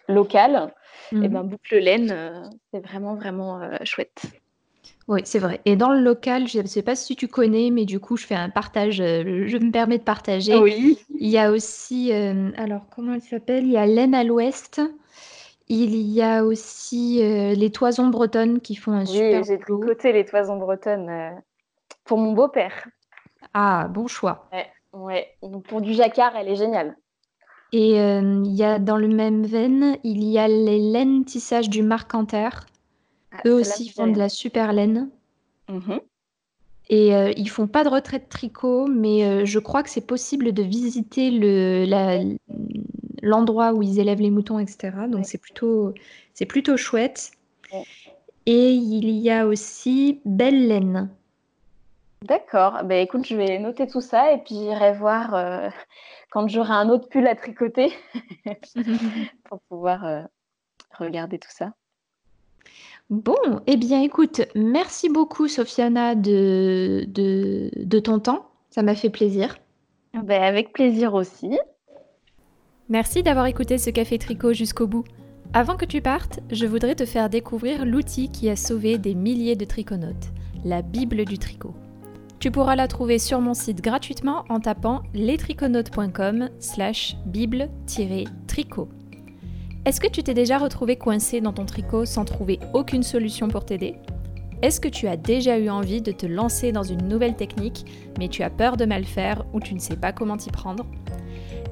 locales, 0.08 0.74
et 1.12 1.18
eh 1.24 1.28
ben, 1.28 1.43
mmh. 1.43 1.47
boucle 1.47 1.78
laine, 1.78 2.12
euh, 2.12 2.43
c'est 2.74 2.80
vraiment, 2.80 3.16
vraiment 3.16 3.62
euh, 3.62 3.78
chouette. 3.84 4.26
Oui, 5.08 5.22
c'est 5.24 5.39
vrai. 5.39 5.62
Et 5.66 5.76
dans 5.76 5.93
le 5.93 6.01
local, 6.01 6.47
je 6.47 6.60
ne 6.60 6.68
sais 6.68 6.82
pas 6.82 6.95
si 6.95 7.16
tu 7.16 7.28
connais, 7.28 7.70
mais 7.70 7.86
du 7.86 7.99
coup, 7.99 8.18
je 8.18 8.26
fais 8.26 8.36
un 8.36 8.49
partage. 8.49 9.01
Euh, 9.01 9.45
je 9.45 9.58
me 9.58 9.72
permets 9.72 9.99
de 9.99 10.03
partager. 10.03 10.58
Oui. 10.58 10.97
Il 11.20 11.30
y 11.30 11.38
a 11.38 11.51
aussi, 11.51 12.12
alors 12.12 12.88
comment 12.93 13.14
elle 13.14 13.22
s'appelle? 13.22 13.66
Il 13.66 13.72
y 13.72 13.78
a 13.78 13.86
Laine 13.86 14.16
à 14.16 14.24
l'Ouest. 14.24 14.82
Il 15.68 15.95
y 15.95 16.22
a 16.22 16.43
aussi 16.43 17.20
les 17.22 17.72
toisons 17.72 18.08
bretonnes 18.08 18.62
qui 18.62 18.76
font 18.76 18.93
un 18.93 19.06
super. 19.06 19.41
Oui, 19.41 19.47
j'ai 19.47 19.60
tricoté 19.60 20.12
les 20.12 20.26
toisons 20.26 20.58
bretonnes 20.58 21.41
pour 22.03 22.18
mon 22.18 22.34
beau-père. 22.34 22.88
Ah, 23.53 23.88
bon 23.89 24.08
choix. 24.08 24.47
Ouais, 24.51 24.68
ouais. 24.93 25.28
Donc 25.41 25.66
pour 25.68 25.82
du 25.82 25.93
jacquard, 25.93 26.36
elle 26.36 26.49
est 26.49 26.56
géniale. 26.56 26.95
Et 27.76 27.99
euh, 27.99 28.41
il 28.45 28.53
y 28.53 28.63
a 28.63 28.80
dans 28.80 28.95
le 28.95 29.09
même 29.09 29.45
veine, 29.45 29.97
il 30.05 30.23
y 30.23 30.39
a 30.39 30.47
les 30.47 30.80
laines 30.80 31.26
tissage 31.26 31.69
du 31.69 31.84
Marcanter. 31.84 32.47
Ah, 33.34 33.41
Eux 33.45 33.53
aussi 33.53 33.89
font 33.89 34.07
de 34.07 34.17
la 34.17 34.30
super 34.30 34.71
laine. 34.71 35.09
Mmh 35.67 35.97
Et 36.88 37.13
euh, 37.13 37.34
ils 37.36 37.49
font 37.49 37.67
pas 37.67 37.84
de 37.84 37.89
retraite 37.89 38.30
tricot, 38.30 38.88
mais 38.88 39.26
euh, 39.26 39.43
je 39.43 39.59
crois 39.59 39.84
que 39.84 39.89
c'est 39.89 40.07
possible 40.07 40.53
de 40.53 40.63
visiter 40.63 41.32
le, 41.32 42.38
l'endroit 43.21 43.73
où 43.73 43.84
ils 43.84 43.99
élèvent 43.99 44.21
les 44.21 44.32
moutons, 44.32 44.57
etc. 44.57 44.91
Donc 45.09 45.26
c'est 45.26 45.41
plutôt, 45.41 45.93
c'est 46.34 46.45
plutôt 46.45 46.78
chouette. 46.78 47.32
Et 48.45 48.71
il 48.71 49.09
y 49.09 49.30
a 49.30 49.45
aussi 49.45 50.21
Belle 50.23 50.69
Laine. 50.69 51.09
D'accord. 52.21 52.84
Ben, 52.86 53.03
écoute, 53.03 53.28
je 53.28 53.36
vais 53.36 53.59
noter 53.59 53.86
tout 53.86 53.99
ça 53.99 54.32
et 54.32 54.38
puis 54.38 54.55
j'irai 54.55 54.93
voir 54.93 55.73
quand 56.36 56.49
j'aurai 56.49 56.73
un 56.73 56.89
autre 56.89 57.07
pull 57.07 57.25
à 57.27 57.36
tricoter 57.36 57.93
pour 59.45 59.61
pouvoir 59.69 60.03
euh, 60.03 60.21
regarder 60.99 61.39
tout 61.39 61.49
ça. 61.49 61.71
Bon, 63.09 63.61
eh 63.67 63.77
bien 63.77 64.01
écoute, 64.01 64.41
merci 64.53 65.07
beaucoup 65.07 65.47
Sofiana 65.47 66.13
de, 66.13 67.05
de, 67.07 67.71
de 67.73 67.99
ton 67.99 68.19
temps, 68.19 68.49
ça 68.69 68.83
m'a 68.83 68.95
fait 68.95 69.09
plaisir. 69.09 69.55
Ben, 70.13 70.43
avec 70.43 70.73
plaisir 70.73 71.13
aussi. 71.13 71.57
Merci 72.89 73.23
d'avoir 73.23 73.45
écouté 73.45 73.77
ce 73.77 73.89
café 73.89 74.17
tricot 74.17 74.51
jusqu'au 74.51 74.88
bout. 74.88 75.05
Avant 75.53 75.77
que 75.77 75.86
tu 75.86 76.01
partes, 76.01 76.41
je 76.51 76.65
voudrais 76.65 76.95
te 76.95 77.05
faire 77.05 77.29
découvrir 77.29 77.86
l'outil 77.86 78.29
qui 78.29 78.49
a 78.49 78.57
sauvé 78.57 78.97
des 78.97 79.15
milliers 79.15 79.55
de 79.55 79.63
triconautes, 79.63 80.33
la 80.65 80.81
Bible 80.81 81.23
du 81.23 81.38
tricot. 81.38 81.73
Tu 82.46 82.52
pourras 82.52 82.76
la 82.76 82.88
trouver 82.88 83.18
sur 83.18 83.41
mon 83.41 83.56
site 83.56 83.82
gratuitement 83.82 84.46
en 84.50 84.60
tapant 84.60 85.02
lestriconautes.com 85.16 86.52
slash 86.60 87.18
bible-tricot. 87.26 88.88
Est-ce 89.84 90.00
que 90.00 90.06
tu 90.08 90.22
t'es 90.22 90.36
déjà 90.36 90.60
retrouvé 90.60 90.96
coincé 90.96 91.41
dans 91.41 91.54
ton 91.54 91.66
tricot 91.66 92.06
sans 92.06 92.24
trouver 92.24 92.60
aucune 92.76 93.02
solution 93.02 93.48
pour 93.48 93.66
t'aider? 93.66 93.96
Est-ce 94.62 94.80
que 94.80 94.88
tu 94.88 95.08
as 95.08 95.18
déjà 95.18 95.58
eu 95.58 95.72
envie 95.72 96.04
de 96.04 96.12
te 96.12 96.28
lancer 96.28 96.72
dans 96.72 96.84
une 96.84 97.08
nouvelle 97.08 97.36
technique, 97.36 97.84
mais 98.20 98.28
tu 98.28 98.43
as 98.43 98.52
peur 98.52 98.78
de 98.78 98.86
mal 98.86 99.06
faire 99.06 99.43
ou 99.52 99.60
tu 99.60 99.74
ne 99.74 99.80
sais 99.80 99.98
pas 99.98 100.14
comment 100.14 100.38
t'y 100.38 100.52
prendre? 100.52 100.86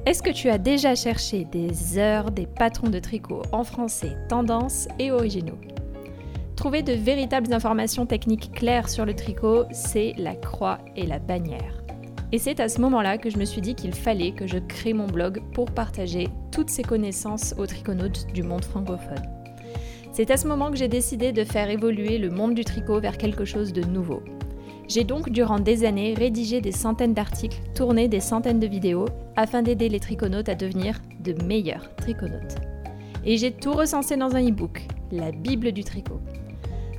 Est-ce 0.06 0.24
que 0.24 0.32
tu 0.32 0.48
as 0.48 0.58
déjà 0.58 0.96
cherché 0.96 1.44
des 1.44 1.98
heures 1.98 2.32
des 2.32 2.48
patrons 2.48 2.90
de 2.90 2.98
tricot 2.98 3.42
en 3.52 3.62
français, 3.62 4.16
tendance 4.28 4.88
et 4.98 5.12
originaux? 5.12 5.60
Trouver 6.56 6.82
de 6.82 6.92
véritables 6.92 7.52
informations 7.52 8.06
techniques 8.06 8.52
claires 8.52 8.88
sur 8.88 9.04
le 9.04 9.14
tricot, 9.14 9.64
c'est 9.72 10.14
la 10.16 10.34
croix 10.34 10.78
et 10.96 11.04
la 11.04 11.18
bannière. 11.18 11.82
Et 12.32 12.38
c'est 12.38 12.60
à 12.60 12.68
ce 12.68 12.80
moment-là 12.80 13.18
que 13.18 13.28
je 13.28 13.38
me 13.38 13.44
suis 13.44 13.60
dit 13.60 13.74
qu'il 13.74 13.92
fallait 13.92 14.32
que 14.32 14.46
je 14.46 14.58
crée 14.58 14.92
mon 14.92 15.06
blog 15.06 15.42
pour 15.52 15.70
partager 15.70 16.28
toutes 16.52 16.70
ces 16.70 16.82
connaissances 16.82 17.54
aux 17.58 17.66
triconautes 17.66 18.26
du 18.32 18.42
monde 18.42 18.64
francophone. 18.64 19.22
C'est 20.12 20.30
à 20.30 20.36
ce 20.36 20.46
moment 20.46 20.70
que 20.70 20.76
j'ai 20.76 20.88
décidé 20.88 21.32
de 21.32 21.44
faire 21.44 21.70
évoluer 21.70 22.18
le 22.18 22.30
monde 22.30 22.54
du 22.54 22.64
tricot 22.64 23.00
vers 23.00 23.18
quelque 23.18 23.44
chose 23.44 23.72
de 23.72 23.82
nouveau. 23.82 24.22
J'ai 24.86 25.04
donc 25.04 25.30
durant 25.30 25.58
des 25.58 25.84
années 25.84 26.14
rédigé 26.14 26.60
des 26.60 26.72
centaines 26.72 27.14
d'articles, 27.14 27.60
tourné 27.74 28.06
des 28.06 28.20
centaines 28.20 28.60
de 28.60 28.66
vidéos 28.66 29.06
afin 29.34 29.62
d'aider 29.62 29.88
les 29.88 30.00
triconautes 30.00 30.48
à 30.48 30.54
devenir 30.54 31.00
de 31.20 31.34
meilleurs 31.44 31.94
triconautes. 31.96 32.56
Et 33.24 33.38
j'ai 33.38 33.50
tout 33.50 33.72
recensé 33.72 34.16
dans 34.16 34.36
un 34.36 34.48
e-book, 34.48 34.86
la 35.10 35.32
Bible 35.32 35.72
du 35.72 35.82
tricot. 35.82 36.20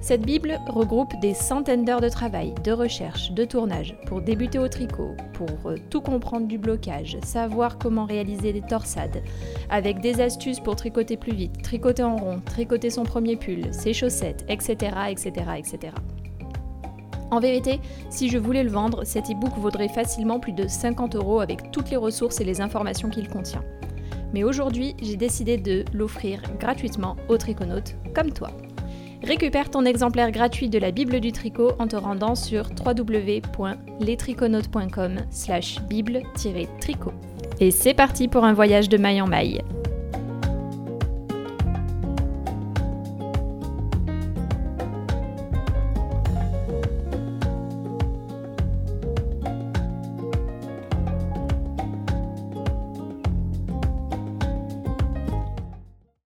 Cette 0.06 0.22
Bible 0.22 0.60
regroupe 0.68 1.20
des 1.20 1.34
centaines 1.34 1.84
d'heures 1.84 2.00
de 2.00 2.10
travail, 2.10 2.54
de 2.64 2.72
recherche, 2.72 3.32
de 3.32 3.44
tournage 3.44 3.96
pour 4.06 4.22
débuter 4.22 4.60
au 4.60 4.68
tricot, 4.68 5.16
pour 5.34 5.50
euh, 5.66 5.78
tout 5.90 6.00
comprendre 6.00 6.46
du 6.46 6.60
blocage, 6.60 7.18
savoir 7.24 7.80
comment 7.80 8.06
réaliser 8.06 8.54
des 8.54 8.62
torsades, 8.62 9.24
avec 9.72 10.02
des 10.02 10.22
astuces 10.22 10.60
pour 10.60 10.76
tricoter 10.76 11.18
plus 11.18 11.34
vite, 11.34 11.60
tricoter 11.64 12.04
en 12.04 12.18
rond, 12.18 12.40
tricoter 12.46 12.92
son 12.92 13.02
premier 13.02 13.36
pull, 13.36 13.74
ses 13.74 13.94
chaussettes, 13.94 14.46
etc. 14.48 14.96
etc., 15.10 15.32
etc. 15.58 15.96
En 17.32 17.40
vérité, 17.40 17.80
si 18.12 18.30
je 18.30 18.38
voulais 18.38 18.64
le 18.64 18.70
vendre, 18.70 19.06
cet 19.06 19.32
e-book 19.32 19.58
vaudrait 19.58 19.90
facilement 19.90 20.40
plus 20.40 20.54
de 20.54 20.68
50 20.68 21.16
euros 21.16 21.40
avec 21.40 21.72
toutes 21.72 21.90
les 21.90 21.98
ressources 21.98 22.40
et 22.40 22.46
les 22.46 22.62
informations 22.62 23.10
qu'il 23.10 23.28
contient. 23.28 23.64
Mais 24.36 24.44
aujourd'hui, 24.44 24.96
j'ai 25.02 25.18
décidé 25.18 25.58
de 25.58 25.84
l'offrir 25.94 26.44
gratuitement 26.60 27.16
aux 27.28 27.38
triconautes 27.38 27.96
comme 28.14 28.32
toi. 28.32 28.52
Récupère 29.24 29.70
ton 29.70 29.86
exemplaire 29.86 30.32
gratuit 30.32 30.70
de 30.70 30.78
la 30.78 30.92
Bible 30.92 31.20
du 31.20 31.32
tricot 31.32 31.72
en 31.80 31.88
te 31.88 31.96
rendant 31.96 32.36
sur 32.36 32.70
www.lestriconautes.com 32.86 35.18
slash 35.32 35.82
bible-tricot. 35.82 37.14
Et 37.60 37.72
c'est 37.72 37.94
parti 37.94 38.28
pour 38.28 38.44
un 38.44 38.54
voyage 38.54 38.90
de 38.90 38.98
maille 38.98 39.22
en 39.22 39.28
maille. 39.28 39.62